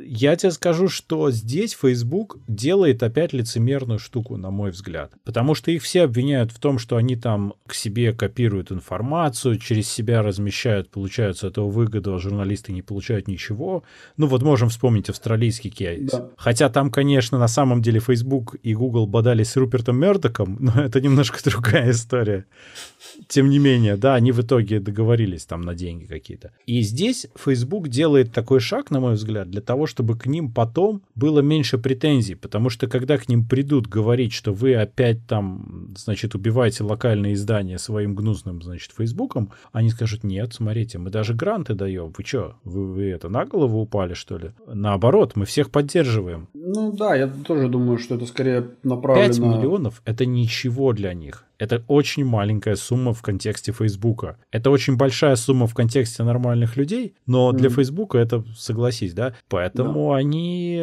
Я 0.00 0.36
тебе 0.36 0.52
скажу, 0.52 0.86
что 0.86 1.32
здесь 1.32 1.72
Facebook 1.72 2.38
делает 2.46 3.02
опять 3.02 3.32
лицемерную 3.32 3.98
штуку, 3.98 4.36
на 4.36 4.52
мой 4.52 4.70
взгляд. 4.70 5.07
Потому 5.24 5.54
что 5.54 5.70
их 5.70 5.82
все 5.82 6.02
обвиняют 6.04 6.52
в 6.52 6.58
том, 6.58 6.78
что 6.78 6.96
они 6.96 7.16
там 7.16 7.54
к 7.66 7.74
себе 7.74 8.12
копируют 8.12 8.72
информацию, 8.72 9.58
через 9.58 9.88
себя 9.88 10.22
размещают, 10.22 10.90
получают 10.90 11.38
с 11.38 11.44
этого 11.44 11.68
выгоду, 11.68 12.14
а 12.14 12.18
журналисты 12.18 12.72
не 12.72 12.82
получают 12.82 13.28
ничего. 13.28 13.82
Ну 14.16 14.26
вот 14.26 14.42
можем 14.42 14.68
вспомнить 14.68 15.10
австралийский 15.10 15.70
кейс. 15.70 16.10
Да. 16.10 16.28
Хотя 16.36 16.68
там, 16.68 16.90
конечно, 16.90 17.38
на 17.38 17.48
самом 17.48 17.82
деле 17.82 18.00
Facebook 18.00 18.56
и 18.62 18.74
Google 18.74 19.06
бодались 19.06 19.50
с 19.50 19.56
Рупертом 19.56 19.98
Мердоком, 19.98 20.56
но 20.60 20.72
это 20.82 21.00
немножко 21.00 21.38
другая 21.44 21.90
история. 21.90 22.46
Тем 23.28 23.50
не 23.50 23.58
менее, 23.58 23.96
да, 23.96 24.14
они 24.14 24.32
в 24.32 24.40
итоге 24.40 24.80
договорились 24.80 25.44
там 25.44 25.62
на 25.62 25.74
деньги 25.74 26.06
какие-то. 26.06 26.52
И 26.66 26.80
здесь 26.82 27.26
Facebook 27.36 27.88
делает 27.88 28.32
такой 28.32 28.60
шаг, 28.60 28.90
на 28.90 29.00
мой 29.00 29.14
взгляд, 29.14 29.50
для 29.50 29.60
того, 29.60 29.86
чтобы 29.86 30.16
к 30.16 30.26
ним 30.26 30.52
потом 30.52 31.02
было 31.14 31.40
меньше 31.40 31.78
претензий, 31.78 32.34
потому 32.34 32.70
что 32.70 32.86
когда 32.86 33.18
к 33.18 33.28
ним 33.28 33.44
придут 33.44 33.86
говорить, 33.86 34.32
что 34.32 34.52
вы 34.52 34.74
опять 34.98 35.26
там, 35.26 35.94
значит, 35.96 36.34
убиваете 36.34 36.82
локальные 36.82 37.34
издания 37.34 37.78
своим 37.78 38.16
гнусным, 38.16 38.60
значит, 38.60 38.92
Фейсбуком, 38.96 39.52
они 39.72 39.90
скажут, 39.90 40.24
нет, 40.24 40.54
смотрите, 40.54 40.98
мы 40.98 41.10
даже 41.10 41.34
гранты 41.34 41.74
даем. 41.74 42.12
Вы 42.16 42.24
что, 42.24 42.56
вы, 42.64 42.92
вы 42.92 43.10
это 43.10 43.28
на 43.28 43.44
голову 43.44 43.80
упали, 43.80 44.14
что 44.14 44.38
ли? 44.38 44.50
Наоборот, 44.66 45.36
мы 45.36 45.44
всех 45.44 45.70
поддерживаем. 45.70 46.48
Ну 46.52 46.92
да, 46.92 47.14
я 47.14 47.28
тоже 47.28 47.68
думаю, 47.68 47.98
что 47.98 48.16
это 48.16 48.26
скорее 48.26 48.70
направлено... 48.82 49.28
5 49.28 49.38
миллионов— 49.38 50.02
это 50.04 50.26
ничего 50.26 50.92
для 50.92 51.14
них. 51.14 51.44
Это 51.58 51.84
очень 51.86 52.24
маленькая 52.24 52.74
сумма 52.74 53.12
в 53.12 53.22
контексте 53.22 53.72
Фейсбука. 53.72 54.36
Это 54.50 54.70
очень 54.70 54.96
большая 54.96 55.36
сумма 55.36 55.66
в 55.66 55.74
контексте 55.74 56.24
нормальных 56.24 56.76
людей, 56.76 57.14
но 57.26 57.50
mm. 57.50 57.56
для 57.56 57.70
Фейсбука 57.70 58.18
это, 58.18 58.44
согласись, 58.56 59.12
да? 59.12 59.34
Поэтому 59.48 60.10
да. 60.10 60.16
они 60.16 60.80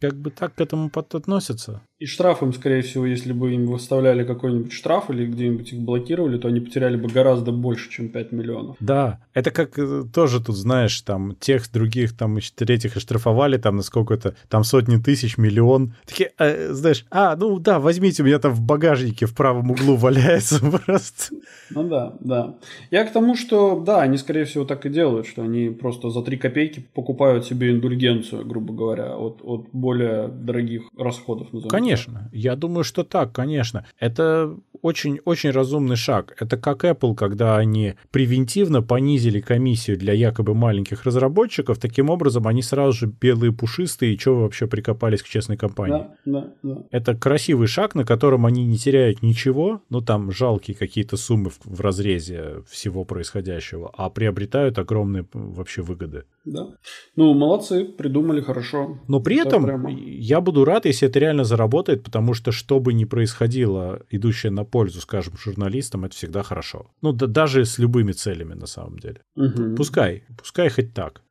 как 0.00 0.14
бы 0.14 0.30
так 0.30 0.54
к 0.54 0.60
этому 0.60 0.90
относятся. 0.94 1.82
И 2.00 2.06
штрафом, 2.06 2.54
скорее 2.54 2.80
всего, 2.80 3.04
если 3.04 3.34
бы 3.34 3.52
им 3.52 3.66
выставляли 3.66 4.24
какой-нибудь 4.24 4.72
штраф 4.72 5.10
или 5.10 5.26
где-нибудь 5.26 5.70
их 5.74 5.80
блокировали, 5.80 6.38
то 6.38 6.48
они 6.48 6.60
потеряли 6.60 6.96
бы 6.96 7.10
гораздо 7.10 7.52
больше, 7.52 7.90
чем 7.90 8.08
5 8.08 8.32
миллионов. 8.32 8.76
Да, 8.80 9.20
это 9.34 9.50
как 9.50 9.78
э, 9.78 10.04
тоже 10.10 10.42
тут, 10.42 10.56
знаешь, 10.56 10.98
там 11.02 11.36
тех 11.38 11.70
других, 11.70 12.16
там, 12.16 12.38
третьих 12.54 12.96
оштрафовали, 12.96 13.58
там, 13.58 13.76
на 13.76 13.82
сколько 13.82 14.14
это, 14.14 14.34
там 14.48 14.64
сотни 14.64 14.96
тысяч, 14.96 15.36
миллион. 15.36 15.92
Такие, 16.06 16.32
э, 16.38 16.72
знаешь, 16.72 17.04
а, 17.10 17.36
ну 17.36 17.58
да, 17.58 17.78
возьмите, 17.78 18.22
у 18.22 18.26
меня 18.26 18.38
там 18.38 18.54
в 18.54 18.62
багажнике 18.62 19.26
в 19.26 19.34
правом 19.34 19.70
углу 19.70 19.96
валяется 19.96 20.58
просто. 20.58 21.34
Ну 21.68 21.86
да, 21.86 22.14
да. 22.20 22.54
Я 22.90 23.04
к 23.04 23.12
тому, 23.12 23.36
что, 23.36 23.78
да, 23.78 24.00
они, 24.00 24.16
скорее 24.16 24.46
всего, 24.46 24.64
так 24.64 24.86
и 24.86 24.88
делают, 24.88 25.26
что 25.26 25.42
они 25.42 25.68
просто 25.68 26.08
за 26.08 26.22
3 26.22 26.38
копейки 26.38 26.82
покупают 26.94 27.44
себе 27.44 27.72
индульгенцию, 27.72 28.46
грубо 28.46 28.72
говоря, 28.72 29.18
от, 29.18 29.40
от 29.42 29.68
более 29.74 30.28
дорогих 30.28 30.84
расходов. 30.96 31.48
Конечно, 31.68 31.89
я 32.32 32.56
думаю, 32.56 32.84
что 32.84 33.04
так, 33.04 33.32
конечно. 33.32 33.86
Это 33.98 34.56
очень-очень 34.82 35.50
разумный 35.50 35.96
шаг. 35.96 36.34
Это 36.40 36.56
как 36.56 36.84
Apple, 36.84 37.14
когда 37.14 37.56
они 37.56 37.94
превентивно 38.10 38.82
понизили 38.82 39.40
комиссию 39.40 39.98
для 39.98 40.12
якобы 40.12 40.54
маленьких 40.54 41.04
разработчиков, 41.04 41.78
таким 41.78 42.10
образом 42.10 42.46
они 42.46 42.62
сразу 42.62 42.92
же 42.92 43.06
белые 43.06 43.52
пушистые, 43.52 44.14
и 44.14 44.18
что 44.18 44.36
вообще 44.36 44.66
прикопались 44.66 45.22
к 45.22 45.26
честной 45.28 45.56
компании. 45.56 46.06
Да, 46.24 46.40
да, 46.40 46.54
да. 46.62 46.82
Это 46.90 47.14
красивый 47.14 47.66
шаг, 47.66 47.94
на 47.94 48.04
котором 48.04 48.46
они 48.46 48.64
не 48.64 48.78
теряют 48.78 49.22
ничего, 49.22 49.82
ну 49.90 50.00
там 50.00 50.32
жалкие 50.32 50.76
какие-то 50.76 51.16
суммы 51.16 51.50
в, 51.50 51.58
в 51.64 51.80
разрезе 51.80 52.62
всего 52.68 53.04
происходящего, 53.04 53.90
а 53.96 54.08
приобретают 54.10 54.78
огромные 54.78 55.26
вообще 55.32 55.82
выгоды. 55.82 56.24
Да. 56.44 56.68
Ну, 57.16 57.34
молодцы, 57.34 57.84
придумали 57.84 58.40
хорошо. 58.40 58.98
Но 59.08 59.20
при 59.20 59.38
это 59.38 59.48
этом 59.48 59.64
прямо... 59.64 59.90
я 59.90 60.40
буду 60.40 60.64
рад, 60.64 60.86
если 60.86 61.08
это 61.08 61.18
реально 61.18 61.44
заработает, 61.44 61.79
потому 61.84 62.34
что 62.34 62.52
что 62.52 62.80
бы 62.80 62.92
ни 62.92 63.04
происходило, 63.04 64.02
идущее 64.10 64.52
на 64.52 64.64
пользу, 64.64 65.00
скажем, 65.00 65.36
журналистам, 65.36 66.04
это 66.04 66.14
всегда 66.14 66.42
хорошо. 66.42 66.90
Ну, 67.02 67.12
да, 67.12 67.26
даже 67.26 67.64
с 67.64 67.78
любыми 67.78 68.12
целями 68.12 68.54
на 68.54 68.66
самом 68.66 68.98
деле. 68.98 69.22
Угу. 69.36 69.76
Пускай, 69.76 70.24
пускай 70.36 70.68
хоть 70.68 70.94
так. 70.94 71.22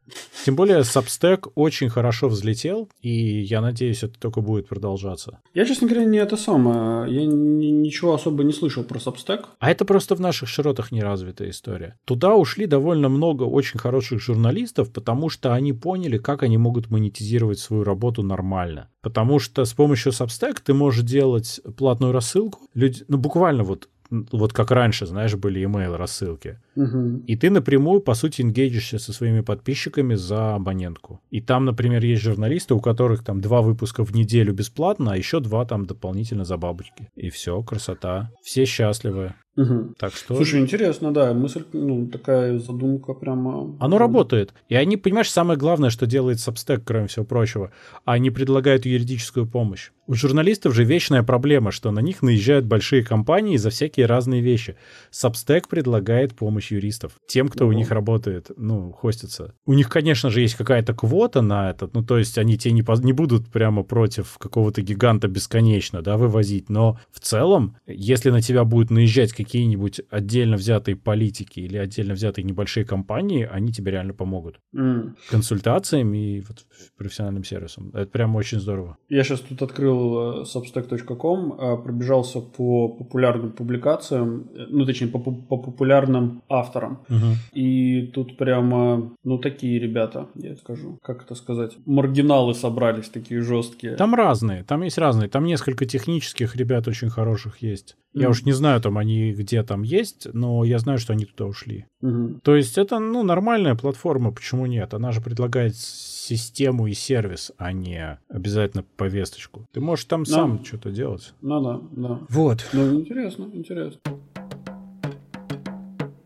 Тем 0.45 0.55
более 0.55 0.80
Substack 0.80 1.51
очень 1.55 1.89
хорошо 1.89 2.30
взлетел, 2.30 2.89
и 3.01 3.41
я 3.41 3.62
надеюсь, 3.62 4.03
это 4.03 4.20
только 4.20 4.41
будет 4.41 4.68
продолжаться. 4.68 5.39
Я, 5.53 5.66
честно 5.66 5.88
говоря, 5.88 6.05
не 6.05 6.18
это 6.18 6.38
самое. 6.38 7.14
Я 7.14 7.26
ничего 7.26 8.14
особо 8.14 8.43
не 8.43 8.53
слышал 8.53 8.84
про 8.84 8.99
Substack. 8.99 9.45
А 9.60 9.72
это 9.72 9.86
просто 9.86 10.16
в 10.16 10.22
наших 10.22 10.49
широтах 10.49 10.91
неразвитая 10.91 11.49
история. 11.49 11.97
Туда 12.05 12.36
ушли 12.36 12.66
довольно 12.66 13.10
много 13.10 13.43
очень 13.43 13.80
хороших 13.80 14.22
журналистов, 14.22 14.91
потому 14.91 15.30
что 15.30 15.53
они 15.53 15.74
поняли, 15.74 16.18
как 16.18 16.43
они 16.43 16.57
могут 16.57 16.89
монетизировать 16.89 17.60
свою 17.60 17.84
работу 17.84 18.24
нормально. 18.24 18.89
Потому 19.01 19.39
что 19.39 19.66
с 19.66 19.74
помощью 19.74 20.12
Substack 20.12 20.60
ты 20.64 20.74
можешь 20.74 21.03
делать 21.03 21.62
платную 21.78 22.12
рассылку. 22.12 22.68
Люди, 22.74 23.03
ну, 23.07 23.18
буквально 23.18 23.64
вот 23.64 23.89
вот 24.10 24.53
как 24.53 24.72
раньше, 24.72 25.05
знаешь, 25.05 25.36
были 25.36 25.64
email 25.64 25.95
рассылки. 25.95 26.60
Угу. 26.80 27.24
И 27.28 27.36
ты 27.36 27.50
напрямую, 27.50 28.00
по 28.00 28.14
сути, 28.14 28.42
ингейджишься 28.42 29.00
со 29.00 29.12
своими 29.12 29.42
подписчиками 29.42 30.16
за 30.16 30.56
абонентку. 30.56 31.20
И 31.30 31.42
там, 31.42 31.66
например, 31.66 32.06
есть 32.06 32.22
журналисты, 32.22 32.74
у 32.74 32.80
которых 32.80 33.24
там 33.24 33.42
два 33.42 33.62
выпуска 33.62 34.06
в 34.06 34.16
неделю 34.16 34.54
бесплатно, 34.54 35.12
а 35.12 35.18
еще 35.18 35.42
два 35.42 35.66
там 35.66 35.86
дополнительно 35.86 36.46
за 36.46 36.56
бабочки. 36.56 37.10
И 37.16 37.30
все, 37.30 37.62
красота. 37.64 38.32
Все 38.42 38.64
счастливы. 38.64 39.34
Угу. 39.60 39.96
Так 39.98 40.14
что... 40.14 40.36
Слушай, 40.36 40.62
интересно, 40.62 41.14
да, 41.14 41.34
мысль, 41.34 41.66
ну, 41.74 42.08
такая 42.08 42.60
задумка 42.60 43.14
прямо... 43.14 43.76
Оно 43.82 43.98
работает. 43.98 44.54
И 44.70 44.76
они, 44.76 44.96
понимаешь, 44.96 45.30
самое 45.30 45.60
главное, 45.60 45.90
что 45.90 46.06
делает 46.06 46.38
Substack, 46.38 46.84
кроме 46.86 47.08
всего 47.08 47.26
прочего, 47.26 47.74
они 48.06 48.30
предлагают 48.30 48.86
юридическую 48.86 49.46
помощь. 49.46 49.92
У 50.08 50.14
журналистов 50.14 50.74
же 50.74 50.86
вечная 50.86 51.24
проблема, 51.24 51.72
что 51.72 51.92
на 51.92 52.00
них 52.00 52.22
наезжают 52.22 52.66
большие 52.66 53.04
компании 53.04 53.58
за 53.58 53.70
всякие 53.70 54.06
разные 54.06 54.42
вещи. 54.42 54.78
Substack 55.12 55.66
предлагает 55.70 56.36
помощь 56.36 56.69
юристов. 56.72 57.14
Тем, 57.28 57.48
кто 57.48 57.66
угу. 57.66 57.74
у 57.74 57.78
них 57.78 57.92
работает, 57.92 58.52
ну, 58.58 58.92
хостится. 58.92 59.54
У 59.66 59.74
них, 59.74 59.90
конечно 59.90 60.30
же, 60.30 60.42
есть 60.42 60.56
какая-то 60.56 60.94
квота 60.94 61.42
на 61.42 61.70
это, 61.70 61.90
ну, 61.94 62.04
то 62.04 62.18
есть 62.18 62.38
они 62.38 62.58
тебе 62.58 62.74
не, 62.74 62.84
не 63.04 63.14
будут 63.14 63.52
прямо 63.52 63.84
против 63.84 64.38
какого-то 64.38 64.82
гиганта 64.82 65.28
бесконечно, 65.28 66.02
да, 66.02 66.18
вывозить, 66.18 66.70
но 66.70 67.00
в 67.12 67.20
целом, 67.20 67.78
если 67.86 68.30
на 68.30 68.42
тебя 68.42 68.64
будут 68.64 68.90
наезжать 68.90 69.32
какие 69.32 69.60
какие-нибудь 69.60 70.02
отдельно 70.10 70.56
взятые 70.56 70.96
политики 70.96 71.60
или 71.60 71.78
отдельно 71.78 72.14
взятые 72.14 72.46
небольшие 72.46 72.86
компании, 72.86 73.50
они 73.52 73.72
тебе 73.72 73.92
реально 73.92 74.14
помогут. 74.14 74.60
Mm. 74.76 75.16
Консультациями 75.30 76.38
и 76.38 76.42
вот 76.42 76.66
профессиональным 76.98 77.44
сервисом. 77.44 77.90
Это 77.94 78.06
прям 78.06 78.36
очень 78.36 78.60
здорово. 78.60 78.98
Я 79.10 79.24
сейчас 79.24 79.42
тут 79.42 79.62
открыл 79.62 80.44
substack.com, 80.44 81.54
э, 81.54 81.78
пробежался 81.84 82.40
по 82.40 82.90
популярным 82.90 83.52
публикациям, 83.52 84.50
э, 84.54 84.68
ну, 84.70 84.86
точнее, 84.86 85.08
по, 85.08 85.20
по 85.20 85.58
популярным 85.58 86.42
авторам. 86.60 86.99
Uh-huh. 87.10 87.36
И 87.53 88.07
тут 88.14 88.38
прямо, 88.38 89.12
ну, 89.24 89.38
такие 89.38 89.80
ребята, 89.80 90.28
я 90.36 90.55
скажу, 90.55 90.99
как 91.01 91.24
это 91.24 91.36
сказать, 91.36 91.78
маргиналы 91.86 92.53
собрались 92.53 93.10
такие 93.10 93.41
жесткие. 93.41 93.95
Там 93.95 94.16
разные, 94.16 94.64
там 94.64 94.84
есть 94.84 94.97
разные. 94.97 95.30
Там 95.30 95.45
несколько 95.45 95.86
технических 95.86 96.55
ребят 96.55 96.88
очень 96.88 97.10
хороших 97.10 97.62
есть. 97.62 97.95
Я 98.14 98.28
mm. 98.28 98.30
уж 98.30 98.43
не 98.43 98.53
знаю, 98.53 98.82
там 98.82 98.97
они 98.97 99.32
где 99.34 99.62
там 99.64 99.84
есть, 99.84 100.28
но 100.34 100.64
я 100.64 100.80
знаю, 100.80 100.97
что 100.97 101.14
они 101.14 101.26
туда 101.26 101.45
ушли. 101.45 101.86
Mm-hmm. 102.03 102.39
То 102.43 102.55
есть 102.55 102.78
это, 102.78 102.99
ну, 102.99 103.24
нормальная 103.24 103.76
платформа, 103.76 104.32
почему 104.32 104.66
нет? 104.66 104.93
Она 104.93 105.12
же 105.12 105.22
предлагает 105.22 105.76
систему 105.76 106.88
и 106.88 106.93
сервис, 106.93 107.51
а 107.57 107.72
не 107.72 108.20
обязательно 108.30 108.84
повесточку. 108.97 109.66
Ты 109.72 109.80
можешь 109.80 110.05
там 110.05 110.22
no. 110.22 110.26
сам 110.26 110.66
что-то 110.66 110.91
делать. 110.91 111.34
Ну 111.41 111.62
да, 111.62 111.82
да. 111.91 112.20
Вот. 112.30 112.68
Ну, 112.74 112.95
интересно, 112.95 113.47
интересно. 113.53 113.99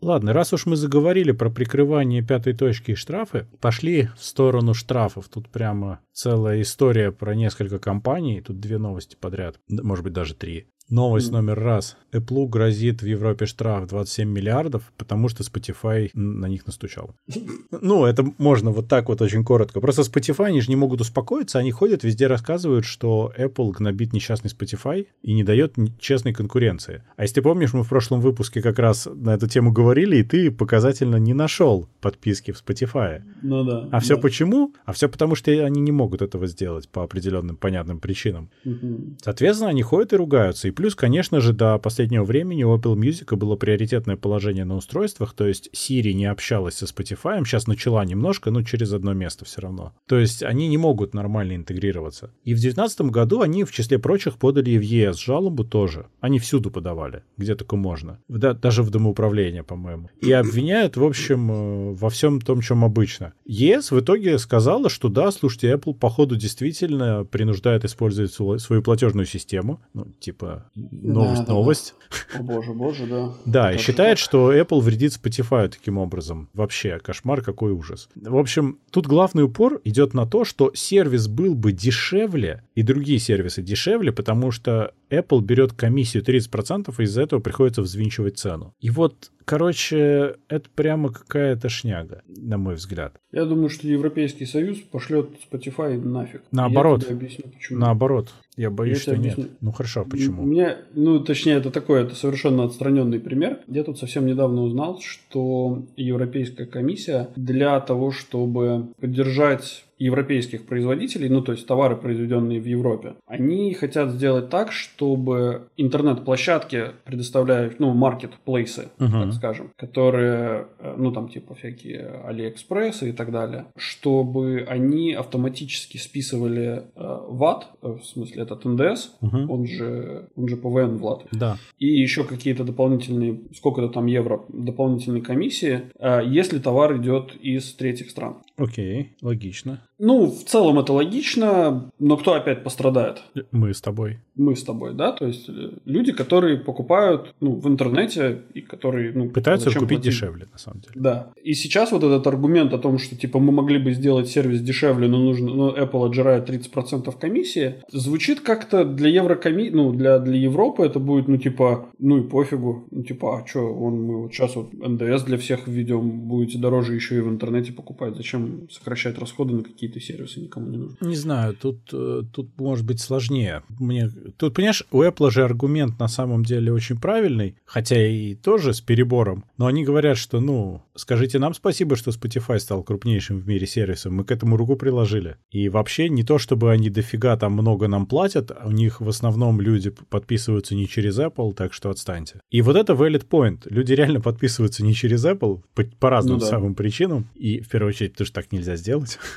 Ладно, 0.03 0.33
раз 0.33 0.53
уж 0.53 0.65
мы 0.65 0.75
заговорили 0.75 1.31
про 1.31 1.49
прикрывание 1.49 2.21
пятой 2.21 2.53
точки 2.53 2.91
и 2.91 2.95
штрафы, 2.95 3.47
пошли 3.59 4.09
в 4.17 4.23
сторону 4.23 4.73
штрафов. 4.73 5.29
Тут 5.29 5.49
прямо 5.49 5.99
целая 6.11 6.61
история 6.61 7.11
про 7.11 7.35
несколько 7.35 7.79
компаний. 7.79 8.41
Тут 8.41 8.59
две 8.59 8.77
новости 8.77 9.17
подряд, 9.19 9.59
может 9.67 10.03
быть, 10.03 10.13
даже 10.13 10.35
три. 10.35 10.67
Новость 10.89 11.31
номер 11.31 11.59
раз. 11.59 11.97
Apple 12.11 12.47
грозит 12.47 13.01
в 13.01 13.05
Европе 13.05 13.45
штраф 13.45 13.87
27 13.87 14.29
миллиардов, 14.29 14.91
потому 14.97 15.29
что 15.29 15.43
Spotify 15.43 16.09
на 16.13 16.47
них 16.47 16.65
настучал. 16.65 17.15
Ну, 17.81 18.05
это 18.05 18.25
можно 18.37 18.71
вот 18.71 18.87
так 18.87 19.09
вот 19.09 19.21
очень 19.21 19.43
коротко. 19.43 19.81
Просто 19.81 20.03
Spotify, 20.03 20.45
они 20.45 20.61
же 20.61 20.69
не 20.69 20.77
могут 20.77 21.01
успокоиться, 21.01 21.59
они 21.59 21.71
ходят, 21.71 22.03
везде 22.03 22.27
рассказывают, 22.27 22.85
что 22.85 23.33
Apple 23.37 23.71
гнобит 23.71 24.13
несчастный 24.13 24.49
Spotify 24.49 25.07
и 25.21 25.33
не 25.33 25.43
дает 25.43 25.75
честной 25.99 26.33
конкуренции. 26.33 27.03
А 27.17 27.23
если 27.23 27.35
ты 27.35 27.41
помнишь, 27.41 27.73
мы 27.73 27.83
в 27.83 27.89
прошлом 27.89 28.21
выпуске 28.21 28.61
как 28.61 28.79
раз 28.79 29.07
на 29.13 29.33
эту 29.33 29.47
тему 29.47 29.73
говорили, 29.73 30.17
и 30.17 30.23
ты 30.23 30.49
показательно 30.49 31.17
не 31.17 31.33
нашел 31.33 31.89
подписки 31.99 32.51
в 32.51 32.63
Spotify. 32.63 33.21
Ну 33.41 33.63
да. 33.65 33.89
А 33.91 33.99
все 33.99 34.15
да. 34.15 34.21
почему? 34.21 34.73
А 34.85 34.93
все 34.93 35.09
потому, 35.09 35.35
что 35.35 35.51
они 35.51 35.81
не 35.81 35.91
могут 35.91 36.21
этого 36.21 36.47
сделать 36.47 36.87
по 36.87 37.03
определенным 37.03 37.57
понятным 37.57 37.99
причинам. 37.99 38.49
Угу. 38.63 39.17
Соответственно, 39.21 39.71
они 39.71 39.81
ходят 39.81 40.13
и 40.13 40.15
ругаются. 40.15 40.67
И 40.67 40.71
плюс, 40.73 40.95
конечно 40.95 41.39
же, 41.39 41.53
до 41.53 41.77
последнего 41.77 42.23
времени 42.23 42.63
у 42.63 42.75
Apple 42.75 42.95
Music 42.95 43.35
было 43.35 43.55
приоритетное 43.55 44.17
положение 44.17 44.65
на 44.65 44.75
устройствах, 44.75 45.33
то 45.33 45.47
есть 45.47 45.69
Siri 45.73 46.13
не 46.13 46.25
общалась 46.25 46.75
со 46.75 46.85
Spotify, 46.85 47.43
сейчас 47.45 47.67
начала 47.67 48.03
немножко, 48.05 48.51
но 48.51 48.63
через 48.63 48.93
одно 48.93 49.13
место 49.13 49.45
все 49.45 49.61
равно. 49.61 49.93
То 50.07 50.17
есть 50.17 50.43
они 50.43 50.67
не 50.67 50.77
могут 50.77 51.13
нормально 51.13 51.55
интегрироваться. 51.55 52.31
И 52.43 52.53
в 52.53 52.59
2019 52.59 53.01
году 53.11 53.41
они, 53.41 53.63
в 53.63 53.71
числе 53.71 53.99
прочих, 53.99 54.37
подали 54.37 54.71
и 54.71 54.77
в 54.77 54.81
ЕС 54.81 55.17
жалобу 55.17 55.63
тоже. 55.63 56.07
Они 56.19 56.39
всюду 56.39 56.71
подавали, 56.71 57.23
где 57.37 57.55
только 57.55 57.75
можно. 57.75 58.19
Да, 58.27 58.53
даже 58.53 58.83
в 58.83 58.89
домоуправление, 58.89 59.63
по-моему. 59.63 60.09
И 60.21 60.31
обвиняют, 60.31 60.97
в 60.97 61.03
общем, 61.03 61.51
э, 61.51 61.93
во 61.93 62.09
всем 62.09 62.41
том, 62.41 62.61
чем 62.61 62.83
обычно. 62.83 63.33
ЕС 63.45 63.91
в 63.91 63.99
итоге 63.99 64.37
сказала, 64.39 64.89
что 64.89 65.09
да, 65.09 65.31
слушайте, 65.31 65.71
Apple, 65.71 65.93
походу, 65.93 66.35
действительно 66.35 67.25
принуждает 67.25 67.85
использовать 67.85 68.33
свою 68.33 68.81
платежную 68.81 69.25
систему. 69.25 69.81
Ну, 69.93 70.05
типа, 70.19 70.62
новость, 70.75 71.45
да, 71.45 71.53
новость. 71.53 71.95
Да. 72.33 72.39
О 72.39 72.43
боже, 72.43 72.73
боже, 72.73 73.07
да. 73.07 73.33
Да, 73.45 73.73
и 73.73 73.77
считает, 73.77 74.17
что 74.17 74.53
Apple 74.53 74.79
вредит 74.79 75.13
Spotify 75.13 75.67
таким 75.67 75.97
образом. 75.97 76.49
Вообще, 76.53 76.99
кошмар, 76.99 77.41
какой 77.41 77.71
ужас. 77.71 78.09
В 78.15 78.37
общем, 78.37 78.79
тут 78.91 79.07
главный 79.07 79.43
упор 79.43 79.81
идет 79.83 80.13
на 80.13 80.25
то, 80.25 80.45
что 80.45 80.71
сервис 80.73 81.27
был 81.27 81.55
бы 81.55 81.71
дешевле, 81.71 82.63
и 82.75 82.83
другие 82.83 83.19
сервисы 83.19 83.61
дешевле, 83.61 84.11
потому 84.11 84.51
что 84.51 84.93
Apple 85.09 85.41
берет 85.41 85.73
комиссию 85.73 86.23
30%, 86.23 86.93
и 86.97 87.03
из-за 87.03 87.21
этого 87.21 87.39
приходится 87.39 87.81
взвинчивать 87.81 88.37
цену. 88.37 88.73
И 88.79 88.89
вот 88.89 89.31
Короче, 89.45 90.35
это 90.47 90.69
прямо 90.73 91.11
какая-то 91.11 91.67
шняга, 91.69 92.23
на 92.27 92.57
мой 92.57 92.75
взгляд. 92.75 93.19
Я 93.31 93.45
думаю, 93.45 93.69
что 93.69 93.87
Европейский 93.87 94.45
Союз 94.45 94.79
пошлет 94.79 95.31
Spotify 95.51 95.99
нафиг. 95.99 96.43
Наоборот. 96.51 97.05
Я 97.07 97.15
объясню, 97.15 97.49
почему. 97.53 97.79
Наоборот. 97.79 98.33
Я 98.55 98.69
боюсь, 98.69 98.97
я 98.97 99.01
что 99.01 99.17
нет. 99.17 99.39
Ну 99.61 99.71
хорошо, 99.71 100.01
а 100.01 100.05
почему? 100.05 100.43
Мне, 100.43 100.77
ну, 100.93 101.19
точнее, 101.19 101.53
это 101.53 101.71
такой, 101.71 102.03
это 102.03 102.15
совершенно 102.15 102.63
отстраненный 102.63 103.19
пример. 103.19 103.59
Я 103.67 103.83
тут 103.83 103.97
совсем 103.97 104.25
недавно 104.25 104.61
узнал, 104.61 104.99
что 105.01 105.83
Европейская 105.97 106.65
комиссия 106.65 107.29
для 107.35 107.79
того, 107.79 108.11
чтобы 108.11 108.89
поддержать 108.99 109.85
европейских 109.97 110.65
производителей, 110.65 111.29
ну 111.29 111.41
то 111.41 111.51
есть 111.51 111.67
товары, 111.67 111.95
произведенные 111.95 112.59
в 112.59 112.65
Европе, 112.65 113.15
они 113.25 113.73
хотят 113.73 114.11
сделать 114.11 114.49
так, 114.49 114.71
чтобы 114.71 115.67
интернет-площадки 115.77 116.91
предоставляют, 117.05 117.79
ну, 117.79 117.93
маркетплейсы, 117.93 118.89
uh-huh. 118.97 119.25
так 119.25 119.33
скажем, 119.33 119.71
которые, 119.77 120.67
э, 120.79 120.95
ну 120.97 121.11
там 121.11 121.29
типа 121.29 121.55
всякие 121.55 122.21
Алиэкспрессы 122.25 123.09
и 123.09 123.11
так 123.11 123.31
далее, 123.31 123.65
чтобы 123.77 124.65
они 124.67 125.13
автоматически 125.13 125.97
списывали 125.97 126.83
э, 126.95 127.19
ват, 127.27 127.67
э, 127.81 127.87
в 127.87 128.03
смысле 128.05 128.43
этот 128.43 128.65
НДС, 128.65 129.11
uh-huh. 129.21 129.47
он 129.47 129.65
же, 129.65 130.29
он 130.35 130.47
же 130.47 130.57
ПВН 130.57 130.97
в 130.97 131.05
Латвии, 131.05 131.29
да. 131.31 131.57
и 131.79 131.87
еще 131.87 132.23
какие-то 132.23 132.63
дополнительные, 132.63 133.41
сколько-то 133.55 133.89
там 133.89 134.07
евро, 134.07 134.43
дополнительные 134.49 135.21
комиссии, 135.21 135.83
э, 135.99 136.21
если 136.25 136.59
товар 136.59 136.97
идет 136.97 137.35
из 137.35 137.73
третьих 137.73 138.09
стран. 138.09 138.37
Окей, 138.57 139.15
логично. 139.21 139.81
Ну, 139.99 140.25
в 140.25 140.43
целом 140.43 140.79
это 140.79 140.93
логично, 140.93 141.91
но 141.99 142.17
кто 142.17 142.33
опять 142.33 142.63
пострадает? 142.63 143.23
Мы 143.51 143.73
с 143.73 143.81
тобой. 143.81 144.19
Мы 144.35 144.55
с 144.55 144.63
тобой, 144.63 144.93
да? 144.93 145.11
То 145.11 145.27
есть 145.27 145.47
э, 145.47 145.71
люди, 145.85 146.11
которые 146.11 146.57
покупают 146.57 147.35
ну, 147.39 147.55
в 147.55 147.67
интернете 147.67 148.41
и 148.53 148.61
которые... 148.61 149.13
Ну, 149.13 149.29
Пытаются 149.29 149.69
купить 149.69 149.87
платить? 149.89 150.05
дешевле, 150.05 150.47
на 150.51 150.57
самом 150.57 150.81
деле. 150.81 150.93
Да. 150.95 151.31
И 151.43 151.53
сейчас 151.53 151.91
вот 151.91 152.03
этот 152.03 152.25
аргумент 152.25 152.73
о 152.73 152.79
том, 152.79 152.97
что 152.97 153.15
типа 153.15 153.39
мы 153.39 153.51
могли 153.51 153.77
бы 153.77 153.93
сделать 153.93 154.27
сервис 154.27 154.61
дешевле, 154.61 155.07
но 155.07 155.19
нужно, 155.19 155.53
но 155.53 155.77
Apple 155.77 156.07
отжирает 156.07 156.49
30% 156.49 157.15
комиссии, 157.19 157.75
звучит 157.91 158.41
как-то 158.41 158.85
для 158.85 159.09
Еврокоми... 159.09 159.69
ну, 159.69 159.91
для, 159.93 160.17
для 160.19 160.37
Европы 160.37 160.83
это 160.83 160.99
будет, 160.99 161.27
ну, 161.27 161.37
типа, 161.37 161.89
ну 161.99 162.17
и 162.17 162.27
пофигу. 162.27 162.87
Ну, 162.89 163.03
типа, 163.03 163.39
а 163.39 163.47
что, 163.47 163.61
он, 163.61 164.01
мы 164.01 164.21
вот 164.23 164.33
сейчас 164.33 164.55
вот 164.55 164.73
НДС 164.73 165.23
для 165.23 165.37
всех 165.37 165.67
введем, 165.67 166.21
будете 166.21 166.57
дороже 166.57 166.95
еще 166.95 167.17
и 167.17 167.21
в 167.21 167.29
интернете 167.29 167.71
покупать. 167.71 168.15
Зачем 168.15 168.67
сокращать 168.71 169.19
расходы 169.19 169.53
на 169.53 169.63
какие-то 169.83 169.99
сервисы 169.99 170.39
никому 170.39 170.67
не 170.69 170.77
нужны? 170.77 170.97
Не 171.01 171.15
знаю, 171.15 171.55
тут, 171.55 171.89
э, 171.91 172.21
тут 172.33 172.57
может 172.59 172.85
быть 172.85 173.01
сложнее. 173.01 173.63
Мне 173.79 174.09
Тут, 174.37 174.53
понимаешь, 174.53 174.83
у 174.91 175.01
Apple 175.01 175.31
же 175.31 175.43
аргумент 175.43 175.99
на 175.99 176.07
самом 176.07 176.43
деле 176.43 176.71
очень 176.71 176.99
правильный, 176.99 177.55
хотя 177.65 178.05
и 178.05 178.35
тоже 178.35 178.73
с 178.73 178.81
перебором, 178.81 179.45
но 179.57 179.67
они 179.67 179.83
говорят, 179.83 180.17
что, 180.17 180.39
ну, 180.39 180.81
скажите 180.95 181.39
нам 181.39 181.53
спасибо, 181.53 181.95
что 181.95 182.11
Spotify 182.11 182.59
стал 182.59 182.83
крупнейшим 182.83 183.39
в 183.39 183.47
мире 183.47 183.67
сервисом, 183.67 184.15
мы 184.15 184.23
к 184.23 184.31
этому 184.31 184.57
руку 184.57 184.75
приложили. 184.75 185.37
И 185.49 185.69
вообще 185.69 186.09
не 186.09 186.23
то, 186.23 186.37
чтобы 186.37 186.71
они 186.71 186.89
дофига 186.89 187.35
там 187.37 187.53
много 187.53 187.87
нам 187.87 188.05
платят, 188.05 188.51
у 188.63 188.71
них 188.71 189.01
в 189.01 189.09
основном 189.09 189.61
люди 189.61 189.89
подписываются 190.09 190.75
не 190.75 190.87
через 190.87 191.19
Apple, 191.19 191.53
так 191.53 191.73
что 191.73 191.89
отстаньте. 191.89 192.41
И 192.49 192.61
вот 192.61 192.75
это 192.75 192.93
valid 192.93 193.27
point. 193.27 193.61
Люди 193.65 193.93
реально 193.93 194.21
подписываются 194.21 194.83
не 194.83 194.93
через 194.93 195.25
Apple 195.25 195.61
по, 195.73 195.83
по 195.83 196.09
разным 196.09 196.35
ну, 196.35 196.41
да. 196.41 196.47
самым 196.47 196.75
причинам, 196.75 197.29
и 197.35 197.61
в 197.61 197.69
первую 197.69 197.89
очередь, 197.89 198.13
потому 198.13 198.25
что 198.25 198.35
так 198.35 198.51
нельзя 198.51 198.75
сделать. 198.75 199.17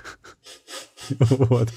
Вот. 1.21 1.71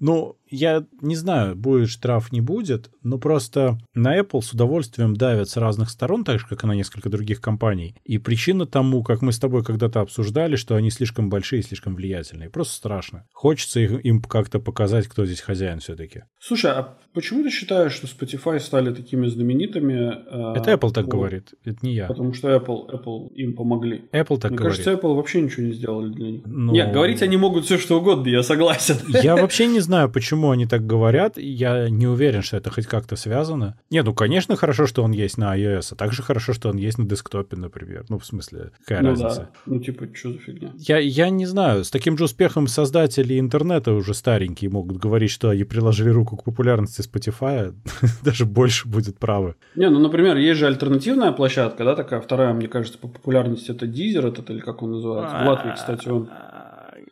Ну, 0.00 0.36
я 0.50 0.84
не 1.00 1.16
знаю, 1.16 1.56
будет 1.56 1.88
штраф, 1.88 2.32
не 2.32 2.40
будет, 2.40 2.90
но 3.02 3.18
просто 3.18 3.78
на 3.94 4.18
Apple 4.18 4.42
с 4.42 4.52
удовольствием 4.52 5.16
давят 5.16 5.48
с 5.48 5.56
разных 5.56 5.90
сторон, 5.90 6.24
так 6.24 6.40
же, 6.40 6.46
как 6.46 6.64
и 6.64 6.66
на 6.66 6.72
несколько 6.72 7.08
других 7.08 7.40
компаний. 7.40 7.94
И 8.04 8.18
причина 8.18 8.66
тому, 8.66 9.02
как 9.02 9.22
мы 9.22 9.32
с 9.32 9.38
тобой 9.38 9.64
когда-то 9.64 10.00
обсуждали, 10.00 10.56
что 10.56 10.74
они 10.74 10.90
слишком 10.90 11.28
большие 11.30 11.60
и 11.60 11.62
слишком 11.64 11.94
влиятельные. 11.94 12.50
Просто 12.50 12.74
страшно. 12.74 13.26
Хочется 13.32 13.80
их, 13.80 14.04
им 14.04 14.22
как-то 14.22 14.58
показать, 14.60 15.06
кто 15.08 15.26
здесь 15.26 15.40
хозяин 15.40 15.80
все-таки. 15.80 16.24
Слушай, 16.40 16.72
а 16.72 16.98
почему 17.12 17.42
ты 17.42 17.50
считаешь, 17.50 17.92
что 17.92 18.06
Spotify 18.06 18.58
стали 18.60 18.94
такими 18.94 19.26
знаменитыми? 19.26 20.54
Э, 20.54 20.58
это 20.58 20.72
Apple 20.72 20.92
так 20.92 21.06
по... 21.06 21.12
говорит, 21.12 21.54
это 21.64 21.78
не 21.82 21.94
я. 21.94 22.06
Потому 22.06 22.32
что 22.32 22.48
Apple, 22.48 22.90
Apple 22.90 23.32
им 23.34 23.54
помогли. 23.54 24.04
Apple 24.12 24.38
так 24.38 24.50
Мне 24.50 24.58
говорит. 24.58 24.78
кажется, 24.78 24.92
Apple 24.92 25.14
вообще 25.14 25.40
ничего 25.40 25.66
не 25.66 25.72
сделали 25.72 26.12
для 26.12 26.30
них. 26.32 26.42
Но... 26.46 26.72
Нет, 26.72 26.92
говорить 26.92 27.22
они 27.22 27.36
могут 27.36 27.64
все 27.64 27.78
что 27.78 27.98
угодно, 27.98 28.28
я 28.28 28.42
согласен. 28.42 28.96
Я 29.22 29.36
вообще 29.36 29.66
не 29.66 29.80
знаю, 29.80 30.10
почему 30.10 30.37
почему 30.38 30.50
они 30.52 30.66
так 30.66 30.86
говорят, 30.86 31.36
я 31.36 31.88
не 31.88 32.06
уверен, 32.06 32.42
что 32.42 32.56
это 32.56 32.70
хоть 32.70 32.86
как-то 32.86 33.16
связано. 33.16 33.74
Не, 33.90 34.02
ну, 34.02 34.14
конечно, 34.14 34.54
хорошо, 34.56 34.86
что 34.86 35.02
он 35.02 35.10
есть 35.10 35.36
на 35.36 35.56
iOS, 35.58 35.88
а 35.92 35.94
также 35.96 36.22
хорошо, 36.22 36.52
что 36.52 36.68
он 36.68 36.76
есть 36.76 36.98
на 36.98 37.04
десктопе, 37.04 37.56
например. 37.56 38.04
Ну, 38.08 38.18
в 38.18 38.24
смысле, 38.24 38.70
какая 38.84 39.02
ну, 39.02 39.10
разница? 39.10 39.40
Да. 39.40 39.48
Ну, 39.66 39.80
типа, 39.80 40.06
что 40.14 40.32
за 40.32 40.38
фигня? 40.38 40.70
Я, 40.76 40.98
я 40.98 41.30
не 41.30 41.46
знаю. 41.46 41.82
С 41.82 41.90
таким 41.90 42.16
же 42.16 42.24
успехом 42.24 42.68
создатели 42.68 43.40
интернета 43.40 43.92
уже 43.92 44.14
старенькие 44.14 44.70
могут 44.70 44.98
говорить, 44.98 45.30
что 45.30 45.48
они 45.48 45.64
приложили 45.64 46.10
руку 46.10 46.36
к 46.36 46.44
популярности 46.44 47.00
Spotify, 47.00 47.74
даже 48.24 48.44
больше 48.44 48.86
будет 48.88 49.18
правы. 49.18 49.54
Не, 49.74 49.90
ну, 49.90 49.98
например, 49.98 50.36
есть 50.36 50.60
же 50.60 50.66
альтернативная 50.66 51.32
площадка, 51.32 51.84
да, 51.84 51.96
такая 51.96 52.20
вторая, 52.20 52.54
мне 52.54 52.68
кажется, 52.68 52.98
по 52.98 53.08
популярности 53.08 53.72
это 53.72 53.86
Deezer, 53.86 54.28
этот 54.28 54.50
или 54.50 54.60
как 54.60 54.82
он 54.82 54.92
называется. 54.92 55.36
В 55.36 55.48
Латвии, 55.48 55.72
кстати, 55.74 56.08
он 56.08 56.28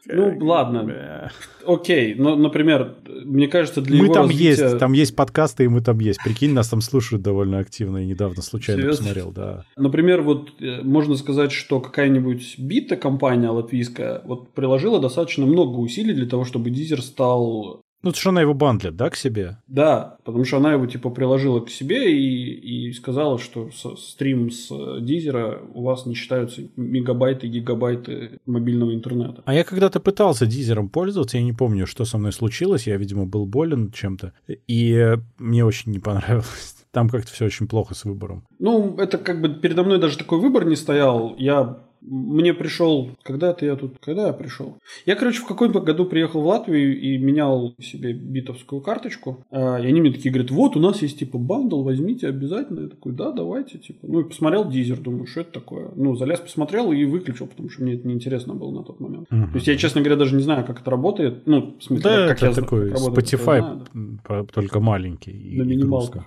ну, 0.08 0.38
ладно. 0.40 1.30
Окей, 1.66 2.14
но, 2.14 2.36
например, 2.36 2.96
мне 3.24 3.48
кажется, 3.48 3.80
для 3.80 3.98
мы 3.98 4.04
его 4.04 4.14
там 4.14 4.28
развития... 4.28 4.64
есть, 4.64 4.78
там 4.78 4.92
есть 4.92 5.16
подкасты, 5.16 5.64
и 5.64 5.68
мы 5.68 5.80
там 5.80 5.98
есть. 5.98 6.20
Прикинь, 6.24 6.52
нас 6.52 6.68
там 6.68 6.80
слушают 6.80 7.22
довольно 7.22 7.58
активно, 7.58 7.98
и 7.98 8.06
недавно 8.06 8.42
случайно 8.42 8.82
Серьезно? 8.82 8.98
посмотрел, 8.98 9.32
да. 9.32 9.64
Например, 9.76 10.22
вот 10.22 10.52
э, 10.60 10.82
можно 10.82 11.16
сказать, 11.16 11.52
что 11.52 11.80
какая-нибудь 11.80 12.56
бита-компания 12.58 13.50
латвийская 13.50 14.22
вот 14.24 14.52
приложила 14.52 15.00
достаточно 15.00 15.46
много 15.46 15.78
усилий 15.78 16.14
для 16.14 16.26
того, 16.26 16.44
чтобы 16.44 16.70
Дизер 16.70 17.02
стал 17.02 17.82
ну, 18.06 18.10
это 18.10 18.20
что 18.20 18.30
она 18.30 18.40
его 18.40 18.54
бандлит, 18.54 18.94
да, 18.94 19.10
к 19.10 19.16
себе? 19.16 19.58
Да, 19.66 20.18
потому 20.24 20.44
что 20.44 20.58
она 20.58 20.72
его, 20.72 20.86
типа, 20.86 21.10
приложила 21.10 21.60
к 21.60 21.70
себе 21.70 22.16
и, 22.16 22.88
и 22.88 22.92
сказала, 22.92 23.36
что 23.36 23.70
со, 23.72 23.96
стрим 23.96 24.52
с 24.52 24.70
Дизера 25.00 25.60
у 25.74 25.82
вас 25.82 26.06
не 26.06 26.14
считаются 26.14 26.62
мегабайты, 26.76 27.48
гигабайты 27.48 28.38
мобильного 28.46 28.94
интернета. 28.94 29.42
А 29.44 29.52
я 29.52 29.64
когда-то 29.64 29.98
пытался 29.98 30.46
Дизером 30.46 30.88
пользоваться, 30.88 31.36
я 31.36 31.42
не 31.42 31.52
помню, 31.52 31.86
что 31.88 32.04
со 32.04 32.16
мной 32.16 32.32
случилось, 32.32 32.86
я, 32.86 32.96
видимо, 32.96 33.26
был 33.26 33.44
болен 33.44 33.90
чем-то, 33.90 34.32
и 34.46 35.16
мне 35.38 35.64
очень 35.64 35.90
не 35.90 35.98
понравилось 35.98 36.76
там 36.96 37.10
как-то 37.10 37.30
все 37.30 37.44
очень 37.44 37.68
плохо 37.68 37.94
с 37.94 38.06
выбором. 38.06 38.46
Ну, 38.58 38.96
это 38.96 39.18
как 39.18 39.42
бы 39.42 39.50
передо 39.50 39.82
мной 39.82 39.98
даже 39.98 40.16
такой 40.16 40.40
выбор 40.40 40.64
не 40.64 40.76
стоял. 40.76 41.34
Я 41.36 41.80
мне 42.06 42.54
пришел, 42.54 43.10
когда 43.22 43.50
это 43.50 43.66
я 43.66 43.76
тут, 43.76 43.98
когда 44.00 44.28
я 44.28 44.32
пришел? 44.32 44.78
Я, 45.04 45.16
короче, 45.16 45.40
в 45.40 45.46
каком-то 45.46 45.80
году 45.80 46.06
приехал 46.06 46.40
в 46.40 46.46
Латвию 46.46 46.98
и 46.98 47.18
менял 47.18 47.74
себе 47.80 48.12
битовскую 48.12 48.80
карточку. 48.80 49.44
А, 49.50 49.78
и 49.78 49.86
они 49.86 50.00
мне 50.00 50.12
такие 50.12 50.32
говорят, 50.32 50.50
вот 50.50 50.76
у 50.76 50.80
нас 50.80 51.02
есть 51.02 51.18
типа 51.18 51.38
бандл, 51.38 51.82
возьмите 51.82 52.28
обязательно. 52.28 52.80
Я 52.80 52.88
такой, 52.88 53.12
да, 53.12 53.32
давайте, 53.32 53.78
типа. 53.78 54.06
Ну 54.06 54.20
и 54.20 54.24
посмотрел 54.24 54.68
дизер, 54.68 54.98
думаю, 54.98 55.26
что 55.26 55.40
это 55.40 55.52
такое. 55.52 55.90
Ну, 55.96 56.14
залез, 56.16 56.40
посмотрел 56.40 56.92
и 56.92 57.04
выключил, 57.04 57.46
потому 57.46 57.70
что 57.70 57.82
мне 57.82 57.94
это 57.94 58.06
неинтересно 58.06 58.54
было 58.54 58.70
на 58.70 58.84
тот 58.84 59.00
момент. 59.00 59.28
Uh-huh. 59.30 59.50
То 59.50 59.54
есть 59.56 59.66
я, 59.66 59.76
честно 59.76 60.00
говоря, 60.00 60.16
даже 60.16 60.36
не 60.36 60.42
знаю, 60.42 60.64
как 60.64 60.80
это 60.80 60.90
работает. 60.90 61.46
Ну, 61.46 61.76
в 61.78 61.82
смысле, 61.82 62.04
да, 62.04 62.28
как 62.28 62.36
это 62.36 62.46
я 62.46 62.52
такой 62.52 62.96
знаю, 62.96 63.12
Spotify, 63.12 63.58
знаю, 63.58 64.20
да. 64.28 64.44
только 64.44 64.80
маленький. 64.80 65.56
На 65.56 65.62
минималках. 65.62 66.26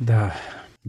Да. 0.00 0.34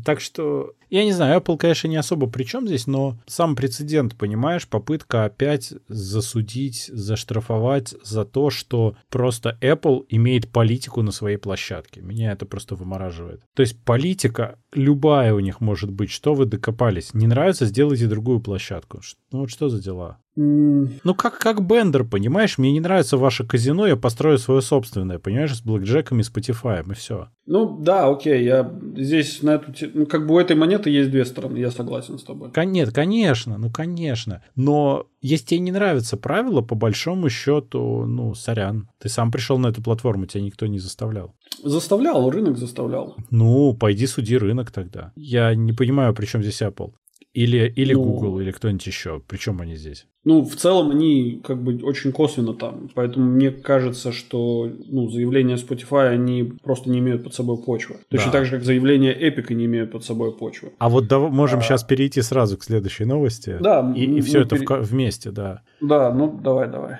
Так 0.04 0.22
что, 0.22 0.74
я 0.90 1.04
не 1.04 1.12
знаю, 1.12 1.40
Apple, 1.40 1.58
конечно, 1.58 1.88
не 1.88 1.98
особо 1.98 2.28
при 2.28 2.44
чем 2.44 2.68
здесь, 2.68 2.88
но 2.88 3.18
сам 3.28 3.56
прецедент, 3.56 4.16
понимаешь, 4.16 4.68
попытка 4.68 5.26
опять 5.26 5.74
засудить, 5.88 6.90
заштрафовать 6.92 7.94
за 8.04 8.26
то, 8.26 8.50
что 8.50 8.96
просто 9.10 9.58
Apple 9.62 10.06
имеет 10.10 10.52
политику 10.52 11.02
на 11.04 11.12
своей 11.12 11.38
площадке. 11.38 12.02
Меня 12.02 12.32
это 12.32 12.46
просто 12.46 12.76
вымораживает. 12.76 13.42
То 13.56 13.62
есть 13.62 13.80
политика 13.84 14.58
любая 14.74 15.34
у 15.34 15.40
них 15.40 15.62
может 15.62 15.92
быть. 15.92 16.10
Что 16.10 16.34
вы 16.34 16.46
докопались? 16.46 17.14
Не 17.14 17.28
нравится, 17.28 17.66
сделайте 17.66 18.08
другую 18.08 18.40
площадку. 18.40 19.02
Ну 19.32 19.42
вот 19.42 19.52
что 19.52 19.70
за 19.70 19.82
дела? 19.82 20.18
Ну, 20.36 21.16
как, 21.16 21.38
как 21.38 21.66
Бендер, 21.66 22.04
понимаешь? 22.04 22.58
Мне 22.58 22.72
не 22.72 22.80
нравится 22.80 23.18
ваше 23.18 23.46
казино, 23.46 23.86
я 23.86 23.96
построю 23.96 24.38
свое 24.38 24.62
собственное, 24.62 25.20
понимаешь, 25.20 25.56
с 25.56 25.62
блэкджеком 25.62 26.20
и 26.20 26.24
Spotify, 26.24 26.90
и 26.90 26.94
все. 26.96 27.28
Ну, 27.46 27.78
да, 27.80 28.08
окей, 28.08 28.44
я 28.44 28.72
здесь 28.96 29.44
на 29.44 29.56
эту... 29.56 29.74
Ну, 29.94 30.06
как 30.06 30.26
бы 30.26 30.36
у 30.36 30.40
этой 30.40 30.56
монеты 30.56 30.90
есть 30.90 31.12
две 31.12 31.26
стороны, 31.26 31.58
я 31.58 31.72
согласен 31.72 32.18
с 32.18 32.24
тобой. 32.24 32.52
Нет, 32.66 32.92
конечно, 32.92 33.58
ну, 33.58 33.70
конечно. 33.70 34.42
Но 34.56 35.08
если 35.22 35.46
тебе 35.46 35.60
не 35.60 35.72
нравятся 35.72 36.18
правила, 36.18 36.62
по 36.62 36.76
большому 36.76 37.30
счету, 37.30 38.06
ну, 38.06 38.34
сорян. 38.34 38.90
Ты 39.00 39.10
сам 39.10 39.32
пришел 39.32 39.58
на 39.58 39.68
эту 39.68 39.84
платформу, 39.84 40.26
тебя 40.26 40.44
никто 40.44 40.66
не 40.66 40.80
заставлял. 40.80 41.36
Заставлял, 41.64 42.30
рынок 42.30 42.58
заставлял. 42.58 43.16
Ну, 43.30 43.74
пойди 43.74 44.08
суди 44.08 44.38
рынок 44.38 44.72
тогда. 44.72 45.12
Я 45.16 45.54
не 45.54 45.74
понимаю, 45.74 46.14
при 46.14 46.26
чем 46.26 46.42
здесь 46.42 46.62
Apple. 46.62 46.94
Или, 47.34 47.68
или 47.76 47.94
ну, 47.94 48.04
Google, 48.04 48.40
или 48.42 48.52
кто-нибудь 48.52 48.86
еще. 48.86 49.22
Причем 49.28 49.60
они 49.60 49.76
здесь? 49.76 50.06
Ну, 50.24 50.44
в 50.44 50.56
целом 50.56 50.92
они 50.92 51.42
как 51.44 51.62
бы 51.62 51.84
очень 51.84 52.12
косвенно 52.12 52.54
там. 52.54 52.90
Поэтому 52.94 53.26
мне 53.26 53.50
кажется, 53.50 54.12
что 54.12 54.70
ну, 54.86 55.10
заявления 55.10 55.56
Spotify, 55.56 56.10
они 56.10 56.44
просто 56.64 56.90
не 56.92 57.00
имеют 57.00 57.24
под 57.24 57.34
собой 57.34 57.58
почвы. 57.58 57.98
Точно 58.10 58.28
да. 58.28 58.32
так 58.32 58.46
же, 58.46 58.52
как 58.52 58.64
заявления 58.64 59.14
Epic 59.14 59.52
не 59.54 59.66
имеют 59.66 59.92
под 59.92 60.06
собой 60.06 60.32
почвы. 60.32 60.74
А 60.78 60.90
вот 60.90 61.08
да, 61.08 61.20
можем 61.20 61.60
а... 61.60 61.62
сейчас 61.64 61.84
перейти 61.84 62.22
сразу 62.22 62.58
к 62.58 62.64
следующей 62.64 63.06
новости. 63.06 63.58
Да. 63.60 63.92
И, 63.96 64.06
и 64.06 64.22
все 64.22 64.42
это 64.42 64.56
пере... 64.56 64.82
вместе, 64.82 65.32
да. 65.32 65.64
Да, 65.82 66.14
ну 66.14 66.40
давай, 66.40 66.70
давай. 66.70 67.00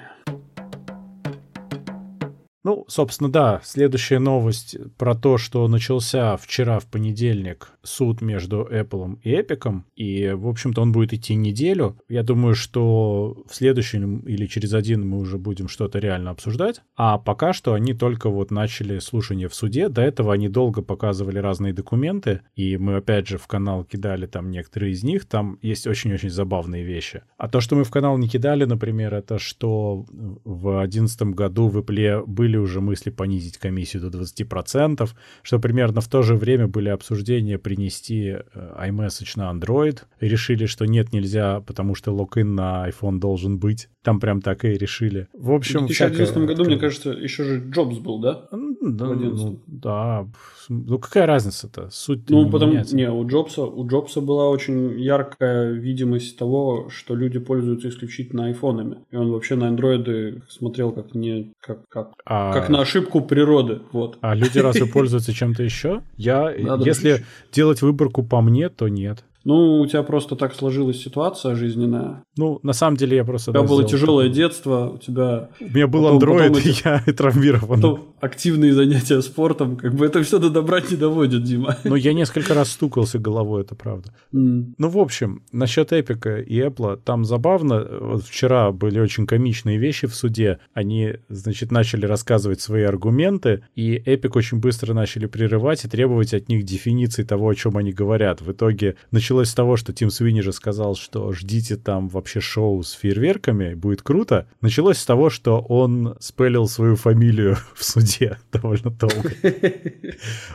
Ну, 2.64 2.86
собственно, 2.88 3.30
да, 3.30 3.62
следующая 3.64 4.20
новость 4.20 4.78
про 4.98 5.16
то, 5.16 5.38
что 5.38 5.68
начался 5.68 6.38
вчера 6.38 6.80
в 6.80 6.86
понедельник 6.86 7.70
суд 7.84 8.22
между 8.22 8.64
Apple 8.64 9.20
и 9.22 9.32
Epic, 9.32 9.82
и, 9.96 10.32
в 10.32 10.48
общем-то, 10.48 10.82
он 10.82 10.94
будет 10.94 11.14
идти 11.14 11.36
неделю. 11.36 11.98
Я 12.08 12.24
думаю, 12.24 12.56
что 12.56 13.44
в 13.50 13.54
следующем 13.54 14.20
или 14.20 14.46
через 14.46 14.74
один 14.74 15.08
мы 15.08 15.20
уже 15.20 15.38
будем 15.38 15.68
что-то 15.68 16.00
реально 16.00 16.32
обсуждать, 16.32 16.82
а 16.96 17.18
пока 17.18 17.52
что 17.52 17.74
они 17.74 17.94
только 17.94 18.30
вот 18.30 18.50
начали 18.50 19.00
слушание 19.00 19.50
в 19.50 19.56
суде. 19.56 19.90
До 19.90 20.02
этого 20.02 20.34
они 20.34 20.48
долго 20.48 20.82
показывали 20.82 21.40
разные 21.40 21.74
документы, 21.74 22.42
и 22.56 22.78
мы, 22.78 22.96
опять 22.96 23.28
же, 23.28 23.38
в 23.38 23.48
канал 23.48 23.84
кидали 23.84 24.26
там 24.26 24.50
некоторые 24.50 24.94
из 24.94 25.04
них, 25.04 25.26
там 25.26 25.60
есть 25.62 25.86
очень-очень 25.86 26.30
забавные 26.30 26.84
вещи. 26.84 27.24
А 27.38 27.50
то, 27.50 27.60
что 27.60 27.76
мы 27.76 27.84
в 27.84 27.92
канал 27.92 28.18
не 28.18 28.30
кидали, 28.30 28.64
например, 28.64 29.14
это 29.14 29.38
что 29.38 30.06
в 30.46 30.62
2011 30.80 31.22
году 31.24 31.68
в 31.68 31.78
Apple 31.78 32.26
были 32.26 32.53
были 32.54 32.58
уже 32.58 32.82
мысли 32.82 33.10
понизить 33.10 33.58
комиссию 33.58 34.10
до 34.10 34.20
20%, 34.20 35.10
что 35.42 35.60
примерно 35.60 36.02
в 36.02 36.08
то 36.08 36.22
же 36.22 36.36
время 36.36 36.68
были 36.68 36.90
обсуждения 36.90 37.58
принести 37.58 38.36
э, 38.36 38.90
iMessage 38.90 39.34
на 39.36 39.52
Android. 39.52 40.02
И 40.20 40.28
решили, 40.28 40.68
что 40.68 40.86
нет, 40.86 41.14
нельзя, 41.14 41.62
потому 41.62 41.96
что 41.96 42.14
логин 42.14 42.56
на 42.56 42.88
iPhone 42.88 43.20
должен 43.20 43.58
быть. 43.58 43.90
Там 44.04 44.20
прям 44.20 44.42
так 44.42 44.66
и 44.66 44.70
решили. 44.70 45.28
В 45.34 45.52
общем, 45.52 45.86
В 45.86 45.88
2011 45.88 46.38
году, 46.38 46.66
мне 46.66 46.78
кажется, 46.78 47.10
еще 47.12 47.44
же 47.44 47.64
Джобс 47.70 47.98
был, 48.00 48.20
да? 48.20 48.48
Да, 48.52 49.06
ну, 49.14 49.60
да. 49.66 50.28
Ну, 50.70 51.00
какая 51.00 51.26
разница-то? 51.26 51.90
Суть 51.90 52.30
Ну, 52.30 52.46
не 52.46 52.52
потому... 52.52 52.72
Меняется. 52.72 52.96
Не, 52.96 53.10
у 53.10 53.26
Джобса, 53.26 53.64
у 53.64 53.88
Джобса 53.88 54.22
была 54.22 54.50
очень 54.50 55.00
яркая 55.00 55.72
видимость 55.72 56.38
того, 56.38 56.90
что 56.90 57.16
люди 57.16 57.40
пользуются 57.40 57.88
исключительно 57.88 58.46
айфонами. 58.46 58.98
И 59.12 59.16
он 59.16 59.32
вообще 59.32 59.56
на 59.56 59.70
андроиды 59.70 60.42
смотрел 60.50 60.92
как 60.92 61.16
не... 61.16 61.54
Как, 61.62 61.88
как, 61.90 62.12
а... 62.26 62.43
как 62.52 62.70
на 62.70 62.82
ошибку 62.82 63.22
природы. 63.22 63.82
Вот. 63.92 64.18
А 64.22 64.36
люди 64.36 64.60
разве 64.60 64.86
пользуются 64.92 65.34
чем-то 65.34 65.64
еще? 65.64 66.02
Я, 66.18 66.52
если 66.52 67.24
делать 67.52 67.82
выборку 67.82 68.24
по 68.24 68.42
мне, 68.42 68.70
то 68.70 68.88
нет. 68.88 69.24
Ну, 69.46 69.80
у 69.80 69.88
тебя 69.88 70.04
просто 70.04 70.36
так 70.36 70.56
сложилась 70.56 71.02
ситуация 71.02 71.56
жизненная. 71.56 72.24
Ну, 72.38 72.60
на 72.64 72.74
самом 72.74 72.98
деле 72.98 73.18
я 73.18 73.26
просто... 73.26 73.52
У 73.52 73.54
тебя 73.54 73.64
было 73.64 73.84
тяжелое 73.84 74.28
такое. 74.28 74.36
детство, 74.36 74.92
у 74.96 74.98
тебя... 74.98 75.50
У 75.60 75.66
меня 75.66 75.88
был 75.88 76.08
андроид, 76.08 76.58
и 76.66 76.74
я 76.84 77.00
травмирован. 77.14 77.82
Потом 77.82 78.14
активные 78.22 78.74
занятия 78.74 79.22
спортом, 79.22 79.76
как 79.76 79.96
бы 79.96 80.06
это 80.06 80.24
все 80.24 80.40
до 80.40 80.50
добра 80.50 80.80
не 80.80 80.96
доводит, 80.96 81.44
Дима. 81.44 81.78
Ну, 81.84 81.96
я 81.96 82.14
несколько 82.14 82.54
раз 82.54 82.72
стукался 82.72 83.20
головой, 83.20 83.62
это 83.62 83.76
правда. 83.76 84.14
Mm. 84.34 84.74
Ну, 84.78 84.90
в 84.90 84.98
общем, 84.98 85.44
насчет 85.52 85.92
Эпика 85.92 86.40
и 86.40 86.60
Apple, 86.60 87.00
там 87.04 87.26
забавно, 87.26 87.86
вот 88.00 88.24
вчера 88.24 88.72
были 88.72 89.00
очень 89.00 89.28
комичные 89.28 89.78
вещи 89.78 90.08
в 90.08 90.16
суде, 90.16 90.60
они, 90.74 91.16
значит, 91.30 91.72
начали 91.72 92.06
рассказывать 92.06 92.62
свои 92.62 92.84
аргументы, 92.84 93.64
и 93.76 94.02
Эпик 94.06 94.36
очень 94.36 94.60
быстро 94.60 94.94
начали 94.94 95.26
прерывать 95.26 95.86
и 95.86 95.90
требовать 95.90 96.34
от 96.34 96.50
них 96.50 96.64
дефиниции 96.64 97.24
того, 97.24 97.50
о 97.50 97.56
чем 97.56 97.78
они 97.78 97.92
говорят. 97.92 98.42
В 98.42 98.52
итоге 98.52 98.96
началось 99.12 99.33
началось 99.34 99.50
с 99.50 99.56
того, 99.56 99.78
что 99.78 99.94
Тим 99.94 100.12
Свини 100.12 100.42
же 100.42 100.54
сказал, 100.54 100.96
что 100.96 101.32
ждите 101.32 101.76
там 101.76 102.08
вообще 102.08 102.40
шоу 102.40 102.84
с 102.84 102.92
фейерверками, 102.92 103.74
будет 103.74 104.04
круто. 104.04 104.46
Началось 104.62 105.00
с 105.00 105.06
того, 105.06 105.32
что 105.32 105.60
он 105.60 106.16
спелил 106.20 106.68
свою 106.68 106.96
фамилию 106.96 107.58
в 107.74 107.84
суде 107.84 108.38
довольно 108.52 108.92
долго. 108.92 109.32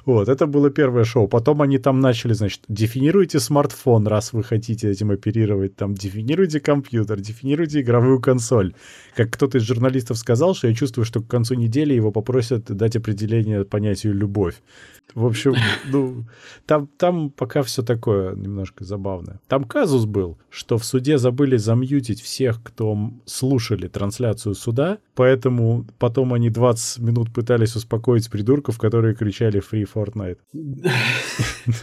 Вот, 0.04 0.28
это 0.28 0.46
было 0.46 0.70
первое 0.70 1.04
шоу. 1.04 1.26
Потом 1.26 1.60
они 1.60 1.78
там 1.78 2.00
начали, 2.00 2.34
значит, 2.34 2.60
дефинируйте 2.68 3.40
смартфон, 3.40 4.06
раз 4.06 4.32
вы 4.32 4.44
хотите 4.44 4.90
этим 4.90 5.10
оперировать, 5.10 5.74
там, 5.74 5.94
дефинируйте 5.94 6.60
компьютер, 6.60 7.20
дефинируйте 7.20 7.80
игровую 7.80 8.20
консоль. 8.20 8.74
Как 9.16 9.30
кто-то 9.30 9.58
из 9.58 9.62
журналистов 9.62 10.18
сказал, 10.18 10.54
что 10.54 10.68
я 10.68 10.74
чувствую, 10.74 11.04
что 11.04 11.20
к 11.20 11.26
концу 11.26 11.54
недели 11.54 11.94
его 11.94 12.12
попросят 12.12 12.64
дать 12.66 12.96
определение 12.96 13.64
понятию 13.64 14.14
«любовь». 14.14 14.54
В 15.14 15.26
общем, 15.26 15.54
ну, 15.90 16.24
там, 16.66 16.86
там 16.86 17.30
пока 17.30 17.62
все 17.62 17.82
такое 17.82 18.34
немножко 18.34 18.67
забавное. 18.80 19.40
Там 19.48 19.64
казус 19.64 20.04
был, 20.04 20.38
что 20.58 20.76
в 20.76 20.84
суде 20.84 21.18
забыли 21.18 21.56
замьютить 21.56 22.20
всех, 22.20 22.60
кто 22.64 23.12
слушали 23.26 23.86
трансляцию 23.86 24.56
суда, 24.56 24.98
поэтому 25.14 25.86
потом 26.00 26.34
они 26.34 26.50
20 26.50 26.98
минут 26.98 27.32
пытались 27.32 27.76
успокоить 27.76 28.28
придурков, 28.28 28.76
которые 28.76 29.14
кричали 29.14 29.62
«Free 29.62 29.88
Fortnite». 29.92 30.38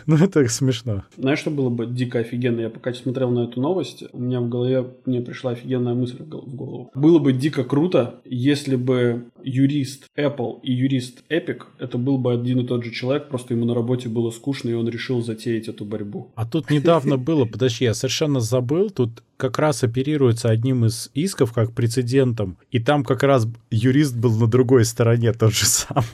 Ну, 0.07 0.17
это 0.17 0.47
смешно. 0.49 1.03
Знаешь, 1.15 1.39
что 1.39 1.51
было 1.51 1.69
бы 1.69 1.85
дико 1.85 2.19
офигенно? 2.19 2.61
Я 2.61 2.69
пока 2.69 2.91
смотрел 2.93 3.29
на 3.29 3.41
эту 3.41 3.61
новость, 3.61 4.03
у 4.13 4.19
меня 4.19 4.39
в 4.41 4.49
голове 4.49 4.85
мне 5.05 5.21
пришла 5.21 5.51
офигенная 5.51 5.93
мысль 5.93 6.23
в 6.23 6.55
голову. 6.55 6.89
Было 6.95 7.19
бы 7.19 7.33
дико 7.33 7.63
круто, 7.63 8.19
если 8.25 8.75
бы 8.75 9.25
юрист 9.43 10.05
Apple 10.17 10.59
и 10.63 10.73
юрист 10.73 11.23
Epic, 11.29 11.61
это 11.77 11.97
был 11.97 12.17
бы 12.17 12.33
один 12.33 12.61
и 12.61 12.67
тот 12.67 12.83
же 12.83 12.91
человек, 12.91 13.29
просто 13.29 13.53
ему 13.53 13.65
на 13.65 13.75
работе 13.75 14.09
было 14.09 14.31
скучно, 14.31 14.69
и 14.69 14.73
он 14.73 14.89
решил 14.89 15.21
затеять 15.21 15.67
эту 15.67 15.85
борьбу. 15.85 16.31
А 16.35 16.45
тут 16.45 16.71
недавно 16.71 17.17
было, 17.17 17.45
подожди, 17.45 17.85
я 17.85 17.93
совершенно 17.93 18.39
забыл, 18.39 18.64
тут 18.89 19.23
как 19.37 19.59
раз 19.59 19.83
оперируется 19.83 20.49
одним 20.49 20.85
из 20.85 21.09
исков 21.13 21.53
как 21.53 21.73
прецедентом, 21.73 22.57
и 22.71 22.79
там 22.79 23.03
как 23.03 23.23
раз 23.23 23.47
юрист 23.69 24.15
был 24.15 24.35
на 24.37 24.47
другой 24.47 24.85
стороне 24.85 25.33
тот 25.33 25.53
же 25.53 25.65
самый. 25.65 26.05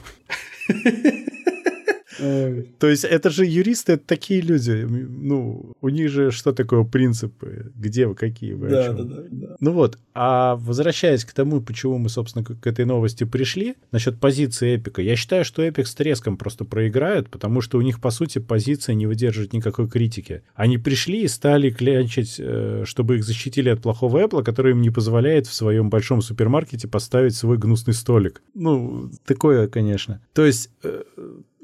То 2.78 2.88
есть 2.88 3.04
это 3.04 3.30
же 3.30 3.44
юристы, 3.44 3.94
это 3.94 4.06
такие 4.06 4.40
люди. 4.40 4.86
Ну, 4.88 5.72
у 5.80 5.88
них 5.88 6.10
же 6.10 6.30
что 6.30 6.52
такое 6.52 6.84
принципы? 6.84 7.72
Где 7.74 8.06
вы, 8.06 8.14
какие 8.14 8.52
вы? 8.52 8.68
Да, 8.68 8.92
да, 8.92 9.02
да, 9.02 9.22
да. 9.30 9.56
Ну 9.60 9.72
вот, 9.72 9.98
а 10.14 10.56
возвращаясь 10.56 11.24
к 11.24 11.32
тому, 11.32 11.60
почему 11.60 11.98
мы, 11.98 12.08
собственно, 12.08 12.44
к 12.44 12.66
этой 12.66 12.84
новости 12.84 13.24
пришли, 13.24 13.74
насчет 13.90 14.20
позиции 14.20 14.76
Эпика, 14.76 15.02
я 15.02 15.16
считаю, 15.16 15.44
что 15.44 15.62
Эпик 15.62 15.86
с 15.86 15.94
треском 15.94 16.36
просто 16.36 16.64
проиграет, 16.64 17.28
потому 17.28 17.60
что 17.60 17.78
у 17.78 17.82
них, 17.82 18.00
по 18.00 18.10
сути, 18.10 18.38
позиция 18.38 18.94
не 18.94 19.06
выдерживает 19.06 19.52
никакой 19.52 19.88
критики. 19.88 20.42
Они 20.54 20.78
пришли 20.78 21.22
и 21.22 21.28
стали 21.28 21.70
клянчить, 21.70 22.36
э, 22.38 22.82
чтобы 22.84 23.16
их 23.16 23.24
защитили 23.24 23.68
от 23.68 23.80
плохого 23.80 24.18
Apple, 24.18 24.42
который 24.42 24.72
им 24.72 24.82
не 24.82 24.90
позволяет 24.90 25.46
в 25.46 25.54
своем 25.54 25.90
большом 25.90 26.22
супермаркете 26.22 26.88
поставить 26.88 27.34
свой 27.34 27.58
гнусный 27.58 27.94
столик. 27.94 28.42
Ну, 28.54 29.10
такое, 29.24 29.68
конечно. 29.68 30.20
То 30.34 30.44
есть 30.44 30.70
э, 30.82 31.02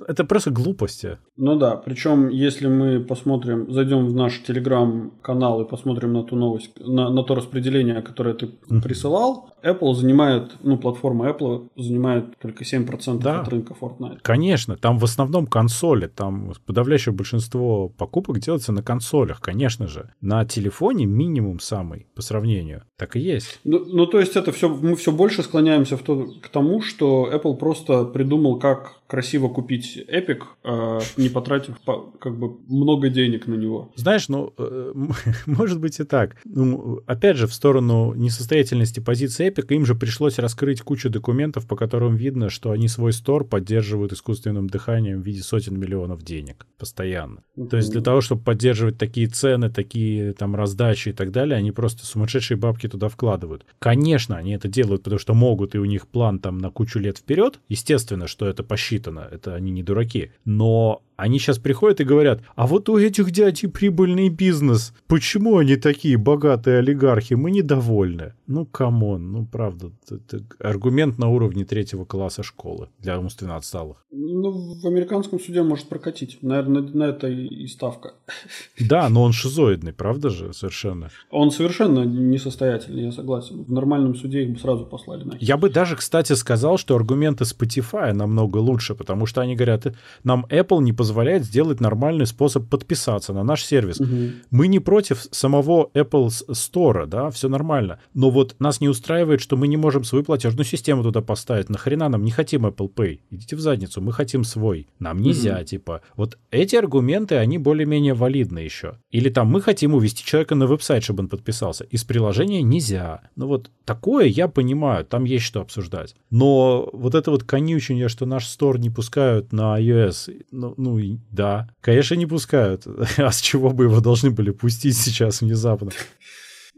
это 0.07 0.25
просто 0.25 0.51
глупости. 0.51 1.19
Ну 1.37 1.57
да, 1.57 1.77
причем 1.77 2.29
если 2.29 2.69
мы 2.69 3.01
посмотрим, 3.01 3.71
зайдем 3.71 4.07
в 4.07 4.15
наш 4.15 4.43
телеграм-канал 4.43 5.63
и 5.63 5.69
посмотрим 5.69 6.13
на 6.13 6.25
ту 6.25 6.37
новость, 6.37 6.71
на, 6.79 7.11
на 7.11 7.23
то 7.23 7.35
распределение, 7.35 8.03
которое 8.03 8.35
ты 8.35 8.49
присылал, 8.83 9.51
Apple 9.63 9.95
занимает, 9.95 10.53
ну, 10.63 10.79
платформа 10.79 11.29
Apple 11.29 11.69
занимает 11.77 12.39
только 12.39 12.65
7% 12.65 13.19
да. 13.19 13.41
от 13.41 13.49
рынка 13.49 13.75
Fortnite. 13.79 14.19
Конечно, 14.23 14.77
там 14.77 14.99
в 14.99 15.05
основном 15.05 15.47
консоли, 15.47 16.07
там 16.07 16.53
подавляющее 16.67 17.13
большинство 17.13 17.89
покупок 17.89 18.39
делается 18.39 18.73
на 18.73 18.83
консолях, 18.83 19.41
конечно 19.41 19.87
же. 19.89 20.11
На 20.21 20.45
телефоне 20.45 21.07
минимум 21.07 21.61
самый 21.61 22.07
по 22.15 22.23
сравнению. 22.23 22.85
Так 22.97 23.17
и 23.17 23.21
есть. 23.21 23.61
Ну, 23.65 23.85
ну 23.85 24.07
то 24.07 24.21
есть 24.21 24.37
это 24.37 24.53
все, 24.53 24.69
мы 24.69 24.97
все 24.97 25.13
больше 25.13 25.43
склоняемся 25.43 25.97
в 25.97 26.03
то, 26.03 26.29
к 26.41 26.49
тому, 26.49 26.81
что 26.83 27.29
Apple 27.33 27.57
просто 27.57 28.05
придумал, 28.05 28.59
как 28.59 28.99
красиво 29.07 29.49
купить 29.49 29.88
Epic, 29.97 30.43
э, 30.65 31.01
не 31.17 31.29
потратив 31.29 31.77
как 32.19 32.39
бы 32.39 32.57
много 32.69 33.09
денег 33.09 33.47
на 33.47 33.55
него. 33.55 33.93
Знаешь, 33.97 34.29
ну, 34.29 34.53
э, 34.59 34.93
может 35.47 35.81
быть 35.81 36.01
и 36.01 36.05
так. 36.05 36.37
Ну, 36.45 37.01
опять 37.07 37.37
же, 37.37 37.47
в 37.47 37.55
сторону 37.55 38.15
несостоятельности 38.15 39.01
позиции 39.01 39.49
Epic, 39.49 39.75
им 39.75 39.87
же 39.87 39.95
пришлось 39.95 40.39
раскрыть 40.39 40.83
кучу 40.83 41.11
документов, 41.11 41.67
по 41.67 41.77
которым 41.77 42.17
видно, 42.17 42.51
что 42.51 42.71
они 42.71 42.89
свой 42.89 43.13
store 43.13 43.45
поддерживают 43.45 44.13
искусственным 44.13 44.69
дыханием 44.69 45.23
в 45.23 45.27
виде 45.27 45.43
сотен 45.43 45.79
миллионов 45.79 46.23
денег 46.23 46.67
постоянно. 46.79 47.43
Mm-hmm. 47.57 47.69
То 47.69 47.77
есть 47.77 47.91
для 47.91 48.01
того, 48.01 48.21
чтобы 48.21 48.43
поддерживать 48.43 48.99
такие 48.99 49.27
цены, 49.29 49.71
такие 49.71 50.33
там 50.33 50.55
раздачи 50.55 51.11
и 51.11 51.13
так 51.13 51.31
далее, 51.31 51.57
они 51.57 51.73
просто 51.73 52.07
сумасшедшие 52.07 52.57
бабки 52.57 52.89
туда 52.89 53.09
вкладывают. 53.09 53.67
Конечно, 53.79 54.37
они 54.37 54.53
это 54.53 54.69
делают, 54.69 55.03
потому 55.03 55.19
что 55.19 55.35
могут, 55.35 55.75
и 55.75 55.79
у 55.79 55.85
них 55.85 56.07
план 56.07 56.39
там 56.39 56.59
на 56.59 56.71
кучу 56.71 56.99
лет 56.99 57.19
вперед. 57.19 57.61
Естественно, 57.69 58.27
что 58.27 58.47
это 58.47 58.63
посчитано, 58.63 59.27
это 59.31 59.55
они 59.55 59.71
не 59.71 59.78
дураки. 59.83 60.33
Но 60.45 61.03
они 61.19 61.41
сейчас 61.41 61.59
приходят 61.59 62.01
и 62.01 62.05
говорят, 62.05 62.43
а 62.55 62.69
вот 62.69 62.89
у 62.89 62.97
этих 62.97 63.33
дядей 63.33 63.67
прибыльный 63.67 64.29
бизнес. 64.29 64.95
Почему 65.09 65.59
они 65.59 65.75
такие 65.75 66.17
богатые 66.17 66.79
олигархи? 66.79 67.35
Мы 67.35 67.51
недовольны. 67.51 68.35
Ну, 68.47 68.65
come 68.65 69.04
on, 69.04 69.33
ну, 69.33 69.45
правда, 69.45 69.91
это 70.09 70.45
аргумент 70.61 71.19
на 71.19 71.29
уровне 71.29 71.65
третьего 71.65 72.05
класса 72.05 72.45
школы 72.45 72.89
для 73.01 73.19
умственно 73.19 73.57
отсталых. 73.57 74.05
Ну, 74.13 74.79
в 74.81 74.87
американском 74.87 75.41
суде 75.41 75.63
может 75.63 75.89
прокатить. 75.89 76.39
Наверное, 76.41 76.83
на 76.83 77.05
это 77.09 77.27
и 77.27 77.67
ставка. 77.67 78.13
Да, 78.79 79.09
но 79.09 79.25
он 79.25 79.33
шизоидный, 79.33 79.93
правда 79.93 80.31
же, 80.31 80.53
совершенно? 80.55 81.11
Он 81.31 81.51
совершенно 81.51 82.05
несостоятельный, 82.05 83.05
я 83.07 83.13
согласен. 83.13 83.65
В 83.65 83.73
нормальном 83.73 84.15
суде 84.15 84.45
их 84.45 84.53
бы 84.53 84.59
сразу 84.59 84.87
послали 84.87 85.25
нахер. 85.25 85.43
Я 85.43 85.57
бы 85.57 85.69
даже, 85.69 85.97
кстати, 85.97 86.33
сказал, 86.35 86.79
что 86.79 86.95
аргументы 86.95 87.45
Spotify 87.45 88.13
намного 88.13 88.59
лучше, 88.59 88.95
потому 88.95 89.27
что 89.27 89.41
они 89.41 89.57
говорят, 89.57 89.95
нам 90.23 90.47
Apple 90.49 90.81
не 90.81 90.93
позволяет 90.93 91.08
позволяет 91.09 91.45
сделать 91.45 91.81
нормальный 91.81 92.27
способ 92.27 92.69
подписаться 92.69 93.33
на 93.33 93.43
наш 93.43 93.65
сервис. 93.65 93.99
Угу. 93.99 94.09
Мы 94.51 94.69
не 94.69 94.79
против 94.79 95.27
самого 95.31 95.91
Apple 95.95 96.29
Store, 96.51 97.07
да, 97.07 97.31
все 97.31 97.49
нормально. 97.49 97.99
Но 98.13 98.31
вот 98.31 98.57
нас 98.59 98.83
не 98.83 98.91
устраивает, 98.91 99.41
что 99.41 99.57
мы 99.57 99.69
не 99.69 99.79
можем 99.79 100.05
свою 100.05 100.23
платежную 100.23 100.67
систему 100.67 101.03
туда 101.03 101.23
поставить. 101.23 101.71
Нахрена 101.71 102.11
нам 102.11 102.25
не 102.25 102.31
хотим 102.31 102.67
Apple 102.67 102.93
Pay? 102.93 103.21
Идите 103.31 103.57
в 103.57 103.61
задницу, 103.61 104.03
мы 104.03 104.13
хотим 104.13 104.45
свой. 104.45 104.87
Нам 104.99 105.23
нельзя, 105.23 105.57
угу. 105.57 105.65
типа. 105.65 106.03
Вот 106.15 106.37
эти 106.51 106.77
аргументы, 106.77 107.37
они 107.37 107.57
более-менее 107.57 108.13
валидны 108.13 108.59
еще. 108.59 108.99
Или 109.11 109.31
там 109.31 109.49
мы 109.49 109.63
хотим 109.63 109.95
увести 109.95 110.23
человека 110.23 110.57
на 110.57 110.67
веб-сайт, 110.67 111.05
чтобы 111.05 111.23
он 111.23 111.29
подписался. 111.31 111.85
Из 111.85 112.05
приложения 112.05 112.61
нельзя. 112.61 113.23
Ну 113.35 113.47
вот 113.47 113.71
такое 113.87 114.27
я 114.27 114.47
понимаю, 114.49 115.07
там 115.07 115.25
есть 115.25 115.47
что 115.47 115.63
обсуждать. 115.63 116.15
Но 116.31 116.91
вот 116.93 117.15
это 117.15 117.31
вот 117.31 117.45
конючение, 117.45 118.09
что 118.09 118.27
наш 118.27 118.47
стор 118.47 118.79
не 118.79 118.91
пускают 118.91 119.53
на 119.53 119.81
iOS, 119.81 120.45
ну, 120.51 120.75
ну 120.77 120.98
да, 121.31 121.69
конечно, 121.81 122.15
не 122.15 122.27
пускают. 122.27 122.87
А 123.19 123.31
с 123.31 123.41
чего 123.41 123.71
бы 123.71 123.85
его 123.85 124.01
должны 124.01 124.31
были 124.31 124.51
пустить 124.51 124.97
сейчас 124.97 125.41
внезапно? 125.41 125.91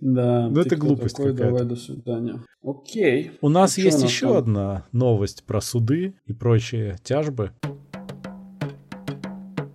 Да, 0.01 0.49
ну 0.49 0.61
это 0.61 0.77
глупость 0.77 1.17
такой, 1.17 1.33
какая-то. 1.33 1.59
Давай, 1.59 1.69
до 1.69 1.77
свидания. 1.77 2.43
Окей. 2.63 3.33
У 3.43 3.49
нас 3.49 3.77
ну, 3.77 3.85
есть 3.85 4.03
еще 4.03 4.29
там? 4.29 4.37
одна 4.37 4.87
новость 4.93 5.45
про 5.45 5.61
суды 5.61 6.15
и 6.27 6.33
прочие 6.33 6.99
тяжбы. 7.03 7.53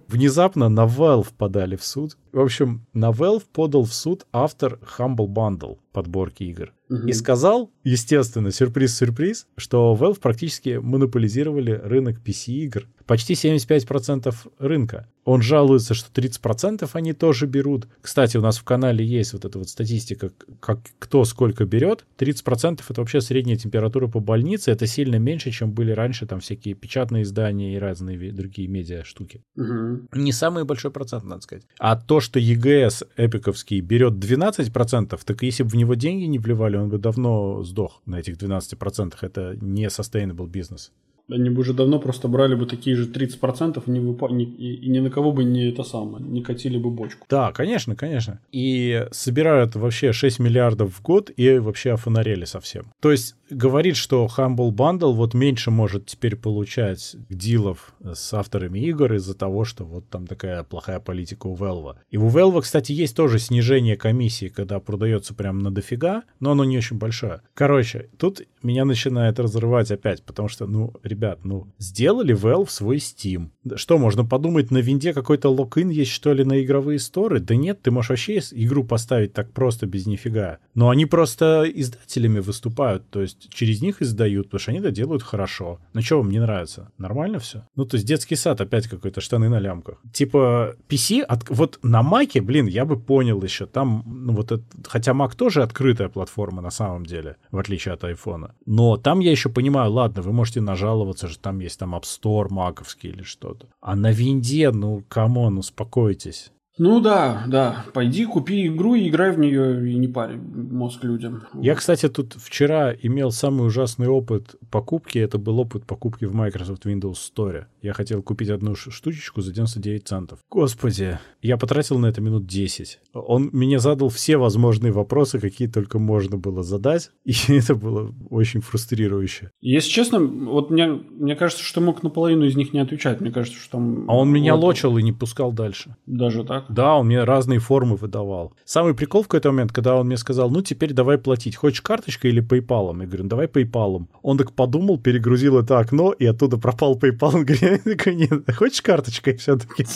Внезапно 0.08 0.70
на 0.70 0.86
Valve 0.86 1.28
подали 1.38 1.76
в 1.76 1.84
суд. 1.84 2.18
В 2.36 2.42
общем, 2.42 2.86
на 2.92 3.12
Valve 3.12 3.44
подал 3.54 3.86
в 3.86 3.94
суд 3.94 4.28
автор 4.34 4.78
Humble 4.98 5.30
Bundle 5.30 5.78
подборки 5.94 6.44
игр. 6.44 6.74
Угу. 6.90 7.08
И 7.08 7.14
сказал, 7.14 7.72
естественно, 7.86 8.52
сюрприз-сюрприз, 8.52 9.48
что 9.56 9.98
Valve 9.98 10.20
практически 10.20 10.78
монополизировали 10.82 11.72
рынок 11.72 12.18
PC-игр. 12.24 12.88
Почти 13.08 13.34
75% 13.34 14.36
рынка. 14.60 15.08
Он 15.24 15.42
жалуется, 15.42 15.94
что 15.94 16.10
30% 16.12 16.88
они 16.94 17.14
тоже 17.14 17.48
берут. 17.48 17.88
Кстати, 18.02 18.38
у 18.38 18.42
нас 18.42 18.58
в 18.58 18.64
канале 18.64 19.06
есть 19.06 19.34
вот 19.34 19.46
эта 19.46 19.58
вот 19.58 19.70
статистика, 19.70 20.32
как 20.60 20.80
кто 21.00 21.24
сколько 21.24 21.66
берет. 21.66 22.06
30% 22.18 22.82
это 22.88 23.02
вообще 23.02 23.22
средняя 23.22 23.58
температура 23.58 24.08
по 24.08 24.20
больнице. 24.20 24.72
Это 24.72 24.86
сильно 24.86 25.16
меньше, 25.16 25.52
чем 25.52 25.72
были 25.72 25.92
раньше 25.92 26.26
там 26.26 26.40
всякие 26.42 26.76
печатные 26.76 27.24
издания 27.24 27.76
и 27.76 27.80
разные 27.80 28.32
другие 28.32 28.68
медиа 28.68 29.04
штуки. 29.04 29.42
Угу. 29.56 30.10
Не 30.14 30.32
самый 30.32 30.66
большой 30.66 30.92
процент, 30.92 31.24
надо 31.24 31.42
сказать. 31.42 31.64
А 31.80 31.96
то, 31.96 32.20
что 32.26 32.40
EGS 32.40 33.08
эпиковский 33.16 33.80
берет 33.80 34.14
12%, 34.14 35.20
так 35.24 35.44
если 35.44 35.64
бы 35.64 35.70
в 35.70 35.76
него 35.76 35.94
деньги 35.94 36.26
не 36.26 36.40
вливали, 36.40 36.78
он 36.78 36.90
бы 36.90 36.98
давно 36.98 37.64
сдох 37.64 38.02
на 38.06 38.20
этих 38.20 38.36
12%. 38.36 39.14
Это 39.22 39.58
не 39.62 39.86
sustainable 39.86 40.48
бизнес. 40.48 40.92
Они 41.30 41.50
бы 41.50 41.62
уже 41.62 41.74
давно 41.74 42.00
просто 42.00 42.28
брали 42.28 42.56
бы 42.56 42.66
такие 42.66 42.96
же 42.96 43.10
30% 43.10 43.82
и, 43.86 43.92
не 43.92 44.00
выпа... 44.00 44.30
и, 44.32 44.44
и 44.44 44.90
ни 44.90 45.00
на 45.00 45.10
кого 45.10 45.32
бы 45.32 45.44
не 45.44 45.70
это 45.70 45.84
самое, 45.84 46.24
не 46.24 46.42
катили 46.42 46.78
бы 46.78 46.92
бочку. 46.92 47.26
Да, 47.30 47.52
конечно, 47.52 47.96
конечно. 47.96 48.40
И 48.52 49.08
собирают 49.12 49.76
вообще 49.76 50.14
6 50.14 50.40
миллиардов 50.40 50.96
в 50.96 51.02
год 51.02 51.32
и 51.36 51.58
вообще 51.58 51.92
офонарели 51.92 52.46
совсем. 52.46 52.86
То 53.00 53.12
есть 53.12 53.36
говорит, 53.50 53.96
что 53.96 54.28
Humble 54.38 54.72
Bundle 54.72 55.14
вот 55.14 55.34
меньше 55.34 55.72
может 55.72 56.06
теперь 56.08 56.36
получать 56.36 57.16
дилов 57.30 57.94
с 58.04 58.34
авторами 58.34 58.80
игр 58.80 59.14
из-за 59.14 59.36
того, 59.36 59.66
что 59.66 59.86
вот 59.86 60.10
там 60.10 60.28
такая 60.28 60.64
плохая 60.64 61.00
политика 61.00 61.48
у 61.48 61.56
Valve. 61.56 61.96
И 62.10 62.18
у 62.18 62.30
Valve, 62.30 62.62
кстати, 62.62 62.92
есть 62.92 63.16
тоже 63.16 63.40
снижение 63.40 63.98
комиссии, 63.98 64.48
когда 64.48 64.80
продается 64.80 65.34
прям 65.34 65.60
на 65.60 65.72
дофига, 65.72 66.24
но 66.40 66.52
оно 66.52 66.66
не 66.66 66.78
очень 66.78 66.98
большое. 66.98 67.42
Короче, 67.54 68.10
тут 68.18 68.42
меня 68.64 68.86
начинает 68.86 69.40
разрывать 69.40 69.92
опять, 69.92 70.24
потому 70.24 70.50
что, 70.50 70.66
ну, 70.66 70.94
ребят, 71.16 71.40
ну, 71.46 71.68
сделали 71.80 72.36
Valve 72.36 72.70
свой 72.70 72.98
Steam. 72.98 73.50
Что, 73.76 73.98
можно 73.98 74.26
подумать, 74.26 74.70
на 74.70 74.80
винде 74.80 75.14
какой-то 75.14 75.50
логин 75.50 75.90
есть, 75.90 76.12
что 76.12 76.34
ли, 76.34 76.44
на 76.44 76.62
игровые 76.62 77.00
сторы? 77.00 77.40
Да 77.40 77.56
нет, 77.56 77.82
ты 77.82 77.92
можешь 77.92 78.10
вообще 78.10 78.40
игру 78.52 78.84
поставить 78.84 79.34
так 79.34 79.52
просто, 79.52 79.86
без 79.86 80.06
нифига. 80.06 80.60
Но 80.74 80.90
они 80.90 81.06
просто 81.06 81.64
издателями 81.64 82.40
выступают, 82.40 83.10
то 83.10 83.22
есть 83.22 83.50
через 83.50 83.82
них 83.82 84.02
издают, 84.02 84.48
потому 84.48 84.60
что 84.60 84.72
они 84.72 84.80
это 84.80 84.92
делают 84.92 85.24
хорошо. 85.24 85.80
Ну, 85.94 86.02
что 86.02 86.18
вам 86.18 86.30
не 86.30 86.40
нравится? 86.40 86.92
Нормально 86.98 87.40
все? 87.40 87.66
Ну, 87.76 87.86
то 87.86 87.96
есть 87.96 88.08
детский 88.08 88.36
сад 88.36 88.60
опять 88.60 88.88
какой-то, 88.88 89.22
штаны 89.22 89.50
на 89.50 89.60
лямках. 89.60 90.02
Типа, 90.12 90.76
PC, 90.90 91.22
от, 91.22 91.50
вот 91.50 91.80
на 91.82 92.04
Маке, 92.04 92.42
блин, 92.42 92.68
я 92.68 92.86
бы 92.86 93.00
понял 93.00 93.42
еще, 93.42 93.66
там, 93.66 94.04
ну, 94.06 94.34
вот 94.34 94.52
это, 94.52 94.64
хотя 94.84 95.14
Mac 95.14 95.36
тоже 95.36 95.64
открытая 95.64 96.10
платформа 96.10 96.62
на 96.62 96.72
самом 96.72 97.06
деле, 97.06 97.38
в 97.52 97.58
отличие 97.58 97.94
от 97.94 98.04
айфона. 98.04 98.54
Но 98.66 98.98
там 98.98 99.20
я 99.22 99.32
еще 99.32 99.50
понимаю, 99.50 99.92
ладно, 99.92 100.22
вы 100.22 100.34
можете 100.34 100.62
нажаловаться, 101.06 101.28
что 101.28 101.42
там 101.42 101.60
есть 101.60 101.80
там 101.80 101.96
App 101.96 102.04
Store 102.04 102.48
маковский 102.50 103.10
или 103.10 103.24
что-то. 103.24 103.68
А 103.82 103.96
на 103.96 104.12
винде, 104.12 104.72
ну, 104.72 105.04
come 105.08 105.36
on, 105.36 105.58
успокойтесь. 105.58 106.52
Ну 106.78 107.00
да, 107.00 107.46
да. 107.48 107.86
Пойди 107.94 108.26
купи 108.26 108.68
игру 108.68 108.96
и 108.96 109.08
играй 109.08 109.32
в 109.32 109.40
нее 109.40 109.90
и 109.90 109.96
не 109.96 110.08
парь 110.08 110.36
мозг 110.36 111.04
людям. 111.04 111.44
Я, 111.54 111.76
кстати, 111.76 112.10
тут 112.10 112.34
вчера 112.34 112.94
имел 112.94 113.32
самый 113.32 113.66
ужасный 113.68 114.08
опыт 114.08 114.56
покупки. 114.70 115.18
Это 115.18 115.38
был 115.38 115.60
опыт 115.60 115.86
покупки 115.86 116.26
в 116.26 116.34
Microsoft 116.34 116.86
Windows 116.86 117.16
Store. 117.16 117.66
Я 117.82 117.94
хотел 117.94 118.22
купить 118.22 118.50
одну 118.50 118.76
штучечку 118.76 119.42
за 119.42 119.54
99 119.54 120.08
центов. 120.08 120.40
Господи, 120.50 121.20
я 121.42 121.58
потратил 121.58 121.98
на 121.98 122.08
это 122.08 122.20
минут 122.20 122.46
10. 122.46 123.00
Он 123.14 123.50
мне 123.54 123.80
задал 123.80 124.10
все 124.10 124.36
возможные 124.36 124.92
вопросы, 124.92 125.40
какие 125.40 125.70
только 125.70 125.98
можно 125.98 126.38
было 126.38 126.62
задать. 126.64 127.12
И 127.24 127.34
это 127.48 127.76
было 127.76 128.14
очень 128.30 128.60
фрустрирующе. 128.60 129.52
Если 129.62 129.90
честно, 129.90 130.20
вот 130.20 130.72
мне, 130.72 130.88
мне 130.88 131.36
кажется, 131.36 131.64
что 131.64 131.80
мог 131.80 132.04
наполовину 132.04 132.46
из 132.46 132.58
них 132.58 132.74
не 132.74 132.80
отвечать. 132.80 133.22
Мне 133.22 133.32
кажется, 133.32 133.58
что 133.58 133.78
там... 133.78 134.10
А 134.10 134.16
он 134.16 134.30
меня 134.30 134.56
вот... 134.56 134.66
лочил 134.66 134.98
и 134.98 135.04
не 135.04 135.14
пускал 135.14 135.54
дальше. 135.54 135.96
Даже 136.06 136.44
так? 136.44 136.65
Да, 136.70 136.96
он 136.96 137.08
мне 137.08 137.24
разные 137.24 137.60
формы 137.60 137.96
выдавал. 137.96 138.54
Самый 138.66 138.94
прикол 138.94 139.24
в 139.24 139.28
какой-то 139.28 139.52
момент, 139.52 139.72
когда 139.72 139.96
он 139.96 140.08
мне 140.08 140.18
сказал, 140.18 140.50
ну 140.50 140.62
теперь 140.62 140.94
давай 140.94 141.18
платить. 141.18 141.56
Хочешь 141.56 141.82
карточкой 141.82 142.32
или 142.32 142.42
PayPal? 142.44 143.00
Я 143.00 143.08
говорю, 143.08 143.24
ну 143.24 143.30
давай 143.30 143.48
PayPal. 143.48 144.08
Он 144.22 144.38
так 144.38 144.54
подумал, 144.54 145.00
перегрузил 145.00 145.58
это 145.58 145.80
окно, 145.80 146.12
и 146.12 146.26
оттуда 146.26 146.58
пропал 146.58 146.98
PayPal. 146.98 147.36
Он 147.36 147.46
говорит, 147.46 147.86
нет, 148.06 148.56
хочешь 148.56 148.82
карточкой 148.82 149.38
все-таки? 149.38 149.86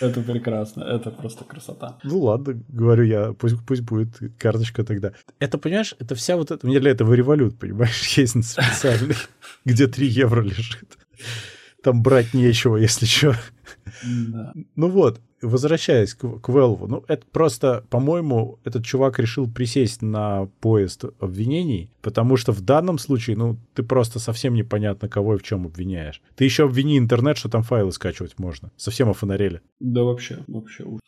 Это 0.00 0.22
прекрасно, 0.22 0.82
это 0.82 1.10
просто 1.10 1.44
красота. 1.44 1.98
Ну 2.02 2.20
ладно, 2.20 2.58
говорю 2.68 3.04
я, 3.04 3.34
пусть, 3.34 3.56
пусть 3.66 3.82
будет 3.82 4.08
карточка 4.38 4.82
тогда. 4.82 5.12
Это, 5.38 5.58
понимаешь, 5.58 5.94
это 5.98 6.14
вся 6.14 6.36
вот 6.36 6.50
это, 6.50 6.66
у 6.66 6.70
меня 6.70 6.80
для 6.80 6.92
этого 6.92 7.12
револют, 7.12 7.58
понимаешь, 7.58 8.02
есть 8.16 8.42
специальный, 8.42 9.14
где 9.66 9.86
3 9.86 10.06
евро 10.06 10.40
лежит. 10.40 10.96
Там 11.82 12.02
брать 12.02 12.34
нечего, 12.34 12.76
если 12.76 13.06
что. 13.06 13.34
Да. 14.04 14.52
Ну 14.76 14.88
вот, 14.88 15.20
возвращаясь 15.42 16.14
к, 16.14 16.20
к 16.20 16.48
Valve, 16.48 16.86
ну 16.86 17.04
это 17.08 17.24
просто, 17.30 17.84
по-моему, 17.90 18.58
этот 18.64 18.84
чувак 18.84 19.18
решил 19.18 19.50
присесть 19.50 20.02
на 20.02 20.48
поезд 20.60 21.04
обвинений, 21.18 21.90
потому 22.02 22.36
что 22.36 22.52
в 22.52 22.60
данном 22.60 22.98
случае, 22.98 23.36
ну, 23.36 23.56
ты 23.74 23.82
просто 23.82 24.18
совсем 24.18 24.54
непонятно, 24.54 25.08
кого 25.08 25.34
и 25.34 25.38
в 25.38 25.42
чем 25.42 25.66
обвиняешь. 25.66 26.22
Ты 26.36 26.44
еще 26.44 26.64
обвини 26.64 26.98
интернет, 26.98 27.36
что 27.36 27.48
там 27.48 27.62
файлы 27.62 27.92
скачивать 27.92 28.38
можно. 28.38 28.70
Совсем 28.76 29.08
офонарели. 29.08 29.60
Да 29.80 30.02
вообще, 30.02 30.44
вообще. 30.46 30.84
ужас. 30.84 31.00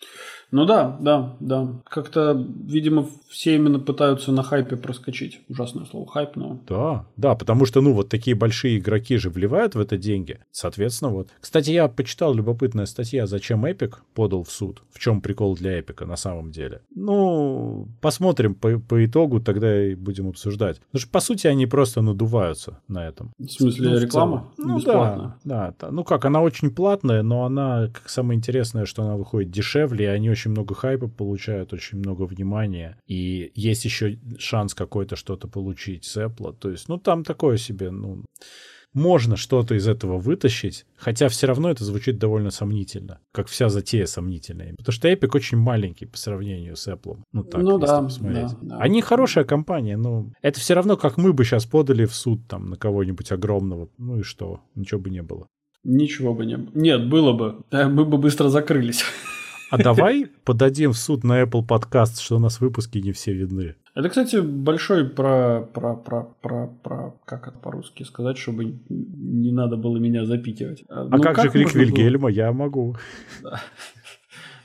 Ну 0.50 0.66
да, 0.66 0.98
да, 1.00 1.36
да. 1.40 1.80
Как-то, 1.84 2.32
видимо, 2.32 3.08
все 3.28 3.54
именно 3.54 3.78
пытаются 3.78 4.32
на 4.32 4.42
хайпе 4.42 4.76
проскочить. 4.76 5.40
Ужасное 5.48 5.86
слово 5.86 6.06
хайп, 6.06 6.36
но... 6.36 6.60
Да, 6.68 7.06
да, 7.16 7.34
потому 7.34 7.64
что, 7.64 7.80
ну, 7.80 7.94
вот 7.94 8.10
такие 8.10 8.36
большие 8.36 8.78
игроки 8.78 9.16
же 9.16 9.30
вливают 9.30 9.74
в 9.74 9.80
это 9.80 9.96
деньги. 9.96 10.40
Соответственно, 10.50 11.10
вот. 11.10 11.30
Кстати, 11.40 11.70
я 11.70 11.88
почитал 11.88 12.34
любопытная 12.34 12.86
статья, 12.86 13.26
зачем 13.26 13.64
Epic 13.64 13.94
подал 14.22 14.44
в 14.44 14.50
суд. 14.52 14.82
В 14.90 15.00
чем 15.00 15.20
прикол 15.20 15.56
для 15.56 15.80
Эпика 15.80 16.06
на 16.06 16.16
самом 16.16 16.52
деле. 16.52 16.80
Ну, 16.94 17.88
посмотрим 18.00 18.54
по, 18.54 18.78
по 18.78 19.04
итогу, 19.04 19.40
тогда 19.40 19.86
и 19.86 19.96
будем 19.96 20.28
обсуждать. 20.28 20.80
Потому 20.80 21.00
что, 21.00 21.10
по 21.10 21.20
сути, 21.20 21.48
они 21.48 21.66
просто 21.66 22.02
надуваются 22.02 22.80
на 22.86 23.08
этом. 23.08 23.32
В 23.38 23.48
смысле, 23.48 23.90
Ну, 23.90 23.98
реклама? 23.98 24.52
Ну 24.58 24.76
Бесплатно? 24.76 25.36
да, 25.44 25.66
да, 25.70 25.74
да. 25.80 25.90
Ну 25.90 26.04
как, 26.04 26.24
она 26.24 26.40
очень 26.40 26.70
платная, 26.70 27.22
но 27.22 27.44
она, 27.44 27.88
как 27.88 28.08
самое 28.08 28.36
интересное, 28.36 28.86
что 28.86 29.02
она 29.02 29.16
выходит 29.16 29.50
дешевле, 29.50 30.04
и 30.04 30.08
они 30.08 30.30
очень 30.30 30.52
много 30.52 30.74
хайпа 30.74 31.08
получают, 31.08 31.72
очень 31.72 31.98
много 31.98 32.22
внимания. 32.22 32.96
И 33.08 33.50
есть 33.56 33.84
еще 33.84 34.20
шанс 34.38 34.74
какой-то 34.74 35.16
что-то 35.16 35.48
получить 35.48 36.04
с 36.04 36.16
Apple. 36.16 36.56
То 36.60 36.70
есть, 36.70 36.88
ну 36.88 36.98
там 36.98 37.24
такое 37.24 37.56
себе, 37.56 37.90
ну... 37.90 38.24
Можно 38.94 39.36
что-то 39.36 39.74
из 39.74 39.88
этого 39.88 40.18
вытащить, 40.18 40.84
хотя 40.96 41.28
все 41.28 41.46
равно 41.46 41.70
это 41.70 41.82
звучит 41.84 42.18
довольно 42.18 42.50
сомнительно, 42.50 43.20
как 43.32 43.48
вся 43.48 43.70
затея 43.70 44.04
сомнительная. 44.04 44.74
Потому 44.76 44.92
что 44.92 45.08
Epic 45.10 45.30
очень 45.34 45.56
маленький 45.56 46.04
по 46.04 46.18
сравнению 46.18 46.76
с 46.76 46.86
Apple. 46.88 47.18
Ну 47.32 47.42
так, 47.42 47.62
Ну 47.62 47.78
если 47.78 47.86
да, 47.86 48.02
посмотреть. 48.02 48.50
да, 48.50 48.56
да. 48.60 48.78
Они 48.78 49.00
хорошая 49.00 49.44
компания, 49.44 49.96
но 49.96 50.30
это 50.42 50.60
все 50.60 50.74
равно, 50.74 50.96
как 50.98 51.16
мы 51.16 51.32
бы 51.32 51.44
сейчас 51.44 51.64
подали 51.64 52.04
в 52.04 52.14
суд 52.14 52.40
там 52.48 52.68
на 52.68 52.76
кого-нибудь 52.76 53.32
огромного. 53.32 53.88
Ну 53.96 54.18
и 54.20 54.22
что? 54.22 54.60
Ничего 54.74 55.00
бы 55.00 55.08
не 55.10 55.22
было. 55.22 55.46
Ничего 55.84 56.34
бы 56.34 56.44
не 56.44 56.58
было. 56.58 56.70
Нет, 56.74 57.08
было 57.08 57.32
бы. 57.32 57.64
Да, 57.70 57.88
мы 57.88 58.04
бы 58.04 58.18
быстро 58.18 58.50
закрылись. 58.50 59.04
А 59.72 59.78
давай 59.82 60.26
подадим 60.44 60.92
в 60.92 60.98
суд 60.98 61.24
на 61.24 61.42
Apple 61.42 61.64
подкаст, 61.66 62.20
что 62.20 62.36
у 62.36 62.38
нас 62.38 62.60
выпуски 62.60 62.98
не 62.98 63.12
все 63.12 63.32
видны. 63.32 63.74
Это, 63.94 64.10
кстати, 64.10 64.36
большой 64.36 65.08
про, 65.08 65.62
про, 65.72 65.94
про, 65.96 66.24
про, 66.42 66.66
про, 66.82 67.14
как 67.24 67.48
это 67.48 67.56
по-русски 67.58 68.02
сказать, 68.02 68.36
чтобы 68.36 68.74
не 68.90 69.50
надо 69.50 69.78
было 69.78 69.96
меня 69.96 70.26
запикивать. 70.26 70.84
А 70.90 71.18
как, 71.18 71.40
же 71.40 71.48
крик 71.48 71.74
Вильгельма? 71.74 72.28
Я 72.28 72.52
могу. 72.52 72.96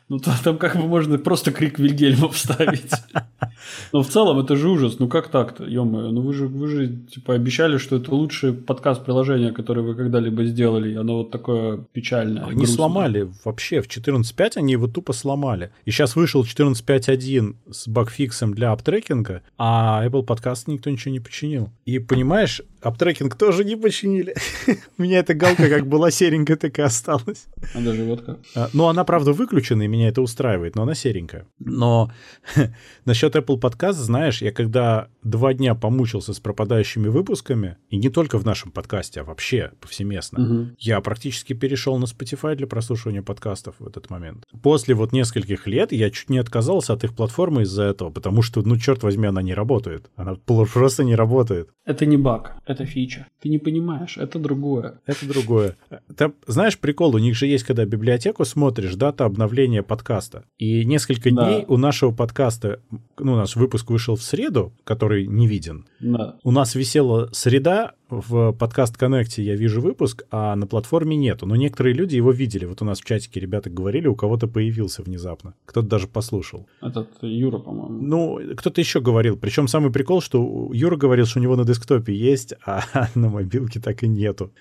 Ну, 0.10 0.20
то, 0.20 0.32
там 0.42 0.58
как 0.58 0.76
бы 0.78 0.88
можно 0.88 1.18
просто 1.18 1.52
крик 1.52 1.80
Вильгельма 1.80 2.30
вставить. 2.30 2.92
Но 3.92 4.04
в 4.04 4.08
целом 4.08 4.40
это 4.40 4.56
же 4.56 4.70
ужас. 4.70 5.00
Ну, 5.00 5.10
как 5.10 5.28
так-то? 5.30 5.66
ё 5.66 5.84
ну 5.84 6.22
вы 6.22 6.34
же, 6.34 6.48
вы 6.48 6.68
же 6.68 6.88
типа 6.88 7.34
обещали, 7.34 7.78
что 7.78 7.98
это 7.98 8.14
лучшее 8.14 8.54
подкаст-приложение, 8.54 9.52
которое 9.52 9.82
вы 9.82 9.96
когда-либо 9.96 10.46
сделали. 10.46 10.94
И 10.94 10.96
оно 10.96 11.18
вот 11.18 11.32
такое 11.32 11.84
печальное. 11.92 12.44
Они 12.44 12.56
грустное. 12.56 12.76
сломали 12.76 13.30
вообще. 13.44 13.82
В 13.82 13.88
14.5 13.88 14.52
они 14.56 14.74
его 14.74 14.88
тупо 14.88 15.12
сломали. 15.12 15.72
И 15.86 15.92
сейчас 15.92 16.16
вышел 16.16 16.44
14.5.1 16.44 17.56
с 17.72 17.88
багфиксом 17.88 18.54
для 18.54 18.72
аптрекинга, 18.72 19.42
а 19.58 20.06
Apple 20.06 20.26
Podcast 20.26 20.64
никто 20.68 20.90
ничего 20.90 21.12
не 21.12 21.20
починил. 21.20 21.70
И 21.86 22.00
понимаешь, 22.00 22.62
аптрекинг 22.82 23.36
тоже 23.36 23.64
не 23.64 23.76
починили. 23.76 24.36
У 24.98 25.02
меня 25.02 25.20
эта 25.20 25.34
галка 25.34 25.70
как 25.70 25.88
была 25.88 26.12
серенькая, 26.12 26.58
так 26.58 26.78
и 26.80 26.82
осталась. 26.82 27.48
А 27.74 27.82
даже 27.82 28.04
вот 28.04 28.22
как. 28.22 28.40
Ну, 28.74 28.88
она, 28.88 29.04
правда, 29.04 29.34
выключена, 29.34 29.84
и 29.84 29.88
меня 29.98 30.10
это 30.10 30.22
устраивает, 30.22 30.76
но 30.76 30.84
она 30.84 30.96
серенькая. 30.96 31.46
Но 31.60 32.12
насчет 33.06 33.36
Apple 33.36 33.60
Podcast, 33.60 33.94
знаешь, 33.94 34.42
я 34.42 34.52
когда 34.52 35.08
два 35.24 35.54
дня 35.54 35.76
помучился 35.76 36.34
с 36.34 36.40
пропадающими 36.40 37.08
выпусками, 37.08 37.78
и 37.90 37.98
не 37.98 38.10
только 38.10 38.38
в 38.38 38.46
нашем 38.46 38.72
подкасте, 38.72 39.22
а 39.22 39.24
вообще 39.24 39.72
повсеместно, 39.82 40.40
Мгм. 40.40 40.76
я 40.80 41.02
практически 41.02 41.54
перешел 41.54 41.98
на 41.98 42.06
Spotify 42.06 42.56
для 42.56 42.68
прослушивания 42.68 43.22
подкастов 43.22 43.76
в 43.80 43.88
этот 43.88 44.10
момент. 44.10 44.44
После 44.62 44.94
вот 44.96 45.12
нескольких 45.12 45.68
лет 45.68 45.92
я 45.92 46.10
чуть 46.10 46.30
не 46.30 46.38
отказался 46.38 46.94
от 46.94 47.04
их 47.04 47.14
платформы 47.16 47.64
из-за 47.64 47.84
этого, 47.84 48.10
потому 48.10 48.42
что, 48.42 48.62
ну, 48.62 48.78
черт 48.78 49.04
возьми, 49.04 49.28
она 49.28 49.42
не 49.42 49.54
работает. 49.54 50.10
Она 50.16 50.36
просто 50.46 51.04
не 51.04 51.16
работает. 51.16 51.70
Это 51.86 52.06
не 52.06 52.18
баг, 52.18 52.58
это 52.66 52.86
фича. 52.86 53.28
Ты 53.42 53.50
не 53.50 53.58
понимаешь, 53.60 54.18
это 54.18 54.40
другое. 54.40 55.00
Это 55.06 55.26
другое. 55.28 55.76
Ты 56.16 56.32
знаешь, 56.48 56.78
прикол, 56.78 57.16
у 57.16 57.20
них 57.20 57.36
же 57.36 57.48
есть, 57.48 57.64
когда 57.64 57.86
библиотеку 57.86 58.46
смотришь, 58.46 58.96
дата 58.96 59.26
обновления 59.26 59.84
подкаста. 59.88 60.44
И 60.58 60.86
несколько 60.86 61.32
Да. 61.32 61.46
дней 61.46 61.66
у 61.68 61.78
нашего 61.78 62.12
подкаста, 62.12 62.82
ну, 63.18 63.36
наш 63.36 63.56
выпуск 63.56 63.90
вышел 63.90 64.16
в 64.16 64.22
среду, 64.22 64.74
который 64.84 65.26
не 65.28 65.48
виден. 65.48 65.86
Да. 66.00 66.36
У 66.44 66.52
нас 66.52 66.76
висела 66.76 67.30
среда, 67.32 67.94
в 68.10 68.54
подкаст 68.54 68.96
Коннекте 68.98 69.44
я 69.44 69.56
вижу 69.56 69.82
выпуск, 69.82 70.24
а 70.32 70.56
на 70.56 70.66
платформе 70.68 71.18
нету. 71.18 71.46
Но 71.46 71.56
некоторые 71.56 71.94
люди 71.94 72.16
его 72.16 72.32
видели. 72.32 72.66
Вот 72.66 72.82
у 72.82 72.86
нас 72.86 73.00
в 73.02 73.06
чатике 73.06 73.40
ребята 73.40 73.70
говорили, 73.70 74.08
у 74.08 74.16
кого-то 74.16 74.48
появился 74.48 75.02
внезапно. 75.04 75.56
Кто-то 75.66 75.88
даже 75.88 76.08
послушал. 76.08 76.68
Этот 76.82 77.10
Юра, 77.22 77.58
по-моему. 77.60 78.00
Ну, 78.02 78.40
кто-то 78.56 78.80
еще 78.80 79.02
говорил. 79.02 79.38
Причем 79.38 79.68
самый 79.68 79.92
прикол, 79.92 80.22
что 80.22 80.70
Юра 80.74 80.96
говорил, 80.96 81.26
что 81.26 81.40
у 81.40 81.42
него 81.42 81.56
на 81.56 81.66
десктопе 81.66 82.14
есть, 82.14 82.54
а 82.66 82.84
на 83.16 83.30
мобилке 83.30 83.80
так 83.80 84.04
и 84.04 84.08
нету. 84.08 84.52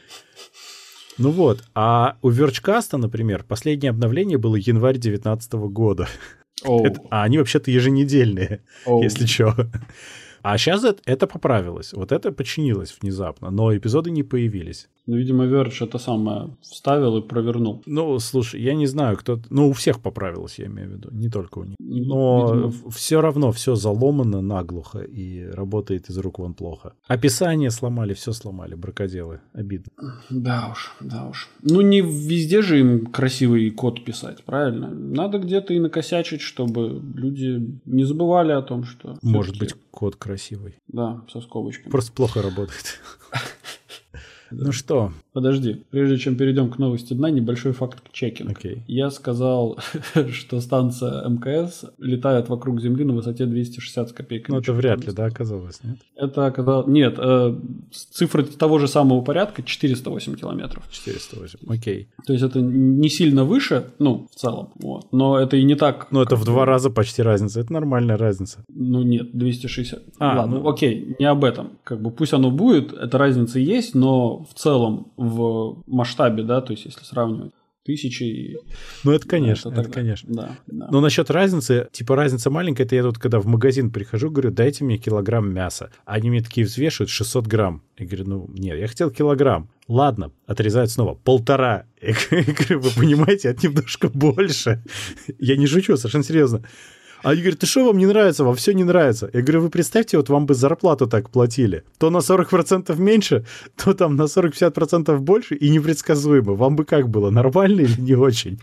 Ну 1.19 1.31
вот, 1.31 1.65
а 1.75 2.17
у 2.23 2.29
Верчкаста, 2.29 2.99
например, 2.99 3.45
последнее 3.47 3.91
обновление 3.91 4.39
было 4.39 4.57
январь 4.57 4.99
2019 4.99 5.53
года. 5.71 6.09
Оу, 6.65 6.85
Это- 6.85 7.01
а 7.11 7.23
они 7.23 7.39
вообще-то 7.39 7.71
еженедельные, 7.71 8.61
оу. 8.87 9.03
если 9.03 9.27
что. 9.27 9.55
А 10.49 10.59
сейчас 10.59 10.85
это, 10.85 11.27
поправилось. 11.27 11.93
Вот 11.93 12.13
это 12.13 12.31
починилось 12.31 12.97
внезапно, 13.03 13.51
но 13.51 13.77
эпизоды 13.77 14.13
не 14.13 14.23
появились. 14.23 14.89
Ну, 15.07 15.17
видимо, 15.17 15.45
Verge 15.45 15.85
это 15.85 15.99
самое 15.99 16.57
вставил 16.61 17.17
и 17.17 17.23
провернул. 17.23 17.83
Ну, 17.87 18.19
слушай, 18.21 18.61
я 18.61 18.75
не 18.75 18.87
знаю, 18.87 19.17
кто... 19.17 19.41
Ну, 19.51 19.69
у 19.69 19.73
всех 19.73 20.01
поправилось, 20.01 20.59
я 20.59 20.67
имею 20.67 20.89
в 20.89 20.93
виду, 20.93 21.09
не 21.13 21.29
только 21.29 21.59
у 21.59 21.65
них. 21.65 21.77
Но 21.79 22.55
Видимо. 22.55 22.91
все 22.91 23.21
равно 23.21 23.51
все 23.51 23.75
заломано 23.75 24.41
наглухо 24.41 25.01
и 25.01 25.45
работает 25.45 26.11
из 26.11 26.19
рук 26.19 26.39
вон 26.39 26.55
плохо. 26.55 26.93
Описание 27.09 27.71
сломали, 27.71 28.15
все 28.15 28.33
сломали, 28.33 28.75
бракоделы. 28.75 29.41
Обидно. 29.53 29.93
Да 30.31 30.69
уж, 30.73 30.95
да 31.01 31.29
уж. 31.29 31.49
Ну, 31.63 31.81
не 31.81 32.01
везде 32.01 32.63
же 32.63 32.79
им 32.79 33.07
красивый 33.07 33.71
код 33.71 34.05
писать, 34.05 34.45
правильно? 34.45 34.91
Надо 34.91 35.39
где-то 35.39 35.75
и 35.75 35.81
накосячить, 35.81 36.41
чтобы 36.41 37.03
люди 37.15 37.81
не 37.85 38.05
забывали 38.05 38.53
о 38.53 38.63
том, 38.63 38.85
что... 38.85 39.17
Может 39.23 39.59
быть, 39.59 39.75
код 39.97 40.17
красивый. 40.17 40.79
Да, 40.89 41.25
со 41.33 41.41
скобочками. 41.41 41.91
Просто 41.91 42.13
плохо 42.13 42.43
работает. 42.43 43.01
Ну 44.53 44.71
что, 44.71 45.13
Подожди, 45.37 45.85
прежде 45.91 46.17
чем 46.17 46.37
перейдем 46.37 46.71
к 46.71 46.79
новости 46.79 47.13
дна, 47.13 47.29
небольшой 47.29 47.73
факт 47.73 47.99
чекинг. 48.11 48.53
окей. 48.53 48.83
Я 48.87 49.11
сказал, 49.11 49.79
что 50.33 50.63
станция 50.63 51.29
МКС 51.29 51.85
летает 51.99 52.49
вокруг 52.49 52.81
Земли 52.81 53.05
на 53.05 53.13
высоте 53.13 53.45
260 53.45 54.09
с 54.09 54.13
копейками. 54.15 54.55
Ну, 54.55 54.63
это 54.63 54.73
вряд 54.73 55.05
ли, 55.05 55.13
да, 55.13 55.27
оказалось, 55.27 55.81
нет? 55.85 55.99
Это 56.17 56.47
оказалось... 56.47 56.87
Нет, 56.87 57.17
э, 57.19 57.55
цифры 57.93 58.45
того 58.45 58.79
же 58.79 58.89
самого 58.89 59.21
порядка 59.21 59.63
408 59.63 60.37
километров. 60.37 60.89
408, 60.91 61.59
окей. 61.69 62.09
То 62.27 62.33
есть 62.33 62.43
это 62.43 62.63
не 62.63 63.11
сильно 63.11 63.45
выше, 63.45 63.91
ну, 63.99 64.29
в 64.35 64.37
целом, 64.37 64.71
вот. 64.77 65.13
Но 65.13 65.39
это 65.39 65.59
и 65.59 65.65
не 65.65 65.75
так... 65.75 66.07
Ну, 66.13 66.23
это 66.23 66.37
в 66.37 66.47
два 66.47 66.65
раза 66.65 66.89
почти 66.89 67.21
разница. 67.21 67.61
Это 67.61 67.75
нормальная 67.75 68.17
разница. 68.17 68.65
Ну, 68.71 69.03
нет, 69.03 69.37
260. 69.37 70.03
А, 70.19 70.39
Ладно, 70.39 70.61
ну- 70.61 70.69
окей, 70.71 71.15
не 71.19 71.27
об 71.27 71.45
этом. 71.45 71.73
Как 71.85 72.01
бы 72.01 72.11
пусть 72.11 72.33
оно 72.33 72.51
будет, 72.51 72.95
эта 72.95 73.19
разница 73.19 73.59
есть, 73.59 73.95
но 73.95 74.43
в 74.45 74.55
целом, 74.55 75.09
в 75.29 75.83
масштабе, 75.87 76.43
да, 76.43 76.61
то 76.61 76.73
есть 76.73 76.85
если 76.85 77.05
сравнивать 77.05 77.53
тысячи... 77.87 78.59
Ну, 79.05 79.13
это, 79.13 79.29
конечно, 79.29 79.69
это, 79.69 79.83
тогда- 79.83 79.93
конечно. 79.93 80.35
Да, 80.35 80.59
да. 80.67 80.89
Но 80.91 81.01
насчет 81.01 81.31
разницы, 81.31 81.89
типа 81.93 82.17
разница 82.17 82.51
маленькая, 82.51 82.83
это 82.83 82.97
я 82.97 83.03
тут, 83.03 83.19
когда 83.19 83.39
в 83.39 83.47
магазин 83.47 83.91
прихожу, 83.91 84.31
говорю, 84.31 84.51
дайте 84.51 84.85
мне 84.85 84.99
килограмм 84.99 85.53
мяса. 85.53 85.91
Они 86.05 86.29
мне 86.29 86.43
такие 86.43 86.67
взвешивают 86.67 87.11
600 87.11 87.47
грамм. 87.47 87.83
Я 87.97 88.07
говорю, 88.07 88.25
ну, 88.27 88.51
нет, 88.53 88.77
я 88.79 88.89
хотел 88.89 89.11
килограмм. 89.11 89.71
Ладно, 89.87 90.33
отрезают 90.47 90.91
снова. 90.91 91.15
Полтора. 91.15 91.87
Я 92.03 92.13
говорю, 92.43 92.81
вы 92.81 92.91
понимаете, 92.91 93.51
это 93.51 93.69
немножко 93.69 94.09
больше. 94.09 94.83
Я 95.39 95.57
не 95.57 95.69
шучу, 95.69 95.97
совершенно 95.97 96.25
серьезно. 96.25 96.65
А 97.27 97.31
они 97.31 97.41
говорят, 97.41 97.59
ты 97.59 97.67
что, 97.67 97.85
вам 97.85 97.99
не 97.99 98.07
нравится? 98.07 98.45
Вам 98.45 98.55
все 98.55 98.73
не 98.73 98.85
нравится. 98.85 99.29
Я 99.33 99.43
говорю, 99.43 99.63
вы 99.63 99.69
представьте, 99.69 100.17
вот 100.17 100.29
вам 100.29 100.47
бы 100.47 100.55
зарплату 100.55 101.09
так 101.09 101.29
платили. 101.29 101.83
То 101.99 102.09
на 102.11 102.19
40% 102.19 102.97
меньше, 103.01 103.45
то 103.77 103.95
там 103.95 104.15
на 104.15 104.27
40-50% 104.27 105.19
больше 105.19 105.57
и 105.57 105.69
непредсказуемо. 105.71 106.53
Вам 106.55 106.77
бы 106.77 106.85
как 106.85 107.09
было, 107.09 107.31
нормально 107.31 107.81
или 107.81 108.01
не 108.01 108.15
очень? 108.15 108.61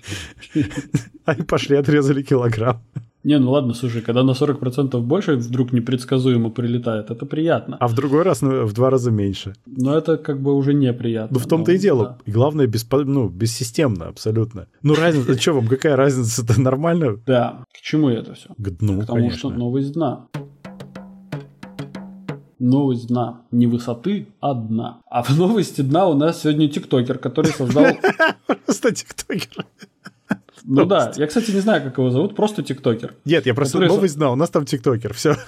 Они 1.25 1.41
пошли, 1.41 1.75
отрезали 1.75 2.23
килограмм. 2.23 2.81
Не, 3.23 3.39
ну 3.39 3.51
ладно, 3.51 3.73
слушай, 3.73 4.01
когда 4.01 4.23
на 4.23 4.31
40% 4.31 4.99
больше 4.99 5.35
вдруг 5.35 5.71
непредсказуемо 5.71 6.49
прилетает, 6.49 7.09
это 7.09 7.25
приятно. 7.25 7.77
А 7.79 7.87
в 7.87 7.95
другой 7.95 8.23
раз 8.23 8.41
ну, 8.41 8.65
в 8.65 8.73
два 8.73 8.89
раза 8.89 9.11
меньше. 9.11 9.53
Но 9.65 9.95
это 9.95 10.17
как 10.17 10.41
бы 10.41 10.53
уже 10.53 10.73
неприятно. 10.73 11.37
Ну 11.37 11.39
в 11.39 11.47
том-то 11.47 11.71
но, 11.71 11.75
и 11.75 11.79
дело. 11.79 12.05
да. 12.05 12.17
И 12.25 12.31
главное, 12.31 12.67
без, 12.67 12.85
ну, 12.91 13.29
бессистемно 13.29 14.07
абсолютно. 14.07 14.67
Ну 14.81 14.95
разница, 14.95 15.37
что 15.39 15.53
вам, 15.53 15.67
какая 15.67 15.95
разница, 15.95 16.43
это 16.43 16.59
нормально? 16.59 17.17
Да, 17.25 17.63
к 17.73 17.81
чему 17.81 18.09
это 18.09 18.33
все? 18.33 18.49
К 18.57 18.69
дну, 18.69 18.99
Потому 18.99 19.31
что 19.31 19.49
новость 19.49 19.93
дна. 19.93 20.27
Новость 22.59 23.07
дна. 23.07 23.41
Не 23.51 23.67
высоты, 23.67 24.27
а 24.41 24.53
дна. 24.53 25.01
А 25.09 25.23
в 25.23 25.29
новости 25.37 25.79
дна 25.79 26.07
у 26.07 26.13
нас 26.13 26.41
сегодня 26.41 26.67
тиктокер, 26.67 27.17
который 27.19 27.51
создал... 27.51 27.85
Просто 28.65 28.93
тиктокер. 28.93 29.65
Ну 30.65 30.85
да, 30.85 31.11
я, 31.15 31.27
кстати, 31.27 31.51
не 31.51 31.59
знаю, 31.59 31.83
как 31.83 31.97
его 31.97 32.09
зовут, 32.09 32.35
просто 32.35 32.63
тиктокер. 32.63 33.15
Нет, 33.25 33.45
я 33.45 33.53
просто 33.53 33.77
Который 33.79 33.89
новость 33.89 34.13
знал, 34.13 34.33
у 34.33 34.35
нас 34.35 34.49
там 34.49 34.65
тиктокер, 34.65 35.13
все. 35.13 35.35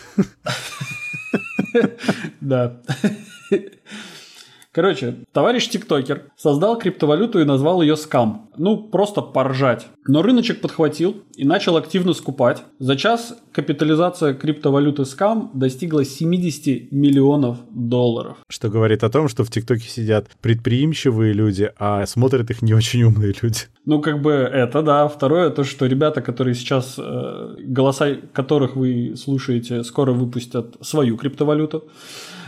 Да. 2.42 2.78
Короче, 4.76 5.16
товарищ 5.32 5.70
тиктокер 5.70 6.24
создал 6.36 6.78
криптовалюту 6.78 7.40
и 7.40 7.46
назвал 7.46 7.82
ее 7.82 7.96
скам. 7.96 8.50
Ну, 8.58 8.76
просто 8.76 9.22
поржать. 9.22 9.88
Но 10.06 10.22
рыночек 10.22 10.60
подхватил 10.60 11.24
и 11.38 11.46
начал 11.46 11.78
активно 11.78 12.12
скупать. 12.12 12.62
За 12.78 12.98
час 12.98 13.38
капитализация 13.54 14.34
криптовалюты 14.34 15.06
скам 15.06 15.50
достигла 15.54 16.04
70 16.04 16.92
миллионов 16.92 17.60
долларов. 17.70 18.36
Что 18.50 18.68
говорит 18.68 19.06
о 19.06 19.10
том, 19.10 19.30
что 19.30 19.46
в 19.46 19.50
ТикТоке 19.50 19.88
сидят 19.88 20.28
предприимчивые 20.42 21.32
люди, 21.32 21.72
а 21.80 22.06
смотрят 22.06 22.52
их 22.52 22.62
не 22.62 22.74
очень 22.74 23.04
умные 23.04 23.34
люди. 23.42 23.60
Ну, 23.86 24.02
как 24.02 24.22
бы 24.22 24.32
это, 24.32 24.82
да. 24.82 25.08
Второе, 25.08 25.52
то, 25.52 25.64
что 25.64 25.86
ребята, 25.86 26.22
которые 26.22 26.54
сейчас, 26.54 26.96
э, 26.98 27.56
голоса 27.60 28.16
которых 28.34 28.76
вы 28.76 29.16
слушаете, 29.16 29.86
скоро 29.86 30.12
выпустят 30.12 30.76
свою 30.82 31.16
криптовалюту. 31.16 31.88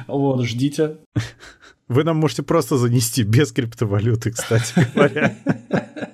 Вот, 0.08 0.44
ждите. 0.44 0.98
Вы 1.88 2.04
нам 2.04 2.18
можете 2.18 2.44
просто 2.44 2.78
занести 2.78 3.24
без 3.24 3.52
криптовалюты, 3.52 4.32
кстати 4.32 4.88
говоря. 4.94 5.36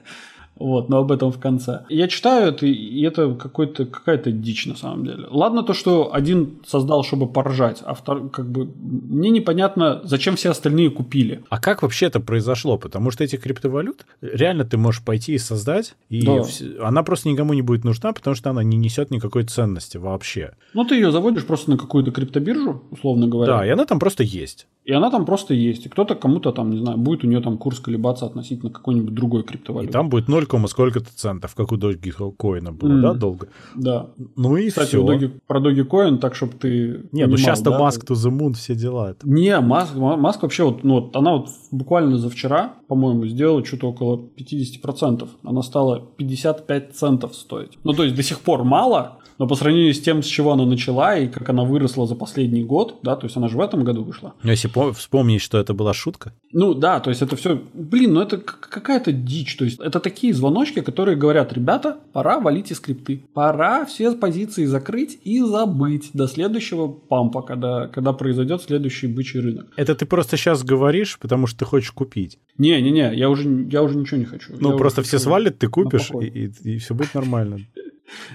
Вот, 0.60 0.88
но 0.88 0.97
об 0.99 1.12
этом 1.12 1.32
в 1.32 1.39
конце. 1.39 1.84
Я 1.89 2.08
читаю 2.08 2.49
это, 2.49 2.66
и 2.68 3.01
это 3.01 3.34
какой-то, 3.34 3.86
какая-то 3.86 4.32
дичь 4.32 4.66
на 4.68 4.76
самом 4.76 5.04
деле. 5.06 5.26
Ладно 5.32 5.64
то, 5.64 5.74
что 5.74 6.14
один 6.14 6.60
создал, 6.66 7.04
чтобы 7.04 7.28
поржать, 7.28 7.82
а 7.84 7.93
второй, 7.95 8.30
как 8.30 8.49
бы, 8.49 8.70
мне 8.80 9.30
непонятно, 9.32 10.01
зачем 10.04 10.36
все 10.36 10.51
остальные 10.51 10.91
купили. 10.91 11.43
А 11.49 11.60
как 11.60 11.82
вообще 11.82 12.06
это 12.06 12.20
произошло? 12.20 12.78
Потому 12.78 13.10
что 13.12 13.24
этих 13.24 13.41
криптовалют 13.41 14.06
реально 14.22 14.64
ты 14.64 14.78
можешь 14.78 15.01
пойти 15.04 15.34
и 15.34 15.38
создать, 15.39 15.95
и 16.10 16.22
Да. 16.26 16.32
вс- 16.41 16.78
она 16.80 17.04
просто 17.04 17.30
никому 17.30 17.54
не 17.54 17.62
будет 17.64 17.84
нужна, 17.84 18.14
потому 18.14 18.36
что 18.36 18.51
она 18.51 18.64
не 18.64 18.78
несет 18.78 19.10
никакой 19.12 19.43
ценности 19.45 19.97
вообще. 19.97 20.54
Ну, 20.74 20.86
ты 20.86 20.95
ее 20.95 21.12
заводишь 21.12 21.45
просто 21.45 21.72
на 21.72 21.78
какую-то 21.78 22.12
криптобиржу, 22.12 22.84
условно 22.91 23.28
говоря. 23.28 23.58
Да, 23.58 23.66
и 23.66 23.70
она 23.70 23.86
там 23.86 23.99
просто 23.99 24.24
есть. 24.24 24.68
И 24.86 24.91
она 24.91 25.10
там 25.10 25.26
просто 25.26 25.54
есть. 25.54 25.86
И 25.86 25.89
кто-то 25.89 26.14
кому-то 26.16 26.51
там, 26.51 26.70
не 26.72 26.78
знаю, 26.80 26.97
будет 26.97 27.24
у 27.24 27.28
нее 27.28 27.39
там 27.41 27.58
курс 27.58 27.80
колебаться 27.80 28.26
относительно 28.26 28.70
какой-нибудь 28.70 29.14
другой 29.14 29.41
И 29.41 29.45
криптовалюты. 29.45 29.93
там 29.93 30.10
будет 30.10 30.28
0, 30.28 30.43
сколько-то 30.68 31.10
центов, 31.16 31.56
как 31.56 31.72
у 31.72 31.76
Dogecoin 31.78 32.72
было, 32.72 32.89
Мгм. 32.89 33.02
да, 33.02 33.14
долго? 33.14 33.48
Да. 33.76 34.08
Ну 34.36 34.58
и 34.58 34.70
Кстати, 34.70 34.88
все. 34.89 35.06
Доги- 35.06 35.32
про 35.48 35.60
Dogecoin, 35.60 36.18
так, 36.18 36.36
чтобы 36.36 36.54
ты 36.54 37.04
Не, 37.12 37.28
ну 37.28 37.38
сейчас-то 37.38 37.72
да, 37.72 37.80
Маск 37.80 38.04
to 38.06 38.14
the 38.16 38.32
Moon, 38.32 38.54
все 38.54 38.76
дела. 38.76 39.12
Это- 39.12 39.28
Не, 39.28 39.60
Маск, 39.60 39.96
Ма- 39.96 40.18
Маск 40.18 40.41
вообще, 40.44 40.64
вот, 40.64 40.84
ну, 40.84 40.96
вот 41.02 41.16
она 41.16 41.34
вот 41.34 41.50
буквально 41.72 42.18
за 42.18 42.30
вчера, 42.30 42.74
по-моему, 42.88 43.26
сделала 43.28 43.64
что-то 43.66 43.88
около 43.89 44.18
50%. 44.18 45.30
Она 45.44 45.62
стала 45.64 46.00
55 46.18 46.96
центов 46.96 47.36
стоить. 47.36 47.78
Ну, 47.84 47.94
то 47.94 48.04
есть 48.04 48.16
до 48.16 48.24
сих 48.24 48.39
пор 48.39 48.64
мало, 48.64 49.18
но 49.40 49.48
по 49.48 49.56
сравнению 49.56 49.94
с 49.94 50.00
тем, 50.00 50.22
с 50.24 50.26
чего 50.26 50.52
она 50.52 50.66
начала 50.66 51.18
и 51.18 51.28
как 51.28 51.50
она 51.50 51.64
выросла 51.64 52.08
за 52.08 52.16
последний 52.16 52.64
год, 52.64 53.00
да, 53.04 53.16
то 53.16 53.26
есть 53.26 53.38
она 53.38 53.48
же 53.48 53.58
в 53.58 53.62
этом 53.62 53.84
году 53.84 54.04
вышла. 54.04 54.34
Ну, 54.44 54.52
Если 54.52 54.68
по- 54.68 54.94
вспомнить, 54.94 55.42
что 55.42 55.58
это 55.58 55.74
была 55.74 55.94
шутка. 55.94 56.34
Ну 56.52 56.74
да, 56.74 57.00
то 57.00 57.10
есть 57.10 57.22
это 57.22 57.36
все, 57.36 57.62
блин, 57.74 58.14
ну 58.14 58.22
это 58.22 58.38
какая-то 58.38 59.12
дичь. 59.12 59.56
То 59.58 59.66
есть 59.66 59.80
это 59.80 60.00
такие 60.00 60.34
звоночки, 60.34 60.82
которые 60.82 61.16
говорят, 61.18 61.54
ребята, 61.54 61.98
пора 62.14 62.40
валить 62.40 62.72
из 62.72 62.78
скрипты. 62.78 63.24
Пора 63.34 63.86
все 63.86 64.12
позиции 64.14 64.66
закрыть 64.66 65.20
и 65.24 65.40
забыть 65.42 66.12
до 66.14 66.28
следующего 66.28 66.88
пампа, 66.88 67.42
когда, 67.42 67.88
когда 67.88 68.14
произойдет 68.14 68.62
следующий 68.62 69.08
бычий 69.08 69.40
рынок. 69.40 69.68
Это 69.76 69.96
ты 69.96 70.06
просто 70.06 70.38
сейчас 70.38 70.64
говоришь, 70.64 71.18
потому 71.20 71.48
что 71.48 71.60
ты 71.60 71.66
хочешь 71.66 71.92
купить. 71.92 72.40
Не-не-не, 72.58 73.16
я 73.16 73.30
уже, 73.30 73.68
я 73.72 73.82
уже 73.84 73.98
ничего 73.98 74.18
не 74.20 74.26
хочу. 74.26 74.54
Ну, 74.60 74.72
Я 74.72 74.78
просто 74.78 75.02
все 75.02 75.20
свалят, 75.20 75.58
ты 75.58 75.68
купишь, 75.68 76.10
покой. 76.10 76.28
и, 76.28 76.78
все 76.78 76.94
будет 76.94 77.14
нормально. 77.16 77.60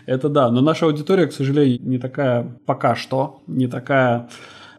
Это 0.07 0.29
да, 0.29 0.51
но 0.51 0.61
наша 0.61 0.87
аудитория, 0.87 1.27
к 1.27 1.33
сожалению, 1.33 1.81
не 1.83 1.99
такая 1.99 2.59
пока 2.67 2.95
что, 2.95 3.43
не 3.47 3.67
такая 3.67 4.29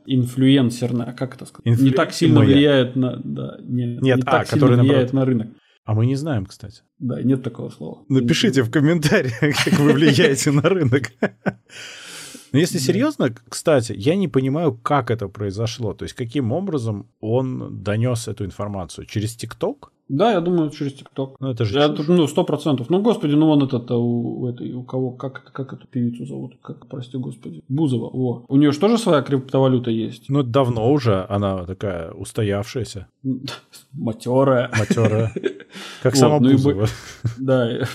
инфлюенсерная, 0.06 1.14
как 1.14 1.36
это 1.36 1.46
сказать? 1.46 1.80
Не 1.80 1.92
так 1.92 2.14
сильно 2.14 2.40
влияет 2.40 2.96
на... 2.96 3.18
Да, 3.24 3.58
не, 3.62 3.98
Нет, 3.98 4.02
не 4.02 4.12
а, 4.12 4.32
так 4.32 4.48
сильно 4.48 4.68
который, 4.68 4.82
влияет 4.82 5.14
на 5.14 5.26
рынок. 5.26 5.48
А 5.86 5.94
мы 5.94 6.06
не 6.06 6.16
знаем, 6.16 6.46
кстати. 6.46 6.84
Да, 7.00 7.22
нет 7.22 7.44
такого 7.44 7.70
слова. 7.70 8.04
Напишите 8.10 8.64
в 8.64 8.72
комментариях, 8.72 9.40
как 9.40 9.80
вы 9.80 9.94
влияете 9.94 10.52
на 10.52 10.62
рынок. 10.62 11.12
Но 12.52 12.60
если 12.60 12.80
серьезно, 12.80 13.34
кстати, 13.48 13.94
я 13.96 14.16
не 14.16 14.28
понимаю, 14.28 14.74
как 14.74 15.12
это 15.12 15.28
произошло. 15.28 15.94
То 15.94 16.06
есть, 16.06 16.16
каким 16.16 16.52
образом 16.52 17.10
он 17.20 17.84
донес 17.84 18.28
эту 18.28 18.46
информацию? 18.46 19.06
Через 19.06 19.36
ТикТок? 19.36 19.92
Да, 20.10 20.32
я 20.32 20.42
думаю, 20.42 20.70
через 20.72 20.94
ТикТок. 20.94 21.36
Ну, 21.40 21.50
это 21.52 21.66
же 21.66 21.78
Я 21.80 21.96
чушь. 21.96 22.08
ну, 22.08 22.28
сто 22.28 22.44
процентов. 22.44 22.90
Ну, 22.90 23.02
господи, 23.02 23.36
ну, 23.36 23.46
вон 23.46 23.64
этот, 23.64 23.92
а, 23.92 23.96
у, 23.98 24.42
у 24.42 24.48
этой, 24.48 24.74
у 24.74 24.84
кого, 24.84 25.12
как, 25.12 25.52
как 25.54 25.72
эту 25.74 25.88
певицу 25.88 26.26
зовут? 26.26 26.54
Как, 26.62 26.88
прости, 26.88 27.18
господи. 27.18 27.62
Бузова, 27.70 28.10
во. 28.12 28.46
У 28.48 28.58
нее 28.58 28.72
же 28.72 28.80
тоже 28.80 28.98
своя 28.98 29.22
криптовалюта 29.22 29.92
есть? 29.92 30.26
Ну, 30.30 30.44
давно 30.44 30.92
уже 30.92 31.26
она 31.30 31.64
такая 31.66 32.12
устоявшаяся, 32.12 33.08
Матерая. 33.94 34.70
матерая. 34.78 35.32
Как 36.04 36.16
сама 36.16 36.40
ну 36.40 36.52
Бузова. 36.52 36.88
Да. 37.38 37.72
и- 37.72 37.86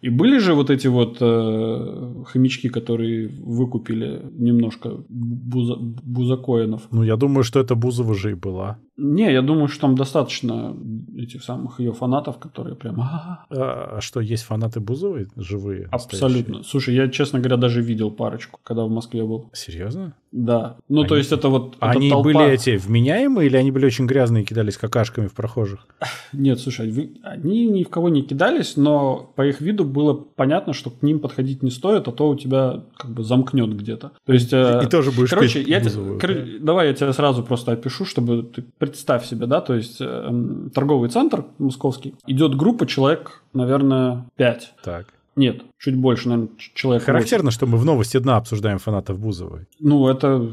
И 0.00 0.10
были 0.10 0.38
же 0.38 0.54
вот 0.54 0.70
эти 0.70 0.86
вот 0.86 1.16
э, 1.20 2.14
хомячки, 2.26 2.68
которые 2.68 3.26
выкупили 3.28 4.22
немножко 4.38 4.90
буза, 5.08 5.74
бузакоинов. 6.04 6.82
Ну, 6.92 7.02
я 7.02 7.16
думаю, 7.16 7.42
что 7.42 7.58
это 7.58 7.74
Бузова 7.74 8.14
же 8.14 8.30
и 8.30 8.34
была. 8.34 8.78
Не, 8.98 9.32
я 9.32 9.42
думаю, 9.42 9.68
что 9.68 9.82
там 9.82 9.94
достаточно 9.94 10.76
этих 11.16 11.44
самых 11.44 11.78
ее 11.78 11.92
фанатов, 11.92 12.38
которые 12.38 12.74
прям... 12.74 13.00
А, 13.00 13.44
а 13.48 14.00
что, 14.00 14.20
есть 14.20 14.42
фанаты 14.42 14.80
Бузовой 14.80 15.28
живые? 15.36 15.88
Абсолютно. 15.92 16.64
Слушай, 16.64 16.94
я, 16.96 17.08
честно 17.08 17.38
говоря, 17.38 17.56
даже 17.56 17.80
видел 17.80 18.10
парочку, 18.10 18.58
когда 18.64 18.84
в 18.84 18.90
Москве 18.90 19.22
был. 19.22 19.50
Серьезно? 19.52 20.14
Да. 20.32 20.76
Ну, 20.88 21.04
то 21.04 21.16
есть 21.16 21.32
это 21.32 21.48
вот... 21.48 21.76
Они 21.78 22.10
толпа- 22.10 22.22
были 22.24 22.50
эти 22.50 22.76
вменяемые 22.76 23.46
или 23.48 23.56
они 23.56 23.70
были 23.70 23.86
очень 23.86 24.06
грязные 24.06 24.42
и 24.42 24.46
кидались 24.46 24.76
какашками 24.76 25.26
в 25.28 25.32
прохожих? 25.32 25.86
Нет, 26.32 26.58
слушай, 26.58 26.90
вы- 26.90 27.12
они 27.22 27.66
ни 27.68 27.84
в 27.84 27.88
кого 27.88 28.08
не 28.08 28.22
кидались, 28.22 28.76
но 28.76 29.32
по 29.36 29.46
их 29.46 29.60
виду 29.60 29.84
было 29.84 30.12
понятно, 30.14 30.72
что 30.72 30.90
к 30.90 31.02
ним 31.02 31.20
подходить 31.20 31.62
не 31.62 31.70
стоит, 31.70 32.08
а 32.08 32.12
то 32.12 32.28
у 32.28 32.36
тебя 32.36 32.82
как 32.96 33.12
бы 33.12 33.22
замкнет 33.22 33.74
где-то. 33.76 34.10
То 34.26 34.32
есть... 34.32 34.52
э, 34.52 34.82
И 34.84 34.86
тоже 34.88 35.12
будешь 35.12 35.30
Короче, 35.30 35.62
я 35.62 35.78
те- 35.80 35.84
Бузову. 35.84 36.18
кор- 36.18 36.58
давай 36.60 36.88
я 36.88 36.94
тебе 36.94 37.12
сразу 37.12 37.42
просто 37.42 37.72
опишу, 37.72 38.04
чтобы 38.04 38.42
ты 38.42 38.64
представь 38.88 39.26
себе, 39.26 39.46
да, 39.46 39.60
то 39.60 39.74
есть 39.74 39.98
э, 40.00 40.30
торговый 40.74 41.10
центр 41.10 41.44
московский, 41.58 42.14
идет 42.26 42.56
группа 42.56 42.86
человек, 42.86 43.42
наверное, 43.52 44.26
5. 44.36 44.74
Так. 44.84 45.06
Нет, 45.36 45.62
чуть 45.78 45.94
больше, 45.94 46.28
наверное, 46.28 46.50
человек. 46.74 47.04
Характерно, 47.04 47.52
что 47.52 47.66
мы 47.66 47.78
в 47.78 47.84
новости 47.84 48.18
дна 48.18 48.38
обсуждаем 48.38 48.78
фанатов 48.78 49.20
Бузовой. 49.20 49.66
Ну, 49.78 50.08
это... 50.08 50.50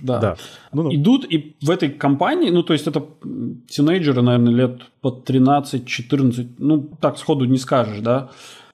Да. 0.00 0.18
Да. 0.20 0.36
Ну, 0.72 0.84
ну, 0.84 0.94
Идут 0.94 1.26
и 1.30 1.54
в 1.60 1.68
этой 1.68 1.90
компании, 1.90 2.48
ну, 2.48 2.62
то 2.62 2.72
есть 2.72 2.86
это 2.86 3.04
тинейджеры, 3.68 4.22
наверное, 4.22 4.54
лет 4.54 4.80
под 5.02 5.28
13-14, 5.28 6.54
ну, 6.56 6.88
так 6.98 7.18
сходу 7.18 7.44
не 7.44 7.58
скажешь, 7.58 8.00
да. 8.00 8.30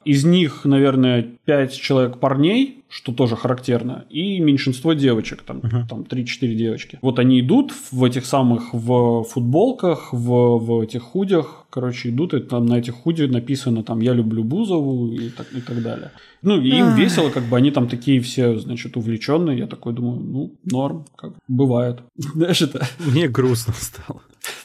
Из 0.09 0.25
них, 0.25 0.65
наверное, 0.65 1.23
5 1.45 1.79
человек 1.79 2.19
парней, 2.19 2.83
что 2.89 3.13
тоже 3.13 3.37
характерно, 3.37 4.07
и 4.09 4.41
меньшинство 4.41 4.95
девочек, 4.95 5.43
там, 5.43 5.61
там 5.61 6.07
3-4 6.09 6.55
девочки. 6.55 6.99
Вот 7.03 7.19
они 7.19 7.41
идут 7.41 7.75
в 7.93 8.03
этих 8.03 8.25
самых 8.25 8.73
в 8.73 9.25
футболках, 9.25 10.11
в, 10.15 10.59
в 10.59 10.81
этих 10.81 11.03
худях, 11.03 11.67
короче, 11.69 12.09
идут, 12.09 12.33
и 12.33 12.41
там 12.41 12.65
на 12.65 12.79
этих 12.79 12.95
худи 12.95 13.25
написано 13.25 13.83
там 13.83 14.01
«Я 14.01 14.15
люблю 14.15 14.45
Бузову» 14.45 15.13
и 15.13 15.29
так, 15.29 15.53
и 15.53 15.61
так 15.61 15.83
далее. 15.83 16.11
Ну, 16.41 16.59
и 16.59 16.71
им 16.71 16.95
весело, 16.95 17.29
как 17.29 17.43
бы 17.43 17.59
они 17.59 17.71
там 17.71 17.87
такие 17.87 18.23
все, 18.23 18.57
значит, 18.57 18.97
увлеченные. 18.97 19.59
Я 19.59 19.67
такой 19.67 19.93
думаю, 19.93 20.21
ну, 20.21 20.53
норм, 20.65 21.05
как 21.17 21.33
бы, 21.33 21.37
бывает. 21.49 22.01
Знаешь, 22.17 22.63
это 22.63 22.89
мне 22.99 23.29
грустно 23.29 23.75
стало. 23.77 24.23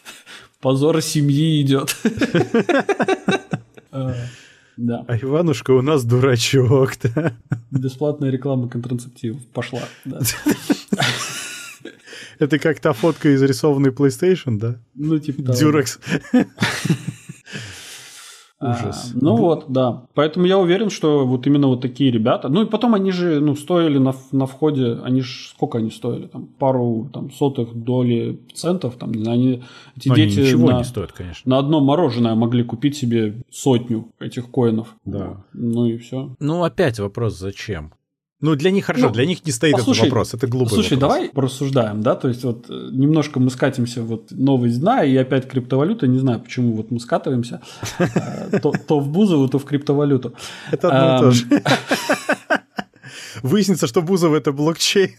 позор 0.61 1.01
семьи 1.01 1.61
идет. 1.61 1.93
Да. 4.77 5.05
А 5.07 5.17
Иванушка 5.17 5.71
у 5.71 5.81
нас 5.81 6.03
дурачок, 6.03 6.93
да? 7.03 7.33
Бесплатная 7.71 8.29
реклама 8.31 8.67
контрацептивов 8.69 9.45
пошла. 9.47 9.81
да. 10.05 10.19
Это 12.39 12.59
как 12.59 12.79
та 12.79 12.93
фотка 12.93 13.29
из 13.29 13.41
рисованной 13.41 13.91
PlayStation, 13.91 14.57
да? 14.57 14.75
Ну, 14.95 15.19
типа 15.19 15.43
того. 15.43 15.57
Дюрекс. 15.57 15.99
Ужас. 18.71 19.11
А, 19.13 19.17
ну 19.19 19.35
вот, 19.35 19.65
да. 19.67 20.05
Поэтому 20.13 20.45
я 20.45 20.57
уверен, 20.57 20.89
что 20.89 21.25
вот 21.25 21.45
именно 21.47 21.67
вот 21.67 21.81
такие 21.81 22.11
ребята. 22.11 22.49
Ну 22.49 22.63
и 22.63 22.65
потом 22.65 22.95
они 22.95 23.11
же, 23.11 23.39
ну, 23.39 23.55
стоили 23.55 23.97
на, 23.97 24.13
на 24.31 24.45
входе, 24.45 24.99
они 25.03 25.21
же, 25.21 25.49
сколько 25.49 25.77
они 25.77 25.91
стоили? 25.91 26.27
Там 26.27 26.47
пару 26.47 27.09
там, 27.13 27.31
сотых 27.31 27.73
доли 27.73 28.39
центов, 28.53 28.95
там, 28.95 29.11
не 29.11 29.23
знаю, 29.23 29.39
они, 29.39 29.63
эти 29.97 30.09
Но 30.09 30.15
дети 30.15 30.39
они 30.39 30.47
ничего 30.47 30.71
на, 30.71 30.77
не 30.77 30.83
стоят, 30.83 31.11
конечно. 31.11 31.49
на 31.49 31.59
одно 31.59 31.81
мороженое 31.81 32.35
могли 32.35 32.63
купить 32.63 32.95
себе 32.95 33.41
сотню 33.51 34.07
этих 34.19 34.49
коинов. 34.49 34.95
Да. 35.05 35.43
Ну 35.53 35.85
и 35.85 35.97
все. 35.97 36.35
Ну, 36.39 36.63
опять 36.63 36.99
вопрос, 36.99 37.37
зачем? 37.37 37.93
Ну, 38.43 38.55
для 38.55 38.71
них 38.71 38.85
хорошо, 38.85 39.07
Ну, 39.07 39.13
для 39.13 39.25
них 39.25 39.45
не 39.45 39.53
стоит 39.53 39.71
послушай, 39.71 39.99
этот 39.99 40.09
вопрос, 40.09 40.33
это 40.33 40.47
глупый 40.47 40.73
Слушай, 40.73 40.95
вопрос. 40.95 41.13
давай 41.13 41.29
порассуждаем, 41.29 42.01
да, 42.01 42.15
то 42.15 42.27
есть 42.27 42.43
вот 42.43 42.65
э, 42.69 42.89
немножко 42.91 43.39
мы 43.39 43.49
скатимся 43.49 44.01
вот 44.01 44.31
новость 44.31 44.81
дна 44.81 45.05
и 45.05 45.15
опять 45.15 45.47
криптовалюта, 45.47 46.07
не 46.07 46.19
знаю, 46.19 46.41
почему 46.41 46.73
вот 46.73 46.91
мы 46.91 46.99
скатываемся, 46.99 47.61
э, 47.99 48.59
то, 48.59 48.99
в 48.99 49.07
Бузову, 49.07 49.47
то 49.47 49.59
в 49.59 49.63
криптовалюту. 49.63 50.33
Это 50.73 50.89
одно 50.89 51.15
и 51.15 51.19
то 51.19 51.27
Ам, 51.27 51.31
же. 51.31 51.63
Выяснится, 53.43 53.87
что 53.87 54.01
Бузов 54.01 54.33
это 54.33 54.51
блокчейн. 54.51 55.11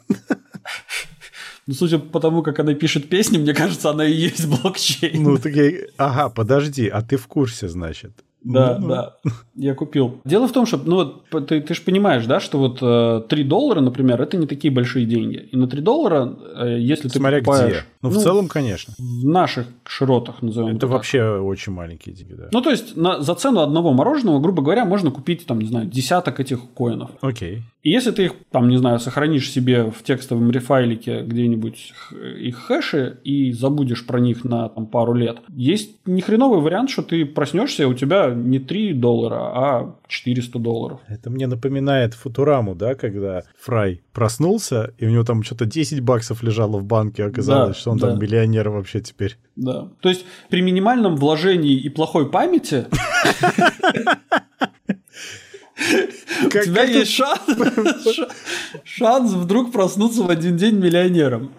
Ну, 1.66 1.74
судя 1.74 1.98
по 1.98 2.20
тому, 2.20 2.42
как 2.42 2.58
она 2.58 2.74
пишет 2.74 3.08
песни, 3.08 3.38
мне 3.38 3.54
кажется, 3.54 3.88
она 3.88 4.04
и 4.04 4.12
есть 4.12 4.46
блокчейн. 4.46 5.22
Ну, 5.22 5.38
так 5.38 5.54
я... 5.56 5.70
Ага, 5.96 6.28
подожди, 6.28 6.88
а 6.88 7.00
ты 7.00 7.16
в 7.16 7.26
курсе, 7.26 7.68
значит? 7.68 8.12
Да, 8.44 8.78
Ну, 8.78 8.88
да, 8.88 9.16
я 9.54 9.74
купил. 9.74 10.20
Дело 10.24 10.46
в 10.46 10.52
том, 10.52 10.66
что, 10.66 10.78
ну 10.84 10.96
вот, 10.96 11.46
ты, 11.46 11.60
ты 11.60 11.74
же 11.74 11.80
понимаешь, 11.80 12.26
да, 12.26 12.40
что 12.40 12.58
вот 12.58 12.78
э, 12.82 13.22
3 13.28 13.44
доллара, 13.44 13.80
например, 13.80 14.20
это 14.20 14.36
не 14.36 14.46
такие 14.46 14.72
большие 14.72 15.06
деньги. 15.06 15.48
И 15.50 15.56
на 15.56 15.66
3 15.66 15.80
доллара, 15.80 16.36
э, 16.56 16.78
если 16.78 17.08
ты 17.08 17.18
Смотря 17.18 17.38
покупаешь... 17.38 17.72
где. 17.72 17.84
Ну, 18.02 18.10
в 18.10 18.18
целом, 18.18 18.48
конечно. 18.48 18.94
В 18.98 19.24
наших 19.24 19.66
широтах, 19.86 20.42
назовем 20.42 20.76
Это 20.76 20.80
так. 20.80 20.90
вообще 20.90 21.38
очень 21.38 21.72
маленькие 21.72 22.14
деньги, 22.14 22.34
да. 22.34 22.48
Ну, 22.52 22.60
то 22.60 22.70
есть, 22.70 22.96
на, 22.96 23.22
за 23.22 23.34
цену 23.34 23.60
одного 23.60 23.92
мороженого, 23.92 24.40
грубо 24.40 24.62
говоря, 24.62 24.84
можно 24.84 25.10
купить, 25.10 25.46
там, 25.46 25.60
не 25.60 25.66
знаю, 25.66 25.86
десяток 25.86 26.38
этих 26.38 26.60
коинов. 26.74 27.10
Окей. 27.22 27.62
И 27.82 27.90
если 27.90 28.12
ты 28.12 28.24
их, 28.24 28.32
там, 28.50 28.68
не 28.68 28.78
знаю, 28.78 28.98
сохранишь 28.98 29.50
себе 29.50 29.90
в 29.90 30.02
текстовом 30.02 30.50
рефайлике 30.50 31.22
где-нибудь 31.22 31.92
их 32.40 32.56
хэши 32.56 33.18
и 33.24 33.52
забудешь 33.52 34.06
про 34.06 34.20
них 34.20 34.42
на 34.42 34.70
там, 34.70 34.86
пару 34.86 35.12
лет, 35.12 35.38
есть 35.48 35.96
нехреновый 36.06 36.60
вариант, 36.60 36.88
что 36.88 37.02
ты 37.02 37.26
проснешься, 37.26 37.86
у 37.86 37.92
тебя 37.92 38.33
не 38.34 38.58
3 38.58 38.92
доллара, 38.94 39.36
а 39.54 39.94
400 40.08 40.58
долларов. 40.58 41.00
Это 41.08 41.30
мне 41.30 41.46
напоминает 41.46 42.14
Футураму, 42.14 42.74
да, 42.74 42.94
когда 42.94 43.42
Фрай 43.60 44.02
проснулся, 44.12 44.92
и 44.98 45.06
у 45.06 45.10
него 45.10 45.24
там 45.24 45.42
что-то 45.42 45.64
10 45.66 46.00
баксов 46.00 46.42
лежало 46.42 46.78
в 46.78 46.84
банке, 46.84 47.24
а 47.24 47.28
оказалось, 47.28 47.74
Да, 47.76 47.80
что 47.80 47.90
он 47.92 47.98
да. 47.98 48.10
там 48.10 48.18
миллионер 48.20 48.68
вообще 48.70 49.00
теперь. 49.00 49.36
Да. 49.56 49.88
То 50.00 50.08
есть 50.08 50.24
при 50.50 50.60
минимальном 50.62 51.16
вложении 51.16 51.76
и 51.76 51.88
плохой 51.88 52.30
памяти 52.30 52.86
у 56.44 56.48
Как- 56.50 56.64
тебя 56.64 56.86
как 56.86 56.90
есть 56.90 57.12
шанс, 57.12 57.40
шанс 58.84 59.32
вдруг 59.32 59.72
проснуться 59.72 60.22
в 60.22 60.30
один 60.30 60.56
день 60.56 60.76
миллионером. 60.76 61.52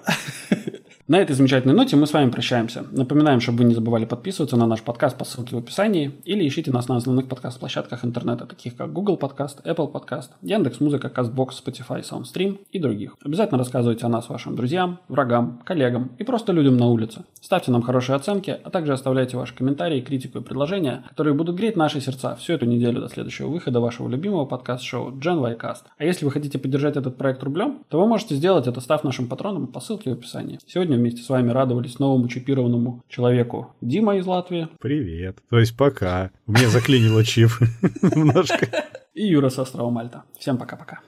На 1.08 1.20
этой 1.20 1.36
замечательной 1.36 1.76
ноте 1.76 1.96
мы 1.96 2.08
с 2.08 2.14
вами 2.14 2.32
прощаемся. 2.32 2.84
Напоминаем, 2.90 3.40
чтобы 3.40 3.60
вы 3.60 3.66
не 3.66 3.76
забывали 3.76 4.06
подписываться 4.06 4.58
на 4.58 4.66
наш 4.66 4.82
подкаст 4.82 5.16
по 5.16 5.24
ссылке 5.24 5.56
в 5.56 5.60
описании 5.60 6.16
или 6.24 6.48
ищите 6.48 6.72
нас 6.72 6.88
на 6.88 6.96
основных 6.96 7.28
подкаст-площадках 7.28 8.04
интернета, 8.04 8.48
таких 8.48 8.76
как 8.76 8.92
Google 8.92 9.16
Подкаст, 9.16 9.64
Apple 9.68 9.92
Подкаст, 9.92 10.32
Яндекс.Музыка, 10.42 11.14
Castbox, 11.16 11.50
Spotify, 11.64 12.02
Soundstream 12.02 12.58
и 12.72 12.80
других. 12.80 13.16
Обязательно 13.24 13.60
рассказывайте 13.60 14.04
о 14.04 14.10
нас 14.10 14.30
вашим 14.30 14.56
друзьям, 14.56 15.00
врагам, 15.08 15.62
коллегам 15.64 16.10
и 16.18 16.24
просто 16.24 16.54
людям 16.54 16.76
на 16.76 16.88
улице. 16.88 17.24
Ставьте 17.40 17.70
нам 17.70 17.84
хорошие 17.84 18.16
оценки, 18.16 18.58
а 18.64 18.72
также 18.72 18.94
оставляйте 18.94 19.38
ваши 19.38 19.54
комментарии, 19.54 20.02
критику 20.02 20.40
и 20.40 20.42
предложения, 20.42 21.04
которые 21.10 21.36
будут 21.36 21.56
греть 21.56 21.76
наши 21.76 22.02
сердца 22.02 22.36
всю 22.36 22.54
эту 22.54 22.66
неделю 22.66 23.00
до 23.00 23.10
следующего 23.10 23.50
выхода 23.50 23.80
вашего 23.80 24.10
любимого 24.10 24.46
подкаст-шоу 24.46 25.12
Gen 25.12 25.40
Y 25.40 25.56
Cast. 25.56 25.84
А 26.00 26.04
если 26.04 26.26
вы 26.26 26.32
хотите 26.32 26.58
поддержать 26.58 26.98
этот 26.98 27.16
проект 27.16 27.44
рублем, 27.44 27.84
то 27.90 28.02
вы 28.02 28.08
можете 28.08 28.34
сделать 28.34 28.66
это, 28.66 28.82
став 28.82 29.04
нашим 29.04 29.28
патроном 29.28 29.68
по 29.68 29.80
ссылке 29.80 30.10
в 30.10 30.14
описании. 30.14 30.58
Сегодня 30.66 30.95
вместе 30.96 31.22
с 31.22 31.30
вами 31.30 31.52
радовались 31.52 32.00
новому 32.00 32.28
чипированному 32.28 33.04
человеку 33.08 33.74
Дима 33.82 34.18
из 34.18 34.26
Латвии 34.26 34.68
Привет. 34.80 35.38
То 35.50 35.60
есть 35.60 35.76
пока. 35.78 36.32
Меня 36.48 36.70
заклинило 36.70 37.24
чип 37.24 37.52
немножко. 38.02 38.68
и 39.14 39.26
Юра 39.28 39.50
с 39.50 39.60
острова 39.60 39.90
Мальта. 39.90 40.24
Всем 40.38 40.58
пока-пока. 40.58 41.00